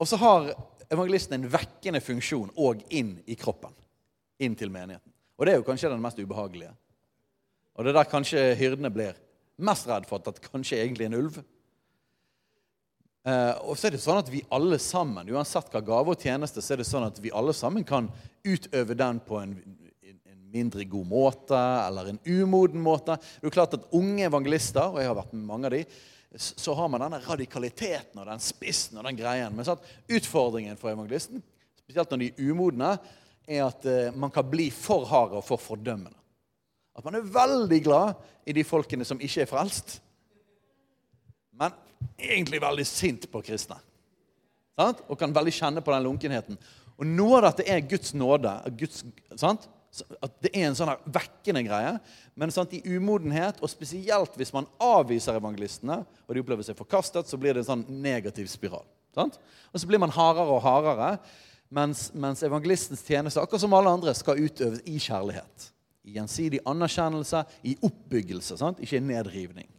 og 0.00 0.08
så 0.10 0.18
har 0.20 0.50
evangelisten 0.92 1.38
en 1.38 1.50
vekkende 1.50 2.00
funksjon 2.04 2.52
òg 2.60 2.82
inn 2.94 3.16
i 3.30 3.36
kroppen. 3.38 3.74
Inn 4.42 4.56
til 4.58 4.72
menigheten. 4.72 5.12
Og 5.38 5.46
det 5.46 5.54
er 5.54 5.60
jo 5.60 5.66
kanskje 5.66 5.90
den 5.92 6.02
mest 6.02 6.18
ubehagelige. 6.18 6.74
Og 7.74 7.84
det 7.84 7.90
er 7.90 7.98
der 7.98 8.10
kanskje 8.10 8.42
hyrdene 8.58 8.90
blir 8.92 9.16
mest 9.56 9.88
redd 9.90 10.06
for 10.08 10.20
at 10.20 10.38
det 10.38 10.50
kanskje 10.50 10.78
er 10.78 10.86
egentlig 10.86 11.08
en 11.08 11.18
ulv. 11.18 11.38
Eh, 13.24 13.54
og 13.64 13.78
så 13.78 13.88
er 13.88 13.94
det 13.94 14.02
sånn 14.04 14.20
at 14.20 14.28
vi 14.30 14.42
alle 14.52 14.78
sammen, 14.82 15.30
uansett 15.32 15.70
hva 15.72 15.80
gave 15.84 16.12
og 16.12 16.20
tjeneste, 16.20 16.62
så 16.62 16.74
er 16.74 16.82
det 16.82 16.88
sånn 16.90 17.06
at 17.06 17.18
vi 17.24 17.32
alle 17.34 17.54
sammen 17.56 17.86
kan 17.86 18.10
utøve 18.44 18.96
den 18.98 19.22
på 19.24 19.40
en 19.40 19.56
mindre 20.54 20.86
god 20.88 21.06
måte 21.10 21.58
eller 21.58 22.10
en 22.10 22.20
umoden 22.24 22.82
måte. 22.82 23.16
Det 23.40 23.50
er 23.50 23.56
klart 23.56 23.76
at 23.76 23.88
Unge 23.94 24.26
evangelister, 24.28 24.86
og 24.86 25.00
jeg 25.02 25.10
har 25.10 25.18
vært 25.18 25.34
med 25.34 25.48
mange 25.48 25.70
av 25.70 25.74
de, 25.76 25.82
så 26.38 26.74
har 26.74 26.90
man 26.90 27.04
denne 27.04 27.20
radikaliteten 27.22 28.18
og 28.18 28.26
den 28.26 28.42
spissen 28.42 28.98
og 28.98 29.06
den 29.06 29.18
greien. 29.18 29.54
Men 29.54 29.66
sant? 29.66 29.84
utfordringen 30.10 30.78
for 30.80 30.90
evangelisten, 30.90 31.42
spesielt 31.84 32.10
når 32.10 32.22
de 32.22 32.30
er 32.32 32.50
umodne, 32.50 32.94
er 33.44 33.66
at 33.66 33.86
uh, 33.86 34.14
man 34.16 34.32
kan 34.34 34.46
bli 34.48 34.70
for 34.72 35.06
hard 35.10 35.36
og 35.38 35.44
for 35.46 35.60
fordømmende. 35.60 36.16
At 36.94 37.04
man 37.06 37.18
er 37.18 37.26
veldig 37.34 37.80
glad 37.84 38.14
i 38.46 38.54
de 38.54 38.64
folkene 38.66 39.06
som 39.06 39.20
ikke 39.22 39.44
er 39.44 39.50
frelst, 39.50 39.98
men 41.54 41.74
egentlig 42.18 42.60
veldig 42.62 42.86
sint 42.86 43.26
på 43.30 43.42
kristne. 43.44 43.76
Sant? 44.78 45.04
Og 45.06 45.18
kan 45.18 45.34
veldig 45.34 45.54
kjenne 45.54 45.82
på 45.84 45.92
den 45.94 46.06
lunkenheten. 46.06 46.58
Og 46.98 47.06
noe 47.06 47.38
av 47.38 47.48
dette 47.48 47.66
er 47.70 47.86
Guds 47.86 48.14
nåde. 48.14 48.52
Guds, 48.78 49.04
sant? 49.38 49.68
At 50.24 50.32
det 50.42 50.50
er 50.52 50.68
en 50.68 50.76
sånn 50.78 50.90
vekkende 51.14 51.62
greie. 51.66 51.92
Men 52.38 52.52
sant, 52.54 52.72
i 52.74 52.96
umodenhet, 52.96 53.60
og 53.62 53.70
spesielt 53.70 54.34
hvis 54.38 54.52
man 54.54 54.66
avviser 54.82 55.38
evangelistene, 55.38 56.00
og 56.02 56.34
de 56.34 56.42
opplever 56.42 56.66
seg 56.66 56.78
forkastet, 56.78 57.30
så 57.30 57.38
blir 57.38 57.54
det 57.54 57.62
en 57.62 57.70
sånn 57.70 57.86
negativ 58.02 58.48
spiral. 58.50 58.86
Sant? 59.14 59.38
Og 59.70 59.80
så 59.80 59.88
blir 59.90 60.02
man 60.02 60.14
hardere 60.14 60.56
og 60.56 60.64
hardere, 60.64 61.12
mens, 61.74 62.08
mens 62.14 62.42
evangelistens 62.46 63.04
tjeneste, 63.06 63.42
akkurat 63.42 63.62
som 63.62 63.76
alle 63.76 63.92
andre, 63.94 64.14
skal 64.18 64.40
utøves 64.42 64.82
i 64.90 64.98
kjærlighet. 65.02 65.68
I 66.04 66.18
gjensidig 66.18 66.60
anerkjennelse, 66.68 67.44
i 67.62 67.76
oppbyggelse, 67.86 68.58
sant? 68.60 68.82
ikke 68.82 68.98
i 68.98 69.04
nedrivning. 69.04 69.70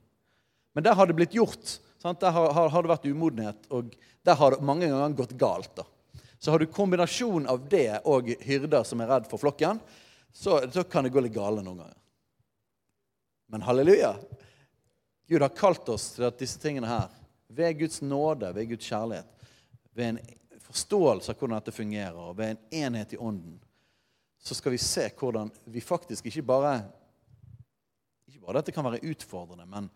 Men 0.76 0.88
der 0.88 0.96
har 0.98 1.08
det 1.08 1.18
blitt 1.18 1.36
gjort. 1.36 1.78
Sant? 2.02 2.22
Der 2.24 2.34
har, 2.36 2.52
har, 2.56 2.72
har, 2.72 2.84
det 2.84 2.92
vært 2.92 3.10
umodenhet, 3.10 3.68
og 3.74 3.94
der 4.26 4.40
har 4.40 4.56
det 4.56 4.66
mange 4.66 4.88
ganger 4.90 5.20
gått 5.20 5.36
galt. 5.40 5.72
da. 5.78 5.86
Så 6.40 6.52
har 6.52 6.62
du 6.62 6.68
kombinasjon 6.70 7.48
av 7.50 7.64
det 7.72 8.02
og 8.06 8.28
hyrder 8.46 8.84
som 8.86 9.02
er 9.02 9.10
redd 9.10 9.30
for 9.32 9.42
flokken, 9.42 9.80
så, 10.36 10.72
så 10.72 10.84
kan 10.84 11.04
det 11.04 11.10
gå 11.10 11.22
litt 11.24 11.34
gale 11.34 11.62
noen 11.64 11.78
ganger. 11.80 12.00
Men 13.48 13.64
halleluja! 13.64 14.16
Gud 15.28 15.42
har 15.42 15.54
kalt 15.56 15.88
oss 15.90 16.10
til 16.18 16.26
at 16.28 16.42
disse 16.42 16.60
tingene 16.60 16.90
her, 16.90 17.14
ved 17.48 17.80
Guds 17.80 18.02
nåde, 18.04 18.50
ved 18.54 18.68
Guds 18.74 18.84
kjærlighet, 18.84 19.48
ved 19.96 20.10
en 20.10 20.20
forståelse 20.66 21.32
av 21.32 21.40
hvordan 21.40 21.56
dette 21.56 21.74
fungerer, 21.74 22.20
og 22.20 22.36
ved 22.36 22.52
en 22.52 22.84
enhet 22.84 23.16
i 23.16 23.22
ånden, 23.22 23.56
så 24.44 24.58
skal 24.60 24.76
vi 24.76 24.82
se 24.84 25.08
hvordan 25.16 25.54
vi 25.72 25.82
faktisk 25.82 26.28
ikke 26.28 26.46
bare 26.52 26.76
Ikke 28.28 28.42
bare 28.44 28.60
dette 28.60 28.74
kan 28.76 28.84
være 28.84 29.06
utfordrende, 29.08 29.66
men, 29.72 29.88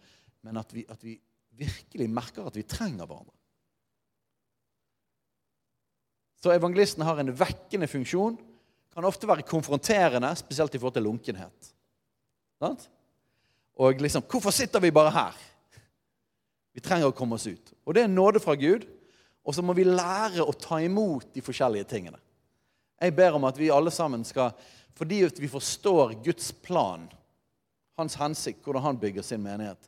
men 0.45 0.57
at, 0.63 0.71
vi, 0.73 0.85
at 0.87 1.03
vi 1.03 1.19
virkelig 1.59 2.07
merker 2.09 2.47
at 2.47 2.55
vi 2.55 2.63
trenger 2.63 3.03
hverandre. 3.09 3.35
Så 6.39 6.53
evangelisten 6.55 7.03
har 7.03 7.19
en 7.19 7.33
vekkende 7.35 7.89
funksjon 7.91 8.39
kan 8.99 9.07
ofte 9.07 9.27
være 9.29 9.47
konfronterende, 9.47 10.33
spesielt 10.35 10.73
i 10.75 10.79
forhold 10.79 10.97
til 10.97 11.05
lunkenhet. 11.07 11.69
Og 13.79 14.01
liksom 14.03 14.25
Hvorfor 14.27 14.51
sitter 14.51 14.79
vi 14.83 14.91
bare 14.91 15.13
her? 15.15 15.37
Vi 16.75 16.83
trenger 16.83 17.07
å 17.07 17.15
komme 17.15 17.37
oss 17.37 17.47
ut. 17.47 17.71
Og 17.87 17.95
det 17.95 18.03
er 18.03 18.11
nåde 18.11 18.41
fra 18.43 18.57
Gud. 18.59 18.83
Og 19.47 19.55
så 19.55 19.63
må 19.63 19.73
vi 19.73 19.87
lære 19.87 20.43
å 20.43 20.51
ta 20.51 20.81
imot 20.83 21.31
de 21.33 21.41
forskjellige 21.41 21.87
tingene. 21.87 22.19
Jeg 22.99 23.15
ber 23.15 23.37
om 23.37 23.47
at 23.47 23.57
vi 23.57 23.71
alle 23.71 23.91
sammen 23.91 24.25
skal, 24.27 24.51
fordi 24.99 25.21
vi 25.39 25.47
forstår 25.47 26.17
Guds 26.25 26.51
plan, 26.51 27.07
hans 27.97 28.17
hensikt, 28.19 28.59
hvordan 28.65 28.83
han 28.83 28.99
bygger 28.99 29.23
sin 29.23 29.41
menighet, 29.41 29.79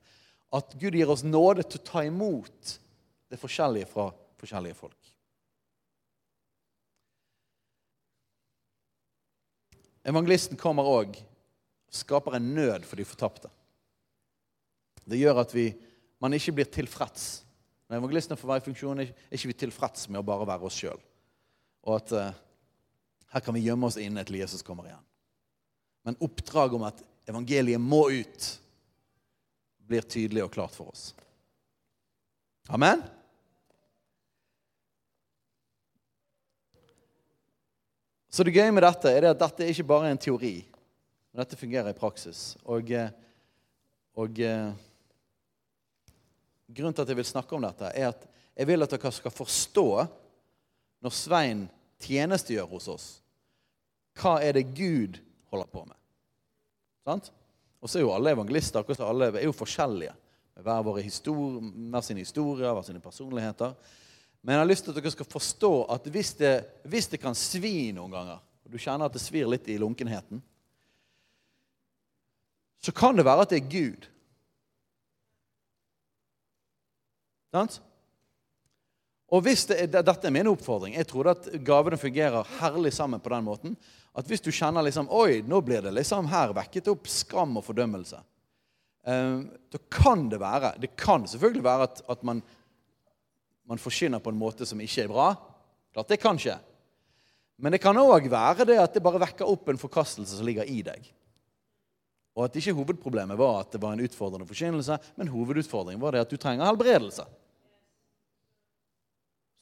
at 0.55 0.72
Gud 0.80 0.95
gir 0.95 1.12
oss 1.12 1.26
nåde 1.28 1.68
til 1.68 1.84
å 1.84 1.89
ta 1.91 2.05
imot 2.07 2.78
det 3.32 3.39
forskjellige 3.39 3.91
fra 3.91 4.07
forskjellige 4.39 4.80
folk. 4.80 5.01
Evangelisten 10.08 10.58
kommer 10.58 10.88
òg 10.88 11.18
og 11.20 11.95
skaper 11.95 12.38
en 12.38 12.54
nød 12.56 12.88
for 12.88 12.97
de 12.97 13.06
fortapte. 13.06 13.52
Det 15.06 15.20
gjør 15.20 15.41
at 15.43 15.54
vi, 15.54 15.68
man 16.22 16.34
ikke 16.34 16.56
blir 16.58 16.70
tilfreds. 16.72 17.43
Når 17.89 17.99
evangelistene 17.99 18.39
får 18.39 18.52
være 18.52 18.64
i 18.64 18.66
funksjon, 18.70 19.04
er 19.04 19.14
ikke 19.36 19.52
vi 19.52 19.58
tilfreds 19.66 20.08
med 20.10 20.22
å 20.22 20.26
bare 20.26 20.47
være 20.47 20.68
oss 20.70 20.78
sjøl. 20.80 20.99
Og 21.84 21.97
at 21.97 22.14
uh, 22.16 22.41
her 23.34 23.43
kan 23.43 23.56
vi 23.58 23.66
gjemme 23.66 23.89
oss 23.89 23.99
inne 23.99 24.24
til 24.28 24.39
Jesus 24.39 24.64
kommer 24.66 24.88
igjen. 24.88 25.06
Men 26.08 26.18
oppdraget 26.24 26.78
om 26.78 26.86
at 26.88 27.02
evangeliet 27.30 27.82
må 27.82 28.06
ut, 28.10 28.47
blir 29.86 30.06
tydelig 30.08 30.45
og 30.45 30.54
klart 30.54 30.78
for 30.78 30.93
oss. 30.93 31.12
Amen? 32.72 33.04
Så 38.32 38.46
det 38.48 38.54
gøye 38.56 38.72
med 38.72 38.86
dette 38.86 39.12
er 39.12 39.28
at 39.28 39.42
dette 39.42 39.68
ikke 39.68 39.88
bare 39.90 40.08
er 40.08 40.16
en 40.16 40.22
teori, 40.22 40.54
men 41.32 41.42
dette 41.44 41.60
fungerer 41.60 41.92
i 41.92 41.98
praksis. 41.98 42.54
Og, 42.64 42.92
eh, 42.96 43.12
og 44.16 44.40
eh, 44.40 44.72
grunnen 46.72 46.96
til 46.96 47.04
at 47.04 47.12
jeg 47.12 47.20
vil 47.20 47.28
snakke 47.28 47.58
om 47.58 47.66
dette, 47.68 47.92
er 47.92 48.14
at 48.14 48.24
jeg 48.56 48.70
vil 48.70 48.86
at 48.86 48.96
dere 48.96 49.12
skal 49.16 49.36
forstå, 49.36 49.88
når 51.02 51.16
Svein 51.18 51.66
tjenestegjør 52.02 52.70
hos 52.72 52.88
oss, 52.92 53.08
hva 54.22 54.38
er 54.44 54.56
det 54.56 54.70
Gud 54.78 55.20
holder 55.52 55.70
på 55.72 55.84
med. 55.88 55.98
Sant? 57.08 57.32
Og 57.82 57.90
så 57.90 57.98
er 57.98 58.06
jo 58.06 58.14
alle 58.14 58.36
evangelister 58.36 58.86
alle 59.02 59.32
er 59.32 59.48
jo 59.48 59.56
forskjellige. 59.56 60.14
Hver, 60.62 60.84
våre 60.86 61.02
histori 61.02 61.72
hver 61.90 62.04
sine 62.06 62.22
historier, 62.22 62.70
hver 62.70 62.86
sine 62.86 63.02
personligheter. 63.02 63.74
Men 64.42 64.56
jeg 64.56 64.64
har 64.64 64.70
lyst 64.72 64.86
til 64.88 64.94
at 64.94 64.98
dere 64.98 65.14
skal 65.14 65.30
forstå 65.30 65.72
at 65.94 66.08
hvis 66.14 66.34
det, 66.39 66.54
hvis 66.89 67.10
det 67.12 67.20
kan 67.22 67.36
svi 67.38 67.92
noen 67.94 68.14
ganger, 68.14 68.39
og 68.66 68.74
du 68.74 68.80
kjenner 68.82 69.06
at 69.06 69.14
det 69.14 69.22
svir 69.22 69.50
litt 69.52 69.68
i 69.70 69.78
lunkenheten, 69.82 70.42
så 72.82 72.94
kan 72.98 73.14
det 73.18 73.28
være 73.28 73.46
at 73.46 73.52
det 73.54 73.60
er 73.62 73.70
Gud. 73.70 74.08
Sant? 77.54 77.78
Og 79.32 79.44
hvis 79.46 79.68
det, 79.70 79.78
er- 79.84 80.04
Dette 80.04 80.28
er 80.28 80.34
min 80.34 80.50
oppfordring. 80.50 80.96
Jeg 80.96 81.08
tror 81.08 81.30
at 81.32 81.48
gavene 81.64 82.00
fungerer 82.00 82.48
herlig 82.60 82.92
sammen 82.94 83.20
på 83.22 83.30
den 83.32 83.46
måten. 83.46 83.78
At 84.16 84.28
hvis 84.28 84.42
du 84.44 84.50
kjenner 84.52 84.84
liksom 84.84 85.08
Oi, 85.14 85.42
nå 85.48 85.62
blir 85.64 85.82
det 85.86 85.94
liksom 85.94 86.28
her 86.28 86.52
vekket 86.58 86.89
opp 86.92 87.08
skam 87.08 87.56
og 87.58 87.64
fordømmelse. 87.64 88.20
Um, 89.02 89.48
da 89.72 89.80
kan 89.89 90.28
det 90.30 90.38
være 90.38 90.76
Det 90.78 90.92
kan 90.96 91.24
selvfølgelig 91.26 91.64
være 91.66 91.84
at, 91.88 92.02
at 92.10 92.24
man, 92.24 92.44
man 93.72 93.80
forkynner 93.80 94.20
på 94.20 94.34
en 94.34 94.40
måte 94.40 94.68
som 94.68 94.80
ikke 94.84 95.06
er 95.06 95.12
bra. 95.12 95.32
Klart 95.96 96.12
det 96.12 96.20
kan 96.20 96.40
skje. 96.40 96.58
Men 97.62 97.72
det 97.72 97.80
kan 97.80 97.96
òg 98.02 98.28
være 98.32 98.66
det 98.68 98.80
at 98.82 98.96
det 98.98 99.04
bare 99.06 99.22
vekker 99.22 99.48
opp 99.48 99.70
en 99.72 99.80
forkastelse 99.80 100.36
som 100.36 100.48
ligger 100.48 100.68
i 100.68 100.82
deg. 100.84 101.06
Og 102.36 102.48
at 102.48 102.58
ikke 102.60 102.74
hovedproblemet 102.76 103.40
var 103.40 103.62
at 103.62 103.72
det 103.72 103.80
var 103.84 103.96
en 103.96 104.04
utfordrende 104.04 104.48
forkynnelse, 104.50 104.98
men 105.16 105.32
hovedutfordringen 105.32 106.02
var 106.02 106.16
det 106.16 106.26
at 106.26 106.34
du 106.34 106.40
trenger 106.42 106.68
helbredelse. 106.68 107.24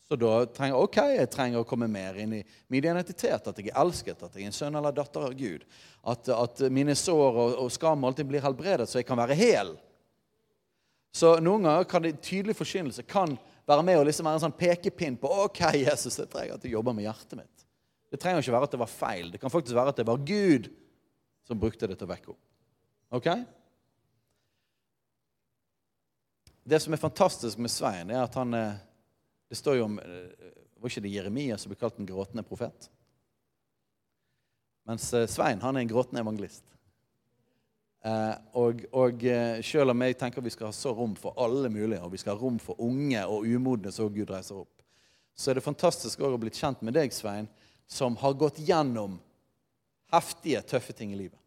Så 0.10 0.18
da 0.18 0.32
trenger 0.58 0.82
ok, 0.82 0.98
jeg 1.14 1.30
trenger 1.30 1.62
å 1.62 1.68
komme 1.70 1.90
mer 1.92 2.18
inn 2.18 2.34
i 2.40 2.42
min 2.42 2.82
identitet, 2.82 3.46
at 3.46 3.62
jeg 3.62 3.70
er 3.70 3.78
elsket, 3.78 4.24
at 4.26 4.34
jeg 4.34 4.48
er 4.48 4.50
en 4.50 4.58
sønn 4.58 4.80
eller 4.80 4.96
datter 4.96 5.28
av 5.28 5.36
Gud. 5.38 5.68
At, 6.02 6.32
at 6.34 6.64
mine 6.74 6.96
sår 6.98 7.30
og, 7.30 7.54
og 7.62 7.70
skam 7.74 8.08
alltid 8.10 8.32
blir 8.32 8.42
helbredet, 8.42 8.90
så 8.90 9.04
jeg 9.04 9.10
kan 9.10 9.22
være 9.22 9.38
hel. 9.38 9.76
Så 11.14 11.36
noen 11.42 11.68
ganger 11.68 11.86
kan 11.90 12.06
det 12.06 12.20
tydelig 12.26 12.58
forkynnelse 12.58 13.06
kan 13.10 13.38
være 13.70 13.86
med 13.86 14.00
og 14.00 14.08
liksom 14.10 14.28
være 14.28 14.40
en 14.40 14.46
sånn 14.48 14.58
pekepinn 14.58 15.18
på 15.22 15.30
ok, 15.46 15.62
Jesus, 15.78 16.18
jeg 16.18 16.30
trenger 16.32 16.58
at 16.58 16.66
du 16.66 16.72
jobber 16.72 16.96
med 16.98 17.06
hjertet 17.06 17.38
mitt. 17.38 17.66
Det 18.10 18.18
trenger 18.22 18.42
ikke 18.42 18.56
være 18.56 18.70
at 18.70 18.76
det 18.76 18.82
var 18.82 18.92
feil. 18.92 19.32
Det 19.34 19.42
kan 19.42 19.54
faktisk 19.54 19.78
være 19.78 19.94
at 19.94 20.00
det 20.02 20.08
var 20.10 20.22
Gud 20.26 20.70
som 21.46 21.60
brukte 21.62 21.90
det 21.90 21.98
til 22.00 22.08
å 22.08 22.12
vekke 22.12 22.32
opp. 22.34 22.42
Ok? 23.20 23.30
Det 26.70 26.80
som 26.82 26.94
er 26.94 27.02
fantastisk 27.02 27.62
med 27.62 27.74
Svein, 27.74 28.12
er 28.14 28.24
at 28.24 28.36
han 28.38 28.54
eh, 28.54 28.78
Det 29.50 29.58
står 29.58 29.80
jo 29.80 29.86
om 29.88 29.96
eh, 29.98 30.50
Var 30.78 30.92
ikke 30.92 31.02
det 31.02 31.14
Jeremia 31.16 31.58
som 31.58 31.72
ble 31.72 31.80
kalt 31.80 31.98
den 31.98 32.10
gråtende 32.10 32.46
profet? 32.46 32.90
Mens 34.90 35.08
eh, 35.18 35.26
Svein 35.30 35.62
han 35.62 35.78
er 35.78 35.86
en 35.86 35.90
gråtende 35.90 36.22
evangelist. 36.22 36.66
Eh, 38.00 38.36
og 38.56 38.86
og 38.96 39.24
eh, 39.28 39.60
selv 39.66 39.92
om 39.92 40.04
jeg 40.06 40.16
tenker 40.16 40.44
vi 40.44 40.54
skal 40.54 40.70
ha 40.70 40.76
så 40.76 40.94
rom 40.96 41.18
for 41.20 41.36
alle 41.36 41.68
mulige, 41.72 42.00
og 42.00 42.14
vi 42.14 42.22
skal 42.22 42.38
ha 42.38 42.40
rom 42.40 42.60
for 42.64 42.80
unge 42.80 43.26
og 43.28 43.48
umodne 43.48 43.92
så 43.92 44.08
Gud 44.08 44.32
reiser 44.32 44.62
opp, 44.62 44.84
så 45.36 45.52
er 45.52 45.60
det 45.60 45.66
fantastisk 45.66 46.22
å 46.24 46.38
bli 46.40 46.52
kjent 46.56 46.82
med 46.84 46.96
deg, 46.96 47.12
Svein, 47.16 47.50
som 47.88 48.16
har 48.22 48.38
gått 48.40 48.62
gjennom 48.64 49.18
heftige, 50.14 50.62
tøffe 50.64 50.96
ting 50.96 51.12
i 51.14 51.20
livet. 51.20 51.38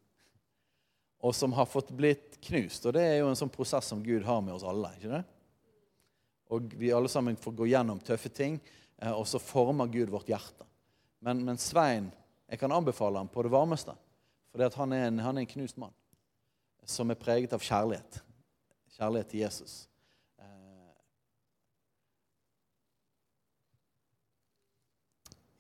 Og 1.23 1.35
som 1.37 1.55
har 1.55 1.69
fått 1.71 1.93
blitt 1.95 2.39
knust. 2.43 2.85
Og 2.89 2.97
det 2.97 3.03
er 3.07 3.19
jo 3.21 3.29
en 3.31 3.39
sånn 3.39 3.53
prosess 3.53 3.93
som 3.93 4.01
Gud 4.03 4.25
har 4.27 4.41
med 4.43 4.57
oss 4.57 4.65
alle. 4.67 4.91
ikke 4.97 5.13
det? 5.13 5.23
Og 6.53 6.75
vi 6.81 6.91
alle 6.93 7.09
sammen 7.09 7.39
får 7.39 7.55
gå 7.61 7.69
gjennom 7.71 8.01
tøffe 8.03 8.33
ting, 8.33 8.59
eh, 8.99 9.13
og 9.13 9.25
så 9.31 9.41
former 9.41 9.89
Gud 9.93 10.13
vårt 10.13 10.29
hjerte. 10.29 10.67
Men, 11.23 11.45
men 11.47 11.61
Svein, 11.61 12.11
jeg 12.51 12.61
kan 12.61 12.75
anbefale 12.75 13.23
ham 13.23 13.31
på 13.31 13.45
det 13.47 13.55
varmeste. 13.55 13.95
For 14.53 14.81
han, 14.83 14.93
han 14.93 15.37
er 15.39 15.45
en 15.45 15.53
knust 15.55 15.79
mann 15.81 15.95
som 16.85 17.11
er 17.11 17.19
preget 17.19 17.53
av 17.55 17.63
kjærlighet. 17.63 18.21
Kjærlighet 18.97 19.31
til 19.33 19.41
Jesus. 19.45 19.89
Eh, 20.39 20.93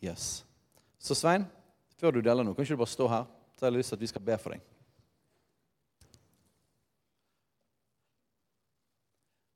Yes. 0.03 0.45
Så 0.99 1.14
Svein, 1.14 1.47
før 1.99 2.11
du 2.11 2.20
deler 2.20 2.43
noe, 2.43 2.55
kan 2.55 2.66
ikke 2.66 2.75
du 2.75 2.83
bare 2.83 2.91
stå 2.91 3.07
her? 3.11 3.25
Så 3.55 3.64
har 3.64 3.70
jeg 3.70 3.79
lyst 3.79 3.93
til 3.93 3.99
at 3.99 4.03
vi 4.03 4.11
skal 4.11 4.25
be 4.27 4.37
for 4.39 4.55
deg. 4.55 4.68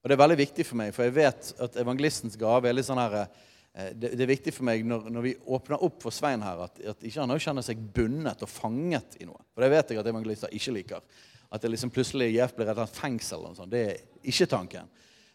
Og 0.07 0.11
Det 0.11 0.15
er 0.15 0.23
veldig 0.23 0.39
viktig 0.39 0.67
for 0.69 0.79
meg, 0.79 0.93
for 0.95 1.03
jeg 1.03 1.17
vet 1.17 1.49
at 1.65 1.77
evangelistens 1.83 2.37
gave 2.39 2.69
er 2.71 2.77
litt 2.77 2.87
sånn 2.87 3.01
her 3.03 3.15
eh, 3.19 3.89
Det, 3.91 4.13
er 4.15 4.31
viktig 4.31 4.53
for 4.55 4.69
meg 4.69 4.85
når, 4.87 5.09
når 5.11 5.25
vi 5.25 5.33
åpner 5.57 5.83
opp 5.83 5.99
for 6.07 6.15
Svein 6.15 6.45
her, 6.47 6.63
at, 6.69 6.79
at 6.95 7.03
ikke 7.03 7.25
han 7.25 7.43
kjenner 7.43 7.67
seg 7.67 7.81
bundet 7.97 8.45
og 8.47 8.53
fanget 8.53 9.19
i 9.19 9.27
noe. 9.27 9.43
For 9.51 9.67
det 9.67 9.73
vet 9.75 9.91
jeg 9.91 9.99
at 9.99 10.11
evangelister 10.13 10.55
ikke 10.55 10.77
liker. 10.77 11.19
At 11.51 11.63
det 11.63 11.71
liksom 11.73 11.93
plutselig 11.95 12.33
Jeff 12.35 12.55
blir 12.57 12.71
et 12.71 12.91
fengsel. 12.91 13.45
eller 13.45 13.55
sånt. 13.55 13.71
Det 13.71 13.83
er 13.87 14.01
ikke 14.23 14.47
tanken. 14.51 14.89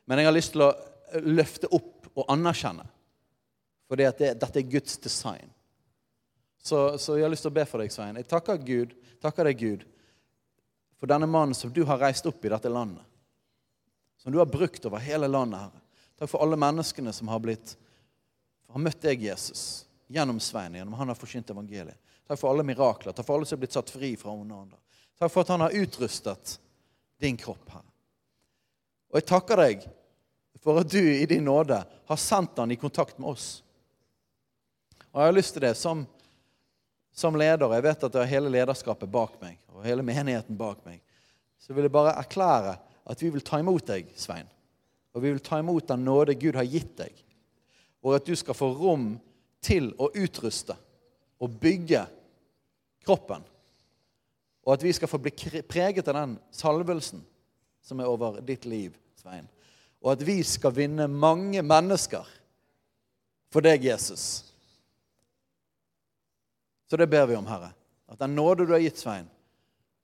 Men 0.05 0.20
jeg 0.20 0.28
har 0.28 0.36
lyst 0.36 0.53
til 0.55 0.66
å 0.66 0.74
løfte 1.24 1.70
opp 1.72 2.09
og 2.16 2.26
anerkjenne. 2.32 2.86
For 3.88 3.99
det 3.99 4.18
det, 4.18 4.34
dette 4.39 4.59
er 4.59 4.72
Guds 4.72 4.97
design. 4.97 5.51
Så, 6.62 6.97
så 6.97 7.18
jeg 7.18 7.26
har 7.26 7.32
lyst 7.34 7.43
til 7.47 7.51
å 7.51 7.57
be 7.57 7.66
for 7.66 7.82
deg, 7.82 7.91
Svein. 7.91 8.20
Jeg 8.20 8.30
takker 8.30 8.59
Gud, 8.62 8.93
takker 9.24 9.47
deg, 9.49 9.57
Gud, 9.57 9.86
for 10.99 11.09
denne 11.09 11.28
mannen 11.28 11.57
som 11.57 11.72
du 11.74 11.82
har 11.89 11.99
reist 11.99 12.28
opp 12.30 12.45
i 12.45 12.51
dette 12.53 12.70
landet. 12.70 13.03
Som 14.22 14.32
du 14.32 14.38
har 14.38 14.45
brukt 14.45 14.86
over 14.86 15.01
hele 15.01 15.28
landet, 15.28 15.64
Herre. 15.64 15.82
Takk 16.22 16.30
for 16.30 16.45
alle 16.45 16.59
menneskene 16.62 17.09
som 17.18 17.32
har 17.34 17.41
blitt 17.41 17.74
har 18.72 18.80
møtt 18.80 19.01
deg, 19.03 19.24
Jesus, 19.26 19.88
gjennom 20.07 20.39
Svein, 20.39 20.76
gjennom 20.78 20.93
han 20.99 21.09
har 21.12 21.18
forkynt 21.18 21.49
evangeliet. 21.51 21.97
Takk 22.28 22.39
for 22.39 22.53
alle 22.53 22.64
mirakler. 22.64 23.12
Takk 23.12 23.26
for 23.28 23.39
alle 23.39 23.49
som 23.49 23.57
er 23.57 23.64
blitt 23.66 23.76
satt 23.76 23.89
fri 23.91 24.14
fra 24.20 24.32
onde 24.32 24.55
ånder. 24.55 24.80
Takk 25.22 25.30
for 25.32 25.45
at 25.45 25.51
han 25.53 25.61
har 25.61 25.76
utrustet 25.78 26.55
din 27.22 27.38
kropp, 27.38 27.67
Herre. 27.69 27.86
Og 29.11 29.19
jeg 29.19 29.28
takker 29.30 29.59
deg 29.59 29.84
for 30.63 30.80
at 30.82 30.89
du 30.89 30.97
i 30.97 31.28
din 31.30 31.45
nåde 31.45 31.78
har 31.78 32.17
sendt 32.17 32.57
han 32.57 32.74
i 32.74 32.78
kontakt 32.80 33.19
med 33.22 33.30
oss. 33.30 33.59
Og 35.11 35.19
jeg 35.22 35.30
har 35.30 35.36
lyst 35.36 35.53
til 35.53 35.65
det 35.67 35.76
som, 35.78 36.01
som 37.13 37.38
leder. 37.38 37.76
Jeg 37.76 37.86
vet 37.86 38.07
at 38.07 38.17
jeg 38.17 38.24
har 38.24 38.32
hele 38.32 38.53
lederskapet 38.55 39.13
bak 39.13 39.36
meg, 39.43 39.59
og 39.69 39.86
hele 39.86 40.07
menigheten 40.07 40.57
bak 40.57 40.82
meg. 40.89 41.03
Så 41.61 41.78
vil 41.78 41.86
jeg 41.86 41.93
bare 41.93 42.15
erklære 42.24 42.74
at 43.13 43.22
vi 43.22 43.30
vil 43.30 43.45
ta 43.45 43.61
imot 43.61 43.93
deg, 43.93 44.09
Svein. 44.17 44.49
Og 45.13 45.22
vi 45.22 45.36
vil 45.36 45.45
ta 45.45 45.61
imot 45.61 45.86
den 45.91 46.01
nåde 46.07 46.34
Gud 46.39 46.57
har 46.57 46.65
gitt 46.65 46.95
deg. 46.97 47.13
Og 48.01 48.17
at 48.17 48.26
du 48.26 48.34
skal 48.34 48.57
få 48.57 48.74
rom 48.74 49.11
til 49.61 49.93
å 50.01 50.09
utruste 50.17 50.74
og 51.38 51.61
bygge 51.61 52.07
kroppen. 53.05 53.45
Og 54.66 54.76
at 54.76 54.84
vi 54.86 54.93
skal 54.93 55.09
få 55.09 55.18
bli 55.22 55.34
preget 55.66 56.07
av 56.07 56.18
den 56.18 56.38
salvelsen 56.53 57.24
som 57.82 57.99
er 57.99 58.09
over 58.09 58.41
ditt 58.45 58.66
liv, 58.70 58.93
Svein. 59.18 59.47
Og 60.01 60.14
at 60.14 60.24
vi 60.26 60.39
skal 60.45 60.74
vinne 60.76 61.07
mange 61.09 61.62
mennesker 61.66 62.28
for 63.51 63.66
deg, 63.66 63.86
Jesus. 63.86 64.45
Så 66.89 66.97
det 66.97 67.09
ber 67.09 67.28
vi 67.30 67.38
om, 67.38 67.47
Herre. 67.49 67.72
At 68.12 68.20
den 68.22 68.36
nåde 68.36 68.66
du 68.66 68.74
har 68.74 68.84
gitt 68.84 68.99
Svein, 69.01 69.30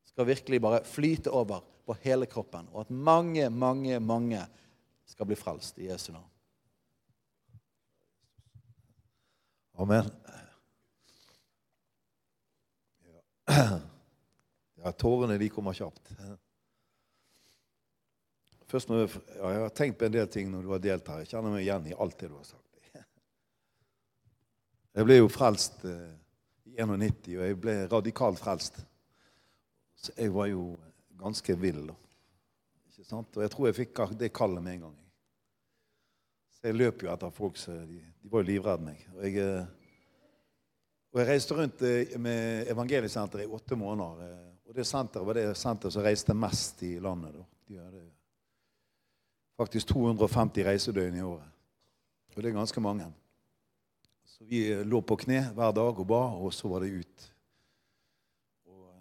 skal 0.08 0.30
virkelig 0.30 0.62
bare 0.64 0.84
flyte 0.88 1.34
over 1.34 1.62
på 1.86 1.96
hele 2.04 2.26
kroppen. 2.30 2.70
Og 2.74 2.86
at 2.86 2.94
mange, 2.94 3.50
mange, 3.50 4.00
mange 4.00 4.42
skal 5.08 5.30
bli 5.30 5.38
frelst 5.40 5.78
i 5.80 5.90
Jesu 5.92 6.12
navn. 6.14 6.30
Amen. 9.78 10.10
Ja. 13.48 13.80
Ja, 14.84 14.92
tårene 14.94 15.38
de 15.42 15.50
kommer 15.54 15.74
kjapt. 15.78 16.12
Først 18.68 18.90
når, 18.92 19.06
jeg- 19.06 19.22
ja, 19.38 19.50
jeg 19.54 19.62
har 19.64 19.70
tenkt 19.76 19.98
på 20.00 20.06
en 20.06 20.14
del 20.14 20.28
ting 20.28 20.50
når 20.52 20.62
du 20.66 20.72
har 20.74 20.80
delt 20.84 21.08
her. 21.08 21.22
Jeg 21.24 21.28
kjenner 21.32 21.54
meg 21.54 21.64
igjen 21.64 21.88
i 21.88 21.96
alt 21.96 22.18
det 22.20 22.30
du 22.30 22.36
har 22.36 22.44
sagt. 22.50 22.64
Jeg 24.98 25.06
ble 25.06 25.18
jo 25.20 25.28
frelst 25.30 25.84
eh, 25.86 26.14
i 26.66 26.76
91, 26.82 27.38
og 27.38 27.44
jeg 27.46 27.58
ble 27.62 27.74
radikalt 27.92 28.40
frelst. 28.42 28.80
Så 29.98 30.12
jeg 30.18 30.32
var 30.34 30.48
jo 30.50 30.72
ganske 31.22 31.56
vill. 31.62 31.92
Ikke 32.90 33.06
sant? 33.06 33.30
Og 33.38 33.44
jeg 33.46 33.52
tror 33.54 33.68
jeg 33.70 33.78
fikk 33.78 34.02
det 34.18 34.32
kallet 34.34 34.64
med 34.66 34.74
en 34.74 34.82
gang. 34.88 34.98
Så 36.58 36.68
jeg 36.68 36.76
løp 36.80 37.04
jo 37.06 37.12
etter 37.14 37.30
folk 37.34 37.58
så 37.62 37.72
de, 37.86 38.02
de 38.02 38.30
var 38.34 38.42
jo 38.42 38.50
livredde 38.50 38.84
meg. 38.90 39.04
Og 39.16 39.22
jeg, 39.28 39.38
eh, 39.38 39.66
og 41.14 41.22
jeg 41.22 41.30
reiste 41.30 41.56
rundt 41.58 41.82
eh, 41.88 42.18
med 42.20 42.68
Evangeliesenteret 42.74 43.46
i 43.46 43.54
åtte 43.54 43.78
måneder. 43.78 44.34
Det 44.78 44.86
senteret 44.86 45.26
var 45.26 45.38
det 45.38 45.46
senteret 45.58 45.94
som 45.94 46.06
reiste 46.06 46.34
mest 46.38 46.84
i 46.86 46.98
landet. 47.02 47.34
Da. 47.34 47.46
De 47.68 47.78
hadde 47.82 48.04
faktisk 49.58 49.90
250 49.90 50.68
reisedøgn 50.68 51.18
i 51.18 51.24
året. 51.26 51.54
Og 52.36 52.44
det 52.44 52.52
er 52.52 52.60
ganske 52.60 52.82
mange. 52.82 53.08
Så 54.30 54.46
vi 54.46 54.60
eh, 54.70 54.84
lå 54.86 55.02
på 55.02 55.18
kne 55.18 55.48
hver 55.58 55.72
dag 55.74 56.00
og 56.04 56.06
ba, 56.06 56.20
og 56.38 56.54
så 56.54 56.70
var 56.70 56.86
det 56.86 57.00
ut. 57.02 57.24
Og, 58.70 58.92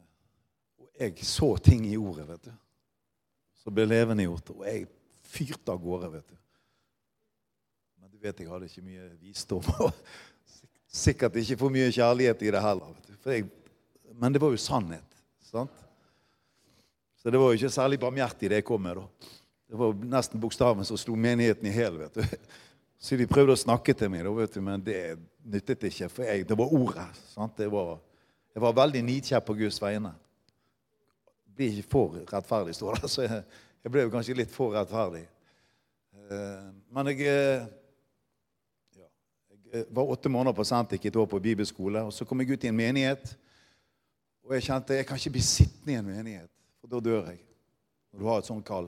og 0.81 0.89
jeg 0.97 1.27
så 1.29 1.51
ting 1.61 1.85
i 1.91 1.99
ordet, 2.01 2.24
vet 2.31 2.47
du. 2.49 2.55
Som 3.61 3.77
ble 3.77 3.85
levendegjort. 3.85 4.55
Og 4.57 4.64
jeg 4.64 4.87
fyrte 5.29 5.74
av 5.74 5.83
gårde, 5.83 6.09
vet 6.14 6.31
du. 6.33 6.39
Men 8.01 8.14
du 8.14 8.16
vet 8.22 8.41
jeg 8.41 8.49
hadde 8.49 8.70
ikke 8.70 8.87
mye 8.87 9.11
visdom. 9.20 9.68
Og 9.85 9.93
sikkert 11.05 11.37
ikke 11.37 11.61
for 11.61 11.74
mye 11.74 11.93
kjærlighet 11.93 12.47
i 12.49 12.57
det 12.57 12.64
heller. 12.64 12.97
Vet 12.97 13.12
du. 13.12 13.20
For 13.20 13.37
jeg, 13.37 13.51
men 14.16 14.33
det 14.33 14.41
var 14.41 14.57
jo 14.57 14.62
sannhet. 14.64 15.16
Sant? 15.57 15.83
Så 17.17 17.33
det 17.33 17.41
var 17.43 17.51
jo 17.51 17.59
ikke 17.59 17.73
særlig 17.75 17.99
barmhjertig 17.99 18.53
det 18.53 18.61
jeg 18.61 18.67
kom 18.69 18.85
med. 18.87 19.01
da. 19.01 19.33
Det 19.67 19.79
var 19.81 19.97
nesten 20.15 20.41
bokstaven 20.41 20.87
som 20.87 20.99
slo 21.01 21.17
menigheten 21.19 21.67
i 21.67 21.75
hjel. 21.75 21.97
vet 22.05 22.21
du. 22.21 22.37
Så 23.03 23.17
de 23.19 23.27
prøvde 23.29 23.53
å 23.53 23.61
snakke 23.61 23.93
til 23.93 24.09
meg, 24.13 24.23
da, 24.25 24.31
vet 24.33 24.55
du, 24.55 24.61
men 24.65 24.83
det 24.85 25.01
nyttet 25.45 25.83
ikke. 25.89 26.09
For 26.13 26.25
jeg, 26.25 26.47
det 26.49 26.57
var 26.59 26.73
ordet. 26.73 27.07
sant? 27.33 27.59
Var, 27.59 27.91
jeg 28.55 28.63
var 28.65 28.77
veldig 28.79 29.03
nidkjær 29.05 29.43
på 29.45 29.57
Guds 29.59 29.81
vegne. 29.83 30.15
Blir 31.57 31.81
ikke 31.81 31.91
for 31.93 32.15
rettferdig, 32.31 32.77
står 32.79 33.01
det. 33.03 33.11
Så 33.15 33.27
jeg, 33.27 33.43
jeg 33.85 33.93
ble 33.93 34.07
jo 34.07 34.13
kanskje 34.15 34.39
litt 34.39 34.55
for 34.55 34.77
rettferdig. 34.77 35.27
Eh, 36.31 36.69
Men 36.95 37.11
jeg, 37.13 37.27
eh, 37.27 37.67
ja, 38.97 39.09
jeg 39.75 39.89
var 39.91 40.15
åtte 40.15 40.33
måneder 40.33 40.57
på 40.57 40.67
Sentik, 40.67 41.05
et 41.05 41.19
år 41.21 41.29
på 41.31 41.43
bibelskole. 41.43 42.07
Og 42.07 42.15
så 42.15 42.25
kom 42.25 42.41
jeg 42.43 42.55
ut 42.57 42.65
i 42.65 42.71
en 42.73 42.81
menighet. 42.81 43.35
Og 44.47 44.55
jeg 44.55 44.68
kjente 44.68 44.94
jeg 44.94 45.07
kan 45.09 45.18
ikke 45.18 45.34
bli 45.34 45.42
sittende 45.42 45.92
i 45.92 45.99
en 45.99 46.07
menighet, 46.07 46.51
for 46.80 46.90
da 46.90 47.01
dør 47.03 47.32
jeg. 47.32 47.40
Når 48.12 48.22
du 48.22 48.28
har 48.30 48.38
et 48.40 48.49
sånt 48.49 48.66
kall. 48.66 48.86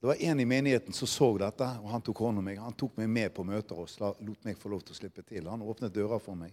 Det 0.00 0.10
var 0.10 0.22
en 0.28 0.40
i 0.42 0.46
menigheten 0.46 0.92
som 0.92 1.08
så 1.08 1.28
dette, 1.40 1.68
og 1.80 1.88
han 1.90 2.02
tok 2.04 2.18
hånd 2.26 2.42
om 2.42 2.44
meg. 2.44 2.58
Han 2.60 2.74
tok 2.76 2.98
meg 2.98 3.08
med 3.08 3.32
på 3.34 3.46
møter 3.46 3.78
og 3.78 3.88
lot 4.26 4.44
meg 4.44 4.58
få 4.58 4.70
lov 4.72 4.82
til 4.84 4.96
å 4.96 4.98
slippe 4.98 5.22
til. 5.22 5.46
Han 5.48 5.64
åpnet 5.64 5.94
dører 5.94 6.20
for 6.22 6.38
meg. 6.38 6.52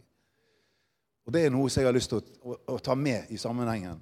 Og 1.25 1.33
det 1.33 1.45
er 1.45 1.53
noe 1.53 1.71
som 1.71 1.81
jeg 1.81 1.89
har 1.89 1.95
lyst 1.95 2.13
til 2.13 2.21
å, 2.21 2.23
å, 2.53 2.57
å 2.75 2.79
ta 2.83 2.95
med 2.95 3.31
i 3.33 3.39
sammenhengen. 3.41 3.99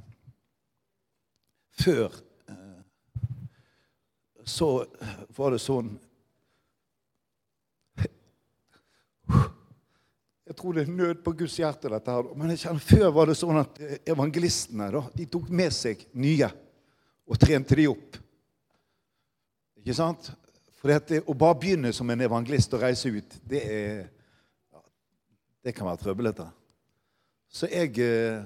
Før 1.81 2.13
eh, 2.51 2.79
så 4.43 4.69
var 5.37 5.55
det 5.55 5.61
sånn 5.63 5.95
Jeg 10.51 10.57
tror 10.59 10.75
det 10.75 10.81
er 10.83 10.91
nød 10.91 11.19
på 11.23 11.31
Guds 11.39 11.53
hjerte, 11.61 11.87
dette 11.87 12.11
her. 12.11 12.25
Men 12.35 12.49
jeg 12.51 12.59
kjenner 12.65 12.83
før 12.83 13.11
var 13.15 13.29
det 13.29 13.37
sånn 13.39 13.59
at 13.61 13.77
eh, 13.79 13.99
evangelistene 14.11 14.89
da, 14.91 15.01
de 15.15 15.27
tok 15.31 15.47
med 15.47 15.71
seg 15.71 16.01
nye 16.19 16.49
og 17.31 17.39
trente 17.39 17.77
de 17.79 17.85
opp. 17.87 18.17
Ikke 19.79 19.95
sant? 19.95 20.27
For 20.75 20.91
det, 20.91 21.21
å 21.23 21.37
bare 21.39 21.55
begynne 21.61 21.93
som 21.95 22.11
en 22.11 22.25
evangelist 22.27 22.75
og 22.75 22.83
reise 22.83 23.13
ut, 23.15 23.37
det 23.47 23.63
er 23.63 24.09
Det 25.63 25.75
kan 25.77 25.87
være 25.87 26.01
trøblete. 26.03 26.49
Så 27.47 27.71
jeg 27.71 27.95
eh, 28.01 28.43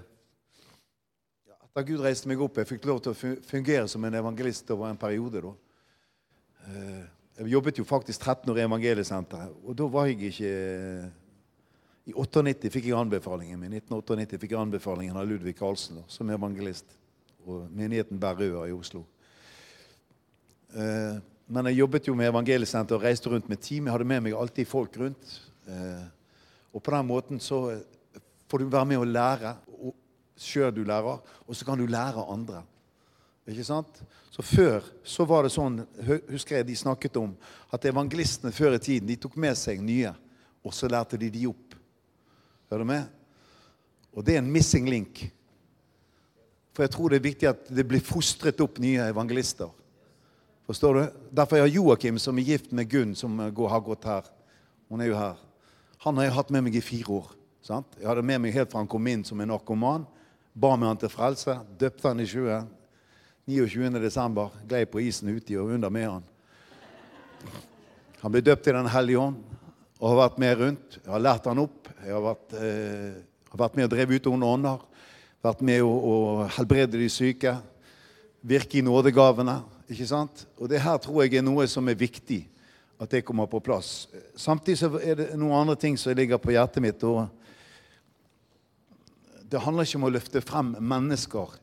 ja, 1.49 1.58
Da 1.74 1.82
Gud 1.89 2.06
reiste 2.06 2.30
meg 2.30 2.45
opp, 2.45 2.62
jeg 2.62 2.70
fikk 2.76 2.86
lov 2.86 3.01
til 3.01 3.16
å 3.16 3.36
fungere 3.49 3.89
som 3.89 4.06
en 4.06 4.22
evangelist 4.22 4.70
over 4.78 4.91
en 4.91 5.03
periode. 5.08 5.41
da. 5.41 5.58
Eh, 6.70 7.03
Jeg 7.39 7.51
jobbet 7.58 7.80
jo 7.80 7.84
faktisk 7.84 8.22
13 8.22 8.51
år 8.51 8.58
i 8.62 8.70
Evangeliesenteret, 8.70 9.62
og 9.66 9.76
da 9.76 9.88
var 9.89 10.06
jeg 10.06 10.22
ikke 10.30 11.16
I 12.06 12.14
98 12.14 12.70
fikk 12.70 12.86
jeg 12.91 12.97
anbefalingen 12.97 13.60
min. 13.60 13.74
1998 13.80 14.38
fikk 14.41 14.51
jeg 14.53 14.62
anbefalingen 14.62 15.18
av 15.18 15.26
Ludvig 15.26 15.56
Karlsen 15.58 16.03
som 16.08 16.30
evangelist. 16.30 16.86
Og 17.45 17.66
menigheten 17.74 18.20
Bærøa 18.22 18.68
i 18.70 18.76
Oslo. 18.76 19.06
Eh, 20.76 21.18
Men 21.47 21.66
jeg 21.70 21.78
jobbet 21.78 22.08
jo 22.08 22.16
med 22.18 22.26
Evangeliesenter 22.32 22.95
og 22.97 23.03
reiste 23.03 23.30
rundt 23.30 23.49
med 23.49 23.60
team. 23.62 23.86
Jeg 23.86 23.93
hadde 23.93 24.08
med 24.10 24.24
meg 24.26 24.34
alltid 24.34 24.66
folk 24.66 24.97
rundt. 24.97 25.41
Eh, 25.68 26.06
Og 26.74 26.84
på 26.84 26.91
den 26.91 27.08
måten 27.08 27.39
så 27.39 27.82
får 28.49 28.60
du 28.60 28.66
være 28.66 28.86
med 28.86 28.97
å 28.97 29.06
lære 29.06 29.56
sjøl 30.38 30.74
du 30.76 30.84
lærer, 30.84 31.22
og 31.47 31.56
så 31.56 31.66
kan 31.66 31.80
du 31.80 31.86
lære 31.88 32.26
andre. 32.32 32.64
Ikke 33.47 33.64
sant? 33.64 34.01
Så 34.32 34.43
Før 34.43 34.84
så 35.03 35.26
var 35.26 35.43
det 35.43 35.53
sånn, 35.53 35.86
husker 36.30 36.58
jeg 36.58 36.68
de 36.68 36.76
snakket 36.76 37.16
om, 37.18 37.36
at 37.72 37.86
evangelistene 37.86 38.51
før 38.51 38.76
i 38.76 38.80
tiden 38.84 39.08
de 39.08 39.16
tok 39.16 39.38
med 39.38 39.56
seg 39.56 39.80
nye, 39.82 40.12
og 40.66 40.74
så 40.74 40.89
lærte 40.91 41.18
de 41.18 41.30
de 41.30 41.45
opp. 41.47 41.76
Hører 42.76 42.84
du 42.84 42.90
med? 42.90 43.04
Og 44.12 44.24
det 44.28 44.34
er 44.36 44.42
en 44.42 44.52
missing 44.52 44.90
link. 44.92 45.22
For 46.76 46.84
jeg 46.84 46.92
tror 46.92 47.14
det 47.14 47.22
er 47.22 47.24
viktig 47.24 47.48
at 47.48 47.70
det 47.72 47.86
blir 47.88 48.04
fostret 48.04 48.60
opp 48.60 48.82
nye 48.84 49.06
evangelister. 49.14 49.70
Forstår 50.68 50.98
du? 50.98 51.22
Derfor 51.32 51.64
har 51.64 51.72
Joakim, 51.72 52.20
som 52.20 52.36
er 52.36 52.50
gift 52.50 52.74
med 52.76 52.90
Gunn, 52.92 53.14
som 53.16 53.40
har 53.40 53.80
gått 53.80 54.04
her 54.04 54.28
Hun 54.90 55.00
er 55.00 55.08
jo 55.08 55.16
her. 55.16 55.40
Han 56.04 56.18
har 56.18 56.28
jeg 56.28 56.36
hatt 56.36 56.52
med 56.52 56.66
meg 56.68 56.76
i 56.76 56.84
fire 56.84 57.16
år. 57.22 57.32
Sant? 57.64 57.96
Jeg 57.96 58.10
hadde 58.10 58.28
med 58.28 58.44
meg 58.44 58.54
helt 58.54 58.74
fra 58.74 58.84
han 58.84 58.92
kom 58.92 59.08
inn 59.08 59.24
som 59.24 59.40
en 59.40 59.54
narkoman. 59.54 60.04
Ba 60.52 60.76
med 60.76 60.92
han 60.92 61.00
til 61.00 61.16
frelse. 61.16 61.56
Døpte 61.80 62.12
han 62.12 62.20
i 62.20 62.28
sjøen. 62.28 62.68
29. 63.48 63.88
desember 64.04 64.52
glei 64.68 64.84
på 64.84 65.00
isen 65.00 65.32
uti 65.32 65.56
og 65.56 65.72
under 65.78 65.90
med 65.90 66.10
han. 66.12 66.28
Han 68.20 68.36
ble 68.36 68.44
døpt 68.44 68.68
i 68.68 68.76
Den 68.76 68.92
hellige 68.92 69.24
ånd 69.30 69.55
og 70.06 70.12
har 70.12 70.20
vært 70.20 70.36
med 70.38 70.60
rundt. 70.60 70.97
Jeg 70.99 71.10
har 71.10 71.22
lært 71.24 71.47
han 71.49 71.60
opp. 71.64 71.88
Jeg 72.06 72.14
har 72.14 72.22
vært, 72.22 72.51
eh, 72.53 73.16
har 73.49 73.58
vært 73.58 73.76
med 73.76 73.86
og 73.88 73.89
drevet 73.89 74.20
ut 74.22 74.28
onde 74.30 74.45
ånder. 74.45 74.84
Vært 75.41 75.62
med 75.66 75.82
å, 75.82 75.89
å 75.89 76.47
helbrede 76.60 76.99
de 77.01 77.10
syke. 77.10 77.56
Virke 78.45 78.78
i 78.78 78.84
nådegavene. 78.86 79.64
Ikke 79.89 80.06
sant? 80.06 80.45
Og 80.62 80.70
det 80.70 80.84
her 80.84 80.99
tror 81.01 81.24
jeg 81.24 81.34
er 81.39 81.41
noe 81.41 81.66
som 81.66 81.89
er 81.89 81.97
viktig 81.97 82.43
at 83.01 83.10
det 83.10 83.26
kommer 83.26 83.49
på 83.49 83.64
plass. 83.66 84.06
Samtidig 84.38 84.78
så 84.78 84.93
er 85.01 85.16
det 85.16 85.30
noen 85.39 85.58
andre 85.64 85.76
ting 85.76 85.97
som 85.97 86.14
ligger 86.14 86.38
på 86.38 86.53
hjertet 86.53 86.86
mitt. 86.86 87.03
og 87.03 87.26
Det 89.49 89.60
handler 89.60 89.89
ikke 89.89 89.97
om 90.03 90.06
å 90.06 90.14
løfte 90.14 90.45
frem 90.45 90.76
mennesker 90.86 91.58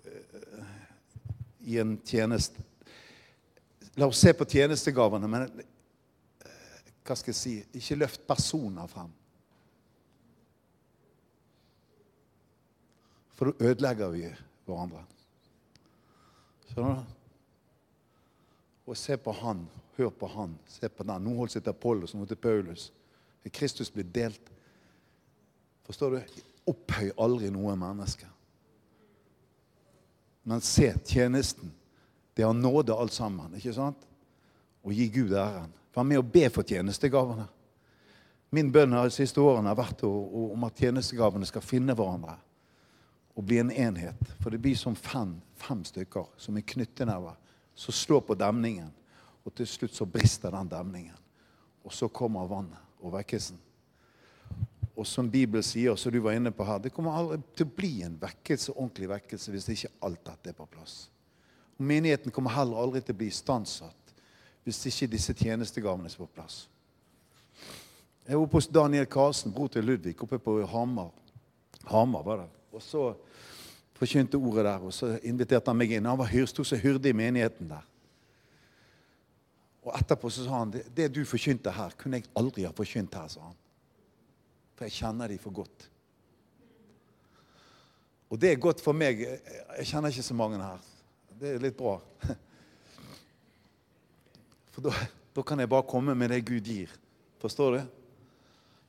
eh, 0.00 0.64
i 1.68 1.76
en 1.84 1.98
tjeneste. 2.00 2.64
La 4.00 4.08
oss 4.08 4.24
se 4.24 4.32
på 4.32 4.48
tjenestegavene, 4.48 5.28
men 5.28 5.50
hva 7.08 7.16
skal 7.16 7.32
jeg 7.32 7.40
si? 7.40 7.54
Ikke 7.80 7.96
løft 8.02 8.26
personer 8.28 8.88
frem. 8.90 9.10
For 13.38 13.48
da 13.48 13.70
ødelegger 13.70 14.12
vi 14.12 14.26
hverandre. 14.66 15.04
Skjønner 16.68 16.98
du? 16.98 17.14
Og 18.88 18.96
se 18.96 19.16
på 19.20 19.32
han, 19.36 19.66
hør 19.98 20.08
på 20.16 20.28
han, 20.32 20.54
se 20.68 20.88
på 20.88 21.04
den. 21.04 21.24
Nå 21.24 21.34
holdt 21.36 21.52
seg 21.52 21.64
til 21.64 21.74
Apollos, 21.74 22.14
nå 22.16 22.24
til 22.28 22.40
Paulus. 22.40 22.88
Kristus 23.52 23.90
blir 23.92 24.04
delt. 24.12 24.50
Forstår 25.88 26.16
du? 26.16 26.42
Opphøy 26.68 27.12
aldri 27.20 27.48
noe 27.52 27.76
menneske. 27.80 28.28
Men 30.48 30.60
se 30.64 30.90
tjenesten. 31.04 31.72
Det 32.36 32.44
har 32.44 32.56
nåde 32.56 32.96
alt 32.96 33.12
sammen. 33.12 33.54
ikke 33.56 33.72
sant? 33.76 34.04
Og 34.84 34.92
gi 34.92 35.08
Gud 35.12 35.32
æren. 35.36 35.72
Vær 35.98 36.06
med 36.06 36.20
å 36.20 36.26
be 36.26 36.44
for 36.54 36.62
tjenestegavene. 36.62 37.48
Min 38.54 38.68
bønn 38.70 38.94
de 38.94 39.10
siste 39.10 39.42
årene 39.42 39.72
har 39.72 39.80
vært 39.80 40.04
om 40.06 40.62
at 40.68 40.78
tjenestegavene 40.78 41.48
skal 41.48 41.64
finne 41.64 41.96
hverandre 41.98 42.36
og 43.34 43.46
bli 43.46 43.58
en 43.58 43.72
enhet. 43.74 44.20
For 44.38 44.54
det 44.54 44.60
blir 44.62 44.78
som 44.78 44.94
fem, 44.94 45.34
fem 45.58 45.82
stykker 45.84 46.30
som 46.38 46.56
er 46.56 46.66
knyttenever 46.70 47.34
som 47.74 47.94
slår 47.94 48.22
på 48.30 48.38
demningen. 48.38 48.92
Og 49.42 49.54
til 49.58 49.66
slutt 49.66 49.98
så 49.98 50.06
brister 50.06 50.54
den 50.54 50.70
demningen. 50.70 51.18
Og 51.82 51.94
så 51.94 52.06
kommer 52.14 52.46
vannet 52.46 53.02
og 53.02 53.16
vekkelsen. 53.18 53.58
Og 54.98 55.06
som 55.06 55.26
Bibelen 55.30 55.66
sier, 55.66 55.98
som 55.98 56.14
du 56.14 56.18
var 56.22 56.38
inne 56.38 56.54
på 56.54 56.66
her, 56.66 56.78
det 56.82 56.94
kommer 56.94 57.18
aldri 57.18 57.42
til 57.58 57.66
å 57.66 57.74
bli 57.74 57.92
en 58.06 58.18
vekkelse, 58.22 58.74
ordentlig 58.74 59.10
vekkelse 59.10 59.54
hvis 59.54 59.70
ikke 59.74 59.94
alt 60.06 60.24
dette 60.30 60.54
er 60.54 60.58
på 60.58 60.66
plass. 60.70 61.08
Og 61.78 61.86
Menigheten 61.90 62.34
kommer 62.34 62.54
heller 62.54 62.82
aldri 62.82 63.02
til 63.02 63.14
å 63.14 63.18
bli 63.18 63.34
istandsatt 63.34 63.97
hvis 64.68 64.84
ikke 64.90 65.12
disse 65.14 65.34
tjenestegavene 65.36 66.10
er 66.10 66.20
på 66.20 66.28
plass. 66.34 66.66
Jeg 68.28 68.36
var 68.36 68.44
oppe 68.44 68.58
hos 68.60 68.68
Daniel 68.68 69.06
Karlsen, 69.08 69.52
bror 69.52 69.70
til 69.72 69.86
Ludvig, 69.88 70.12
oppe 70.20 70.38
på 70.38 70.58
Hamar. 70.68 71.12
Hamar 71.88 72.24
var 72.26 72.42
det. 72.42 72.48
Og 72.76 72.82
så 72.84 73.04
forkynte 73.96 74.36
ordet 74.36 74.66
der, 74.66 74.84
og 74.84 74.92
så 74.92 75.14
inviterte 75.24 75.72
han 75.72 75.78
meg 75.80 75.94
inn. 75.96 76.06
Han 76.06 76.20
var 76.20 76.34
sto 76.46 76.64
som 76.64 76.78
hyrde 76.78 77.08
i 77.08 77.16
menigheten 77.16 77.70
der. 77.70 77.86
Og 79.88 79.94
etterpå 79.96 80.28
så 80.30 80.44
sa 80.44 80.58
han 80.60 80.74
det, 80.74 81.08
du 81.14 81.22
forkynte 81.24 81.72
her, 81.72 81.94
kunne 81.96 82.20
jeg 82.20 82.28
aldri 82.36 82.66
ha 82.68 82.72
forkynt 82.76 83.16
her, 83.16 83.30
sa 83.32 83.46
han. 83.46 83.56
For 84.76 84.84
jeg 84.84 84.98
kjenner 85.00 85.32
de 85.32 85.38
for 85.40 85.56
godt. 85.56 85.88
Og 88.28 88.36
det 88.40 88.52
er 88.52 88.60
godt 88.60 88.84
for 88.84 88.92
meg. 88.92 89.24
Jeg 89.24 89.88
kjenner 89.88 90.12
ikke 90.12 90.26
så 90.26 90.36
mange 90.36 90.60
her. 90.60 90.84
Det 91.40 91.54
er 91.54 91.64
litt 91.64 91.78
bra. 91.78 91.96
For 94.78 94.86
da, 94.86 95.06
da 95.34 95.42
kan 95.42 95.58
jeg 95.58 95.66
bare 95.66 95.82
komme 95.90 96.14
med 96.14 96.30
det 96.30 96.44
Gud 96.46 96.68
gir. 96.70 96.92
Forstår 97.42 97.72
du? 97.74 97.78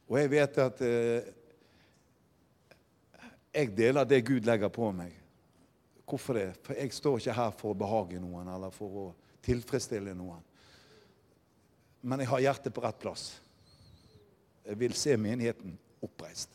Og 0.06 0.18
jeg 0.20 0.30
vet 0.30 0.58
at 0.62 0.82
eh, 0.86 1.30
jeg 3.56 3.72
deler 3.74 4.06
det 4.06 4.20
Gud 4.28 4.46
legger 4.46 4.70
på 4.70 4.92
meg. 4.94 5.16
Hvorfor 6.06 6.38
det? 6.38 6.52
For 6.62 6.78
jeg 6.78 6.94
står 6.94 7.18
ikke 7.18 7.34
her 7.40 7.56
for 7.58 7.74
å 7.74 7.78
behage 7.82 8.22
noen 8.22 8.52
eller 8.54 8.76
for 8.76 9.00
å 9.02 9.06
tilfredsstille 9.48 10.14
noen. 10.14 10.44
Men 12.06 12.22
jeg 12.22 12.30
har 12.36 12.44
hjertet 12.46 12.76
på 12.76 12.84
rett 12.86 13.00
plass. 13.02 13.24
Jeg 14.70 14.78
vil 14.78 14.94
se 14.94 15.16
menigheten 15.18 15.74
oppreist. 16.06 16.54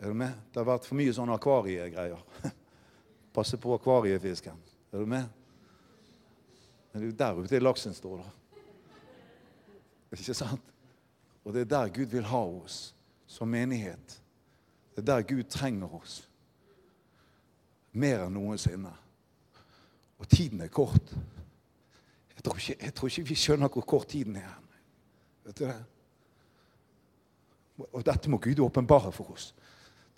Er 0.00 0.08
du 0.08 0.16
med? 0.16 0.32
Det 0.48 0.62
har 0.62 0.70
vært 0.70 0.88
for 0.88 0.96
mye 0.96 1.12
sånne 1.12 1.36
akvariegreier. 1.36 2.24
Passe 3.36 3.60
på 3.60 3.76
akvariefisken. 3.76 4.56
Er 4.96 5.04
du 5.04 5.12
med? 5.12 5.28
Men 6.92 7.02
det 7.02 7.06
er 7.06 7.10
jo 7.10 7.18
der 7.18 7.42
ute 7.44 7.60
laksen 7.62 7.94
står, 7.94 8.22
da. 8.22 8.62
Ikke 10.12 10.34
sant? 10.34 10.72
Og 11.44 11.54
det 11.54 11.60
er 11.60 11.70
der 11.70 11.92
Gud 11.94 12.10
vil 12.10 12.26
ha 12.26 12.40
oss 12.44 12.94
som 13.30 13.48
menighet. 13.48 14.16
Det 14.94 15.02
er 15.02 15.06
der 15.14 15.22
Gud 15.22 15.44
trenger 15.48 15.94
oss. 15.94 16.28
Mer 17.92 18.26
enn 18.26 18.34
noensinne. 18.34 18.92
Og 20.18 20.28
tiden 20.28 20.60
er 20.60 20.68
kort. 20.68 21.14
Jeg 22.34 22.44
tror 22.44 22.58
ikke, 22.58 22.76
jeg 22.84 22.94
tror 22.94 23.08
ikke 23.08 23.28
vi 23.28 23.38
skjønner 23.38 23.68
hvor 23.68 23.86
kort 23.86 24.08
tiden 24.08 24.36
er. 24.36 24.52
Vet 25.44 25.58
du 25.58 25.64
det? 25.64 25.78
Og 27.92 28.04
dette 28.04 28.30
må 28.30 28.38
Gud 28.38 28.60
åpenbare 28.60 29.12
for 29.12 29.32
oss. 29.32 29.54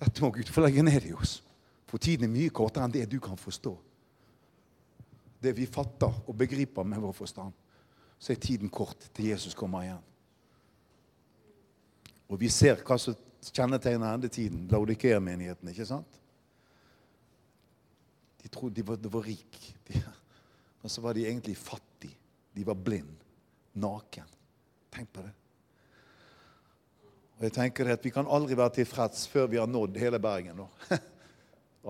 Dette 0.00 0.24
må 0.24 0.32
Gud 0.34 0.50
få 0.50 0.64
legge 0.64 0.82
ned 0.82 1.06
i 1.06 1.12
oss. 1.14 1.42
For 1.86 1.98
tiden 1.98 2.24
er 2.24 2.32
mye 2.32 2.50
kortere 2.50 2.88
enn 2.88 2.94
det 2.94 3.04
du 3.12 3.20
kan 3.20 3.38
forstå. 3.38 3.76
Det 5.42 5.52
vi 5.56 5.66
fatter 5.66 6.22
og 6.26 6.36
begriper 6.38 6.86
med 6.86 7.02
vår 7.02 7.14
forstand, 7.16 7.52
så 8.18 8.32
er 8.32 8.40
tiden 8.42 8.70
kort 8.70 9.08
til 9.14 9.32
Jesus 9.32 9.56
kommer 9.58 9.82
igjen. 9.82 10.02
Og 12.30 12.38
vi 12.40 12.48
ser 12.52 12.78
hva 12.86 12.96
som 13.00 13.16
kjennetegner 13.50 14.14
endetiden, 14.14 14.68
Laudikea-menigheten, 14.70 15.72
ikke 15.72 15.88
sant? 15.88 16.20
De 18.42 18.50
trodde 18.50 18.78
de 18.78 18.86
var, 18.86 19.00
de 19.02 19.10
var 19.10 19.26
rike, 19.26 19.74
men 20.82 20.90
så 20.90 21.02
var 21.02 21.18
de 21.18 21.26
egentlig 21.26 21.56
fattige. 21.58 22.16
De 22.52 22.64
var 22.68 22.78
blind, 22.78 23.16
naken. 23.72 24.28
Tenk 24.92 25.10
på 25.12 25.24
det. 25.24 25.32
Og 27.38 27.46
jeg 27.48 27.54
tenker 27.56 27.88
at 27.90 28.04
Vi 28.04 28.12
kan 28.14 28.28
aldri 28.28 28.54
være 28.54 28.76
tilfreds 28.76 29.24
før 29.26 29.48
vi 29.50 29.58
har 29.58 29.66
nådd 29.66 29.96
hele 29.98 30.20
Bergen. 30.22 30.62
nå. 30.62 30.68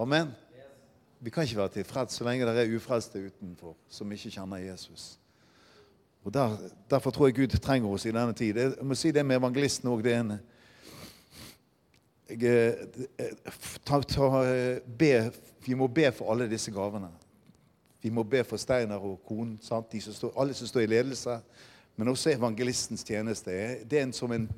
Amen. 0.03 0.31
Vi 1.23 1.31
kan 1.31 1.47
ikke 1.47 1.57
være 1.57 1.69
tilfreds 1.69 2.17
så 2.19 2.25
lenge 2.27 2.47
det 2.47 2.65
er 2.65 2.77
ufrelste 2.77 3.21
utenfor 3.27 3.77
som 3.89 4.13
ikke 4.13 4.31
kjenner 4.31 4.57
Jesus. 4.57 5.19
Og 6.25 6.35
der, 6.35 6.57
Derfor 6.91 7.11
tror 7.11 7.27
jeg 7.27 7.35
Gud 7.35 7.59
trenger 7.59 7.89
oss 7.89 8.07
i 8.07 8.11
denne 8.11 8.33
tid. 8.33 8.57
Jeg 8.59 8.75
må 8.83 8.95
si 8.95 9.11
det 9.11 9.27
med 9.27 9.37
evangelisten 9.37 9.89
òg. 9.89 10.03
Be, 14.99 15.33
vi 15.67 15.75
må 15.75 15.87
be 15.87 16.13
for 16.13 16.33
alle 16.33 16.51
disse 16.51 16.75
gavene. 16.75 17.11
Vi 18.03 18.11
må 18.11 18.23
be 18.23 18.45
for 18.45 18.57
Steiner 18.57 18.99
og 18.99 19.21
konen, 19.27 19.61
alle 20.37 20.55
som 20.55 20.67
står 20.67 20.81
i 20.81 20.87
ledelse. 20.87 21.39
Men 21.97 22.09
også 22.09 22.31
evangelistens 22.31 23.05
tjeneste. 23.05 23.51
Det 23.91 23.99
er 23.99 24.03
en, 24.03 24.13
som 24.13 24.33
en 24.33 24.51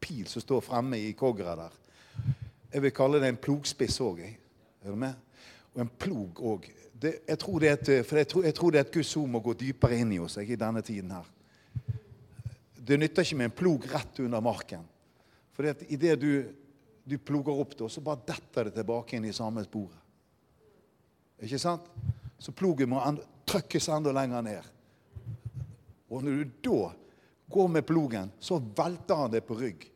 pil 0.00 0.26
som 0.26 0.42
står 0.42 0.60
fremme 0.60 1.00
i 1.00 1.12
kogeret 1.12 1.58
der. 1.58 1.78
Jeg 2.72 2.82
vil 2.82 2.90
kalle 2.94 3.20
det 3.20 3.28
en 3.28 3.36
plogspiss 3.36 4.00
òg. 4.00 4.20
Er 4.84 4.90
du 4.90 4.96
med? 4.96 5.14
Og 5.74 5.82
en 5.82 5.90
plog 5.90 6.40
òg. 6.40 6.68
Jeg, 7.04 7.38
tror 7.40 7.60
det 7.60 7.68
er 7.68 7.78
et, 7.78 7.88
jeg, 7.98 8.28
tror, 8.30 8.44
jeg 8.46 8.56
tror 8.56 8.72
det 8.72 8.80
er 8.80 8.86
et 8.86 8.94
Guds 8.94 9.16
ord 9.20 9.28
må 9.28 9.40
gå 9.44 9.54
dypere 9.60 9.98
inn 10.00 10.12
i 10.14 10.20
oss 10.22 10.38
jeg, 10.38 10.54
i 10.54 10.60
denne 10.60 10.80
tiden 10.86 11.10
her. 11.12 11.26
Det 12.84 12.98
nytter 13.00 13.26
ikke 13.26 13.38
med 13.40 13.50
en 13.50 13.56
plog 13.58 13.88
rett 13.92 14.20
under 14.24 14.44
marken. 14.44 14.84
For 15.54 15.66
idet 15.66 16.16
du, 16.20 16.30
du 17.04 17.16
ploger 17.18 17.60
opp 17.60 17.76
det, 17.78 17.90
så 17.92 18.02
bare 18.04 18.24
detter 18.26 18.68
det 18.68 18.76
tilbake 18.78 19.18
inn 19.18 19.28
i 19.28 19.34
samme 19.36 19.64
sporet. 19.66 20.00
Ikke 21.44 21.60
sant? 21.60 21.88
Så 22.38 22.54
plogen 22.56 22.90
må 22.92 23.00
trykkes 23.48 23.88
enda 23.92 24.12
lenger 24.14 24.44
ned. 24.44 24.70
Og 26.12 26.22
når 26.24 26.44
du 26.44 26.52
da 26.68 26.92
går 27.50 27.68
med 27.68 27.86
plogen, 27.86 28.30
så 28.40 28.58
velter 28.58 29.18
han 29.18 29.32
det 29.32 29.42
på 29.46 29.56
rygg. 29.58 29.86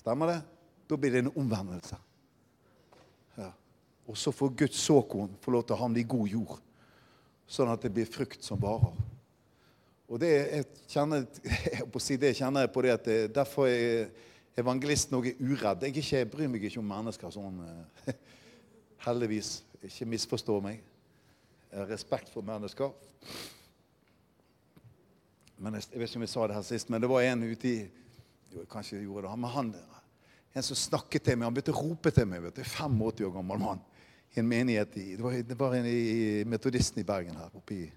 Stemmer 0.00 0.32
det? 0.32 0.40
Da 0.88 0.96
blir 0.96 1.12
det 1.12 1.24
en 1.24 1.32
omvendelse. 1.34 1.98
Ja. 3.36 3.50
Og 4.08 4.16
så 4.18 4.32
får 4.32 4.56
Guds 4.64 4.80
såkorn 4.80 5.36
få 5.42 5.52
lov 5.54 5.66
til 5.66 5.76
å 5.76 5.82
havne 5.84 6.00
i 6.00 6.08
god 6.08 6.28
jord, 6.28 6.58
sånn 7.50 7.70
at 7.70 7.82
det 7.84 7.92
blir 7.94 8.08
frukt 8.08 8.42
som 8.46 8.60
varer. 8.60 8.96
Og 10.10 10.18
det 10.18 10.30
jeg 10.56 10.66
kjenner, 10.90 11.26
jeg 11.44 12.20
det 12.20 12.34
kjenner 12.38 12.66
jeg 12.66 12.72
på 12.74 12.84
det 12.86 12.96
at 12.96 13.06
det, 13.06 13.18
derfor 13.34 13.70
er 13.70 14.10
evangelisten 14.58 15.16
òg 15.18 15.30
uredd. 15.38 15.86
Jeg, 15.86 15.94
ikke, 15.94 16.16
jeg, 16.16 16.30
bryr 16.30 16.50
meg 16.50 16.66
ikke 16.66 16.82
om 16.82 16.90
mennesker 16.90 17.32
sånn 17.34 17.62
eh, 17.66 18.18
Heldigvis. 19.06 19.60
Ikke 19.86 20.08
misforstå 20.12 20.58
meg. 20.60 20.82
Jeg 21.70 21.78
har 21.78 21.88
respekt 21.88 22.28
for 22.34 22.44
mennesker. 22.44 22.90
Men 25.60 25.78
jeg, 25.78 25.86
jeg 25.92 26.02
vet 26.02 26.10
ikke 26.10 26.20
om 26.20 26.26
jeg 26.26 26.32
sa 26.34 26.48
det 26.50 26.58
her 26.58 26.66
sist, 26.66 26.90
men 26.90 27.00
det 27.00 27.08
var 27.08 27.24
en 27.24 27.46
ute 27.46 27.70
i 27.70 27.78
jo, 28.50 28.66
kanskje 28.68 28.98
jeg 28.98 29.06
gjorde 29.06 29.28
det, 29.28 29.38
men 29.38 29.52
han, 29.54 29.70
en 30.50 30.66
som 30.66 30.76
snakket 30.76 31.22
til 31.28 31.38
meg. 31.38 31.46
Han 31.46 31.54
begynte 31.54 31.72
å 31.76 31.84
rope 31.86 32.10
til 32.12 32.26
meg. 32.26 32.42
vet 32.48 32.58
du, 32.58 32.64
85 32.66 33.24
år 33.28 33.34
gammel 33.38 33.62
mann 33.62 33.82
i 34.34 34.40
en 34.40 34.48
menighet 34.48 34.96
i, 34.96 35.16
Det 35.16 35.22
var, 35.22 35.32
det 35.42 35.58
var 35.58 35.74
en 35.74 35.86
i 35.86 36.44
Metodisten 36.46 37.00
i 37.02 37.06
Bergen 37.06 37.36
her 37.36 37.50
oppe 37.56 37.74
i 37.74 37.92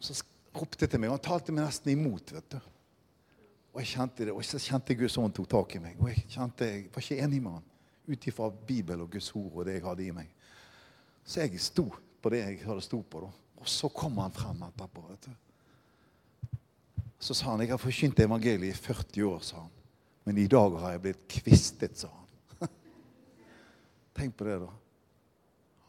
Så 0.00 0.14
ropte 0.54 0.86
til 0.86 1.00
meg. 1.00 1.10
og 1.10 1.18
Han 1.18 1.24
talte 1.24 1.52
meg 1.52 1.64
nesten 1.64 1.92
imot. 1.92 2.32
vet 2.32 2.50
du. 2.50 2.58
Og 3.74 3.80
jeg 3.82 3.92
kjente 3.92 4.24
det, 4.24 4.32
og 4.32 4.44
så 4.44 4.58
kjente 4.58 4.94
Guds 4.98 5.18
ånd 5.18 5.34
tok 5.34 5.48
tak 5.50 5.74
i 5.76 5.82
meg. 5.82 5.98
Og 6.00 6.08
jeg 6.10 6.24
kjente, 6.28 6.66
jeg 6.66 6.86
var 6.94 7.02
ikke 7.02 7.18
enig 7.22 7.42
med 7.42 7.58
han 7.58 7.66
ut 8.08 8.26
ifra 8.26 8.48
Bibelen 8.50 9.04
og 9.04 9.10
Guds 9.12 9.28
ord 9.36 9.60
og 9.60 9.66
det 9.68 9.76
jeg 9.76 9.84
hadde 9.84 10.06
i 10.06 10.14
meg. 10.16 10.30
Så 11.28 11.44
jeg 11.44 11.60
sto 11.60 11.84
på 12.22 12.32
det 12.32 12.40
jeg 12.40 12.62
hadde 12.64 12.84
sto 12.86 13.02
på. 13.02 13.20
da. 13.26 13.30
Og 13.60 13.68
så 13.68 13.90
kom 13.92 14.16
han 14.22 14.32
frem 14.32 14.62
etterpå. 14.66 15.04
vet 15.10 15.28
du. 15.28 16.58
Så 17.18 17.34
sa 17.34 17.50
han 17.50 17.60
jeg 17.60 17.74
har 17.74 17.82
forkynt 17.82 18.20
evangeliet 18.24 18.74
i 18.74 18.78
40 18.78 19.24
år. 19.28 19.40
sa 19.42 19.60
han. 19.60 19.70
Men 20.24 20.38
i 20.38 20.46
dag 20.46 20.78
har 20.78 20.92
jeg 20.92 21.02
blitt 21.02 21.28
kvistet, 21.28 21.98
sa 21.98 22.08
han. 22.08 22.68
Tenk 24.16 24.36
på 24.36 24.44
det, 24.44 24.58
da. 24.64 24.72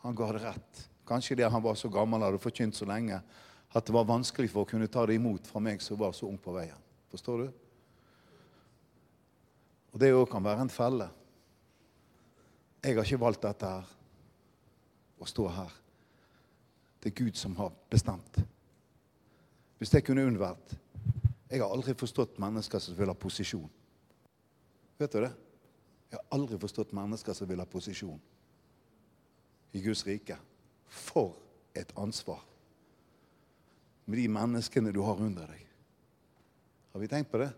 Han 0.02 0.16
ga 0.16 0.32
det 0.32 0.44
rett. 0.44 0.90
Kanskje 1.08 1.36
det 1.36 1.50
han 1.50 1.64
var 1.64 1.76
så 1.76 1.90
gammel 1.90 2.22
hadde 2.22 2.40
forkynt 2.42 2.76
så 2.76 2.86
lenge 2.86 3.22
at 3.70 3.86
det 3.86 3.94
var 3.94 4.08
vanskelig 4.10 4.50
for 4.52 4.66
å 4.66 4.70
kunne 4.70 4.90
ta 4.90 5.06
det 5.06 5.18
imot 5.20 5.48
fra 5.50 5.62
meg 5.62 5.82
som 5.82 5.98
var 6.00 6.14
så 6.18 6.30
ung 6.30 6.38
på 6.42 6.54
veien. 6.56 6.78
Forstår 7.10 7.44
du? 7.44 7.50
Og 9.94 10.02
det 10.02 10.14
òg 10.14 10.28
kan 10.30 10.46
være 10.46 10.66
en 10.66 10.74
felle. 10.74 11.10
Jeg 12.84 12.96
har 12.96 13.06
ikke 13.06 13.22
valgt 13.22 13.44
dette 13.44 13.70
her, 13.70 13.90
å 15.20 15.28
stå 15.28 15.48
her. 15.52 15.74
Det 17.02 17.12
er 17.12 17.18
Gud 17.18 17.38
som 17.38 17.58
har 17.60 17.74
bestemt. 17.92 18.40
Hvis 19.80 19.94
jeg 19.94 20.06
kunne 20.06 20.28
unnvært 20.28 20.78
Jeg 21.50 21.64
har 21.64 21.72
aldri 21.74 21.96
forstått 21.98 22.36
mennesker 22.38 22.78
som 22.78 22.94
vil 22.94 23.10
ha 23.10 23.16
posisjon. 23.18 23.70
Vet 25.02 25.16
du 25.16 25.24
det? 25.24 25.32
Jeg 26.12 26.20
har 26.20 26.38
aldri 26.38 26.60
forstått 26.62 26.92
mennesker 26.94 27.34
som 27.34 27.50
vil 27.50 27.58
ha 27.58 27.66
posisjon 27.66 28.20
i 29.72 29.82
Guds 29.82 30.06
rike. 30.08 30.38
For 30.90 31.36
et 31.78 31.92
ansvar 31.98 32.42
med 34.10 34.18
de 34.18 34.28
menneskene 34.32 34.92
du 34.92 35.02
har 35.06 35.22
under 35.22 35.52
deg. 35.52 35.66
Har 36.94 37.02
vi 37.04 37.08
tenkt 37.08 37.30
på 37.32 37.38
det? 37.38 37.52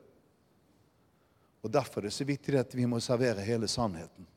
Og 1.62 1.72
Derfor 1.72 2.02
er 2.02 2.10
det 2.10 2.14
så 2.14 2.26
viktig 2.28 2.58
at 2.60 2.76
vi 2.76 2.86
må 2.90 3.00
servere 3.00 3.46
hele 3.46 3.70
sannheten. 3.72 4.28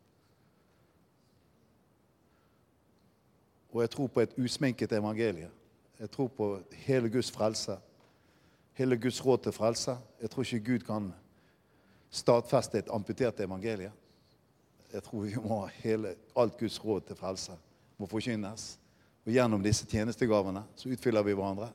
Og 3.75 3.81
jeg 3.83 3.91
tror 3.91 4.07
på 4.07 4.23
et 4.23 4.37
usminket 4.39 4.93
evangelie. 4.93 5.51
Jeg 5.99 6.11
tror 6.11 6.29
på 6.29 6.49
hele 6.85 7.11
Guds 7.11 7.31
frelse. 7.31 7.75
Hele 8.79 8.97
Guds 8.97 9.19
råd 9.27 9.43
til 9.43 9.53
frelse. 9.53 9.97
Jeg 10.21 10.31
tror 10.31 10.43
ikke 10.47 10.67
Gud 10.71 10.87
kan 10.87 11.13
stadfeste 12.11 12.79
et 12.79 12.91
amputert 12.95 13.41
evangelie. 13.41 13.91
Jeg 14.95 15.03
tror 15.03 15.25
vi 15.27 15.35
må 15.43 15.65
hele, 15.83 16.15
alt 16.39 16.59
Guds 16.59 16.79
råd 16.85 17.09
til 17.09 17.19
frelse 17.19 17.57
må 17.99 18.07
forkynnes. 18.07 18.75
Og 19.25 19.33
gjennom 19.33 19.63
disse 19.65 19.87
tjenestegavene 19.91 20.63
så 20.79 20.93
utfyller 20.93 21.25
vi 21.27 21.35
hverandre. 21.35 21.71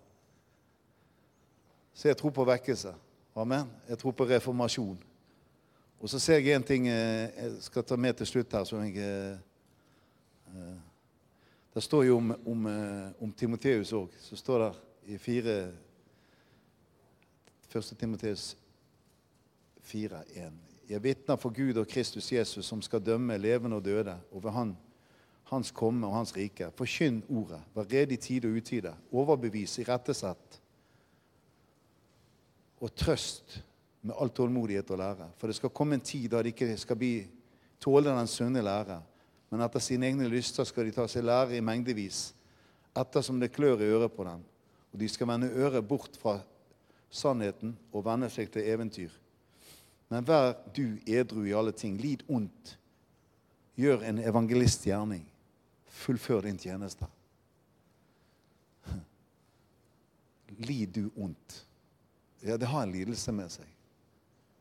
Så 1.94 2.08
jeg 2.08 2.18
tror 2.18 2.32
på 2.32 2.46
vekkelse. 2.48 2.94
Amen. 3.36 3.68
Jeg 3.90 4.00
tror 4.00 4.16
på 4.16 4.28
reformasjon. 4.30 4.98
Og 6.00 6.10
så 6.10 6.20
ser 6.20 6.40
jeg 6.40 6.56
en 6.56 6.64
ting 6.64 6.88
eh, 6.88 7.28
jeg 7.36 7.58
skal 7.66 7.84
ta 7.84 7.98
med 8.00 8.16
til 8.16 8.28
slutt 8.30 8.54
her, 8.56 8.64
som 8.64 8.86
jeg 8.86 8.96
eh, 9.04 9.36
eh, 10.54 10.78
det 11.76 11.84
står 11.84 12.06
jo 12.08 12.16
om, 12.18 12.32
om, 12.50 12.66
om 13.22 13.34
Timoteus 13.38 13.92
òg. 13.94 14.16
Så 14.20 14.36
står 14.40 14.64
det 14.64 14.72
i 15.14 15.18
fire 15.22 15.60
Første 17.70 17.96
Timoteus 17.96 18.56
4,1. 19.86 20.69
Jeg 20.90 21.04
vitner 21.04 21.38
for 21.38 21.54
Gud 21.54 21.78
og 21.78 21.88
Kristus 21.88 22.32
Jesus, 22.32 22.66
som 22.66 22.82
skal 22.82 23.04
dømme 23.06 23.38
levende 23.38 23.78
og 23.78 23.86
døde, 23.86 24.16
over 24.32 24.52
han, 24.52 24.78
hans 25.52 25.72
komme 25.72 26.08
og 26.08 26.16
hans 26.16 26.34
rike. 26.38 26.72
Forkynn 26.78 27.22
ordet. 27.30 27.62
Vær 27.76 27.86
rede 27.92 28.14
i 28.14 28.18
tide 28.18 28.50
og 28.50 28.58
utide. 28.58 28.96
Overbevis, 29.12 29.78
irettesett. 29.84 30.62
Og 32.82 32.96
trøst 32.96 33.60
med 34.02 34.16
all 34.18 34.32
tålmodighet 34.34 34.92
og 34.92 34.98
lære. 34.98 35.30
For 35.38 35.48
det 35.48 35.60
skal 35.60 35.70
komme 35.76 36.00
en 36.00 36.06
tid 36.06 36.30
da 36.32 36.42
de 36.42 36.54
ikke 36.54 36.78
skal 36.78 36.98
bli, 36.98 37.14
tåle 37.80 38.10
den 38.10 38.28
sunne 38.28 38.64
lære 38.66 39.02
men 39.50 39.64
etter 39.66 39.82
sine 39.82 40.10
egne 40.10 40.30
lyster 40.30 40.68
skal 40.68 40.86
de 40.86 40.94
ta 40.94 41.08
seg 41.10 41.26
lære 41.26 41.58
i 41.58 41.66
mengdevis, 41.66 42.30
ettersom 42.98 43.40
det 43.42 43.54
klør 43.56 43.82
i 43.82 43.90
øret 43.90 44.14
på 44.14 44.26
dem. 44.28 44.44
Og 44.94 45.02
de 45.02 45.10
skal 45.10 45.30
vende 45.30 45.50
øret 45.50 45.86
bort 45.88 46.18
fra 46.22 46.40
sannheten 47.10 47.76
og 47.94 48.06
vende 48.06 48.30
seg 48.34 48.52
til 48.54 48.70
eventyr. 48.70 49.14
Men 50.10 50.26
vær 50.26 50.56
du 50.74 50.98
edru 51.06 51.46
i 51.46 51.54
alle 51.54 51.74
ting. 51.76 51.98
Lid 52.02 52.26
ondt. 52.28 52.76
Gjør 53.80 54.04
en 54.10 54.20
evangelistgjerning. 54.20 55.24
Fullfør 56.00 56.48
din 56.48 56.60
tjeneste. 56.60 57.08
Lid 60.58 60.96
du 60.98 61.10
ondt. 61.16 61.66
Ja, 62.42 62.58
det 62.58 62.72
har 62.72 62.84
en 62.84 62.94
lidelse 62.94 63.32
med 63.36 63.52
seg. 63.54 63.68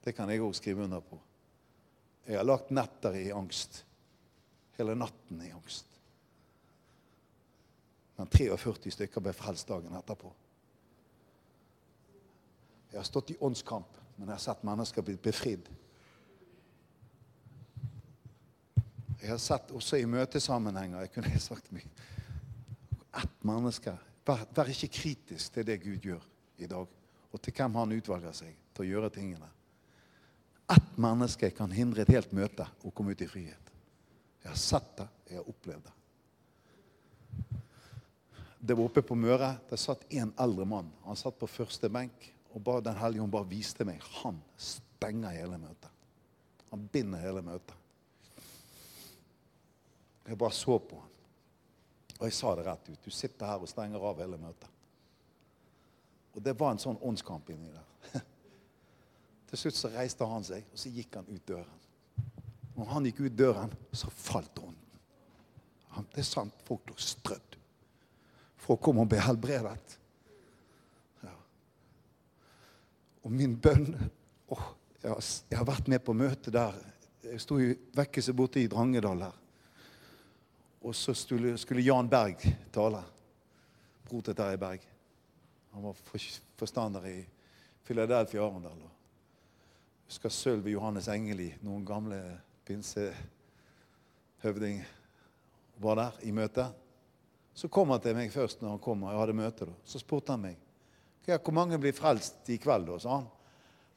Det 0.05 0.15
kan 0.15 0.31
jeg 0.31 0.43
òg 0.45 0.55
skrive 0.57 0.85
under 0.85 1.03
på. 1.05 1.19
Jeg 2.29 2.37
har 2.37 2.47
lagt 2.47 2.73
netter 2.75 3.17
i 3.17 3.31
angst 3.33 3.83
hele 4.79 4.95
natten 4.95 5.43
i 5.43 5.51
angst. 5.51 5.87
Men 8.17 8.27
43 8.27 8.93
stykker 8.95 9.23
ble 9.23 9.35
frelst 9.35 9.69
dagen 9.71 9.95
etterpå. 9.99 10.31
Jeg 12.93 13.01
har 13.01 13.07
stått 13.07 13.33
i 13.35 13.39
åndskamp, 13.45 13.99
men 14.19 14.27
jeg 14.27 14.35
har 14.35 14.43
sett 14.43 14.65
mennesker 14.67 15.05
bli 15.07 15.15
befridd. 15.23 15.69
Jeg 19.19 19.31
har 19.31 19.41
sett 19.43 19.71
også 19.75 19.99
i 19.99 20.07
møtesammenhenger 20.07 21.07
Jeg 21.07 21.13
kunne 21.15 21.41
sagt 21.43 21.71
mye. 21.75 21.91
Ett 23.19 23.45
menneske. 23.47 23.95
Vær, 24.27 24.43
vær 24.55 24.71
ikke 24.71 24.91
kritisk 24.93 25.55
til 25.55 25.67
det 25.67 25.79
Gud 25.83 26.05
gjør 26.05 26.25
i 26.59 26.67
dag, 26.71 26.91
og 27.33 27.43
til 27.43 27.55
hvem 27.55 27.79
han 27.79 27.95
utvalger 27.97 28.35
seg 28.37 28.59
til 28.75 28.85
å 28.85 28.89
gjøre 28.89 29.13
tingene. 29.15 29.49
Ett 30.69 30.99
menneske 31.01 31.51
kan 31.57 31.73
hindre 31.73 32.03
et 32.03 32.13
helt 32.13 32.35
møte 32.37 32.67
å 32.85 32.93
komme 32.93 33.15
ut 33.15 33.23
i 33.25 33.31
frihet. 33.31 33.71
Jeg 34.43 34.51
har 34.51 34.61
sett 34.61 34.91
det, 34.99 35.07
jeg 35.31 35.41
har 35.41 35.49
opplevd 35.49 35.87
det. 35.87 35.95
Det 38.59 38.75
var 38.75 38.89
oppe 38.89 39.03
på 39.07 39.15
Møre. 39.15 39.53
Der 39.71 39.81
satt 39.81 40.03
en 40.13 40.33
eldre 40.41 40.67
mann. 40.67 40.91
Han 41.07 41.17
satt 41.17 41.39
på 41.39 41.47
første 41.47 41.89
benk. 41.93 42.33
Og 42.55 42.63
ba 42.65 42.81
Den 42.81 42.97
hellige 42.97 43.23
ånd 43.23 43.33
bare 43.33 43.51
viste 43.51 43.85
meg 43.85 44.03
han 44.23 44.41
stenger 44.57 45.37
hele 45.37 45.59
møtet. 45.61 45.91
Han 46.71 46.87
binder 46.93 47.23
hele 47.23 47.43
møtet. 47.45 47.75
Jeg 50.29 50.37
bare 50.39 50.53
så 50.53 50.77
på 50.79 50.99
han. 51.01 51.15
Og 52.19 52.25
jeg 52.27 52.35
sa 52.37 52.55
det 52.57 52.65
rett 52.67 52.89
ut. 52.91 53.05
Du 53.05 53.11
sitter 53.15 53.47
her 53.47 53.63
og 53.63 53.71
stenger 53.71 54.03
av 54.05 54.21
hele 54.21 54.37
møtet. 54.41 54.69
Og 56.35 56.43
det 56.45 56.53
var 56.59 56.75
en 56.75 56.83
sånn 56.83 56.99
åndskamp 57.03 57.49
inni 57.51 57.71
der. 57.73 58.21
Til 59.49 59.63
slutt 59.63 59.79
så 59.79 59.93
reiste 59.95 60.27
han 60.29 60.45
seg, 60.45 60.67
og 60.73 60.83
så 60.83 60.93
gikk 60.93 61.17
han 61.17 61.31
ut 61.31 61.47
døren. 61.49 61.87
Når 62.77 62.91
han 62.93 63.09
gikk 63.09 63.23
ut 63.25 63.39
døren, 63.39 63.73
så 63.97 64.11
falt 64.13 64.61
ånden. 64.61 64.85
Det 66.13 66.21
er 66.21 66.29
sant. 66.29 66.61
Folk 66.69 66.85
lå 66.91 66.99
strødd 67.01 67.49
å 68.69 68.77
komme 68.81 69.05
og 69.05 69.11
bli 69.11 69.21
helbredet. 69.23 69.97
Ja. 71.23 71.35
Og 73.29 73.33
min 73.37 73.59
bønn 73.61 73.91
oh, 74.49 74.63
jeg, 75.03 75.13
har, 75.53 75.67
vært 75.69 75.85
med 75.93 76.01
på 76.01 76.15
møte 76.17 76.49
der. 76.49 76.73
Jeg 77.21 77.37
sto 77.45 77.61
i 77.61 77.77
vekkelse 77.93 78.33
borte 78.33 78.57
i 78.63 78.71
Drangedal 78.73 79.21
her. 79.27 79.35
Og 80.81 80.97
så 80.97 81.13
skulle, 81.13 81.53
skulle 81.61 81.85
Jan 81.85 82.09
Berg 82.09 82.41
tale. 82.73 83.05
Bror 84.09 84.25
til 84.25 84.33
Terje 84.39 84.57
Berg. 84.63 84.81
Han 85.75 85.85
var 85.85 85.93
forstander 86.57 87.05
i 87.11 87.19
Philadelphia 87.85 88.41
Arendal. 88.47 88.81
Jeg 88.81 90.09
husker 90.09 90.33
Sølvi 90.33 90.73
Johannes 90.73 91.09
Engeli, 91.13 91.53
noen 91.61 91.85
gamle 91.85 92.41
pinsehøvding, 92.65 94.81
var 95.85 96.01
der 96.01 96.17
i 96.25 96.33
møte. 96.33 96.65
Så 97.53 97.69
kom 97.69 97.93
han 97.93 98.01
til 98.01 98.17
meg 98.17 98.33
først 98.33 98.65
når 98.65 98.73
han 98.73 98.81
kom, 98.89 99.05
og 99.05 99.13
jeg 99.13 99.21
hadde 99.21 99.37
møte. 99.43 99.69
da. 99.69 99.77
Så 99.85 100.01
spurte 100.01 100.33
han 100.33 100.41
meg 100.49 100.57
hvor 101.37 101.53
mange 101.53 101.79
blir 101.79 101.93
frelst 101.93 102.49
i 102.49 102.57
kveld. 102.57 102.87
da, 102.89 102.99
sa 102.99 103.19
han. 103.19 103.29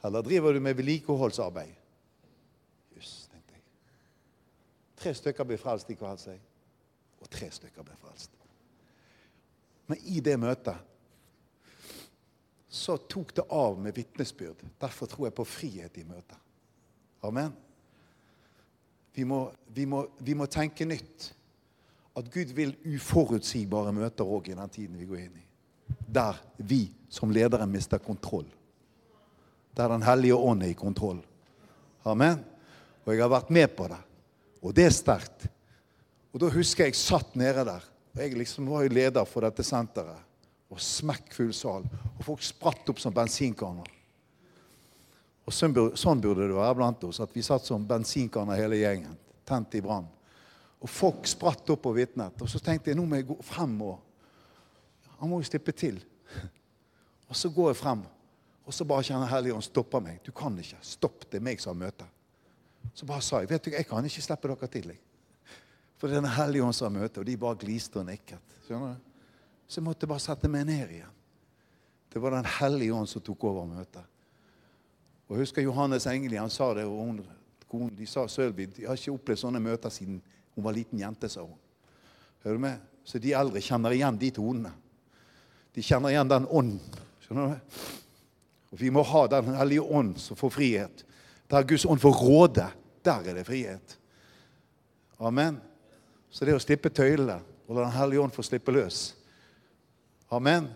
Eller 0.04 0.22
driver 0.26 0.54
du 0.54 0.60
med 0.60 0.76
vedlikeholdsarbeid? 0.76 1.74
Jøss, 2.98 3.28
tenkte 3.32 3.56
jeg. 3.56 3.64
Tre 4.98 5.14
stykker 5.16 5.48
blir 5.48 5.62
frelst 5.62 5.90
i 5.90 5.96
kveld, 5.96 6.20
sa 6.20 6.36
jeg. 6.36 6.42
Og 7.22 7.30
tre 7.30 7.52
stykker 7.54 7.86
blir 7.86 8.00
frelst. 8.02 8.32
Men 9.88 10.00
i 10.08 10.22
det 10.24 10.38
møtet 10.40 10.88
så 12.72 12.96
tok 12.98 13.34
det 13.36 13.44
av 13.52 13.80
med 13.80 13.96
vitnesbyrd. 13.96 14.64
Derfor 14.80 15.10
tror 15.12 15.28
jeg 15.28 15.36
på 15.36 15.46
frihet 15.46 15.98
i 16.00 16.06
møtet. 16.08 16.38
Amen. 17.28 17.52
Vi 19.14 19.26
må, 19.28 19.44
vi 19.68 19.86
må, 19.86 20.06
vi 20.24 20.36
må 20.40 20.48
tenke 20.48 20.88
nytt 20.88 21.34
at 22.16 22.28
Gud 22.32 22.54
vil 22.56 22.74
uforutsigbare 22.96 23.92
møter 23.96 24.28
òg 24.28 24.48
i 24.52 24.56
den 24.56 24.72
tiden 24.72 24.96
vi 25.00 25.08
går 25.10 25.26
inn 25.26 25.40
i. 25.40 25.46
Der 26.12 26.40
vi 26.58 26.90
som 27.10 27.32
ledere 27.32 27.68
mister 27.68 28.00
kontroll. 28.00 28.48
Der 29.76 29.90
Den 29.90 30.04
hellige 30.04 30.36
ånd 30.36 30.64
er 30.64 30.68
i 30.68 30.74
kontroll. 30.74 31.22
Amen. 32.04 32.44
Og 33.06 33.14
jeg 33.14 33.22
har 33.22 33.32
vært 33.32 33.50
med 33.50 33.72
på 33.76 33.88
det. 33.88 34.00
Og 34.62 34.76
det 34.76 34.86
er 34.86 34.96
sterkt. 34.96 35.48
Og 36.32 36.40
da 36.40 36.50
husker 36.52 36.86
jeg 36.86 36.94
jeg 36.94 37.02
satt 37.02 37.36
nede 37.36 37.66
der. 37.66 37.88
og 38.14 38.22
Jeg 38.22 38.38
liksom 38.38 38.70
var 38.70 38.84
jo 38.84 38.94
leder 38.94 39.26
for 39.26 39.42
dette 39.42 39.64
senteret. 39.64 40.28
Og 40.72 40.80
smekkfull 40.80 41.54
sal. 41.54 41.88
Og 42.18 42.24
folk 42.26 42.44
spratt 42.44 42.90
opp 42.90 43.00
som 43.00 43.14
bensinkanner. 43.14 43.88
Og 45.48 45.56
sånn 45.56 45.76
sånn 45.98 46.22
burde 46.22 46.48
det 46.48 46.56
være 46.56 46.78
blant 46.78 47.04
oss. 47.04 47.20
At 47.20 47.34
vi 47.36 47.44
satt 47.44 47.66
som 47.66 47.88
bensinkanner 47.88 48.60
hele 48.60 48.80
gjengen. 48.80 49.18
Tent 49.48 49.76
i 49.76 49.82
brann. 49.84 50.08
Og 50.82 50.90
folk 50.90 51.28
spratt 51.28 51.70
opp 51.74 51.90
og 51.90 51.98
vitnet. 51.98 52.40
Og 52.42 52.50
så 52.50 52.62
tenkte 52.64 52.92
jeg 52.92 53.00
nå 53.00 53.06
må 53.06 53.20
jeg 53.20 53.28
gå 53.32 53.38
frem. 53.46 53.76
og 53.82 54.00
Han 55.22 55.30
må 55.30 55.40
jo 55.40 55.48
slippe 55.48 55.74
til. 55.78 56.00
Og 57.30 57.38
så 57.38 57.52
går 57.54 57.72
jeg 57.72 57.80
frem, 57.80 58.02
og 58.66 58.74
så 58.74 58.86
bare 58.88 59.06
kjenner 59.06 59.30
Helligånd 59.30 59.64
stopper 59.64 60.02
meg. 60.04 60.20
Du 60.26 60.34
kan 60.36 60.58
ikke. 60.60 60.80
Stopp. 60.86 61.24
Det 61.30 61.40
er 61.40 61.46
meg 61.46 61.62
som 61.62 61.76
har 61.76 61.88
møte. 61.88 62.08
Så 62.98 63.06
bare 63.08 63.24
sa 63.24 63.40
jeg 63.42 63.50
vet 63.52 63.64
du, 63.64 63.72
jeg 63.72 63.88
kan 63.88 64.06
ikke 64.06 64.24
slippe 64.26 64.50
dere 64.52 64.70
til. 64.74 64.92
Jeg. 64.92 65.00
For 66.02 66.10
det 66.10 66.18
er 66.18 66.26
Den 66.26 66.34
hellige 66.34 66.66
ånd 66.66 66.74
som 66.74 66.90
har 66.90 67.04
møte, 67.04 67.22
og 67.22 67.28
de 67.30 67.38
bare 67.38 67.60
gliste 67.62 68.02
og 68.02 68.08
nikket. 68.08 68.56
Skjønner 68.66 68.96
du? 68.98 69.10
Så 69.70 69.80
jeg 69.80 69.86
måtte 69.86 70.10
bare 70.10 70.24
sette 70.24 70.50
meg 70.52 70.66
ned 70.68 70.90
igjen. 70.98 71.20
Det 72.12 72.20
var 72.22 72.34
Den 72.36 72.50
hellige 72.58 72.96
ånd 72.98 73.08
som 73.08 73.22
tok 73.22 73.44
over 73.48 73.70
møtet. 73.70 74.04
Og 75.30 75.38
husker 75.40 75.64
Johannes 75.64 76.10
Engeli 76.10 76.42
han 76.42 76.50
sa 76.52 76.74
det, 76.76 76.84
og 76.90 77.22
hun, 77.70 77.92
de 77.96 78.08
sa 78.10 78.26
Sølvi 78.28 78.66
de 78.66 78.88
har 78.90 78.98
ikke 78.98 79.14
opplevd 79.14 79.44
sånne 79.46 79.62
møter 79.64 79.94
siden 79.94 80.18
hun 80.56 80.66
var 80.66 80.76
liten 80.76 81.00
jente, 81.00 81.30
sa 81.32 81.46
hun. 81.46 81.56
Hører 82.44 82.58
du 82.58 82.64
med? 82.66 82.82
Så 83.06 83.22
de 83.22 83.32
eldre 83.38 83.62
kjenner 83.64 83.96
igjen 83.96 84.18
de 84.20 84.32
tonene. 84.36 84.74
De 85.76 85.84
kjenner 85.86 86.12
igjen 86.12 86.32
den 86.32 86.48
ånden. 86.50 87.00
Skjønner 87.24 87.54
du? 87.54 87.80
Og 88.72 88.80
Vi 88.80 88.90
må 88.90 89.04
ha 89.04 89.28
Den 89.28 89.56
hellige 89.56 89.82
ånd 89.82 90.18
som 90.20 90.38
får 90.40 90.50
frihet. 90.50 91.06
Der 91.52 91.68
Guds 91.68 91.86
ånd 91.86 92.00
får 92.00 92.14
råde, 92.16 92.68
der 93.04 93.28
er 93.28 93.36
det 93.36 93.46
frihet. 93.46 93.98
Amen. 95.20 95.60
Så 96.32 96.46
det 96.46 96.56
å 96.56 96.64
slippe 96.64 96.90
tøylene 96.90 97.42
og 97.68 97.76
la 97.76 97.86
Den 97.86 97.98
hellige 97.98 98.24
ånd 98.24 98.36
få 98.36 98.44
slippe 98.44 98.72
løs 98.72 99.14
Amen. 100.32 100.70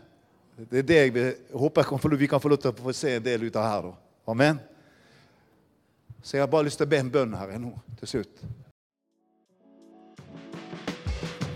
Det 0.56 0.82
er 0.82 0.88
det 0.88 0.98
jeg 0.98 1.14
vil, 1.16 1.30
håper 1.56 1.84
jeg 1.84 2.20
vi 2.20 2.28
kan 2.28 2.42
få 2.44 2.50
lov 2.52 2.60
til 2.60 2.72
å 2.72 2.76
få 2.76 2.94
se 2.96 3.14
en 3.16 3.24
del 3.24 3.44
ut 3.44 3.56
av 3.56 3.64
her. 3.64 3.82
da. 3.88 3.94
Amen. 4.28 4.60
Så 6.22 6.36
jeg 6.36 6.44
har 6.44 6.52
bare 6.52 6.68
lyst 6.68 6.78
til 6.78 6.88
å 6.88 6.90
be 6.92 7.00
en 7.00 7.12
bønn 7.12 7.34
her 7.34 7.58
nå 7.60 7.72
til 8.00 8.08
slutt. 8.08 8.44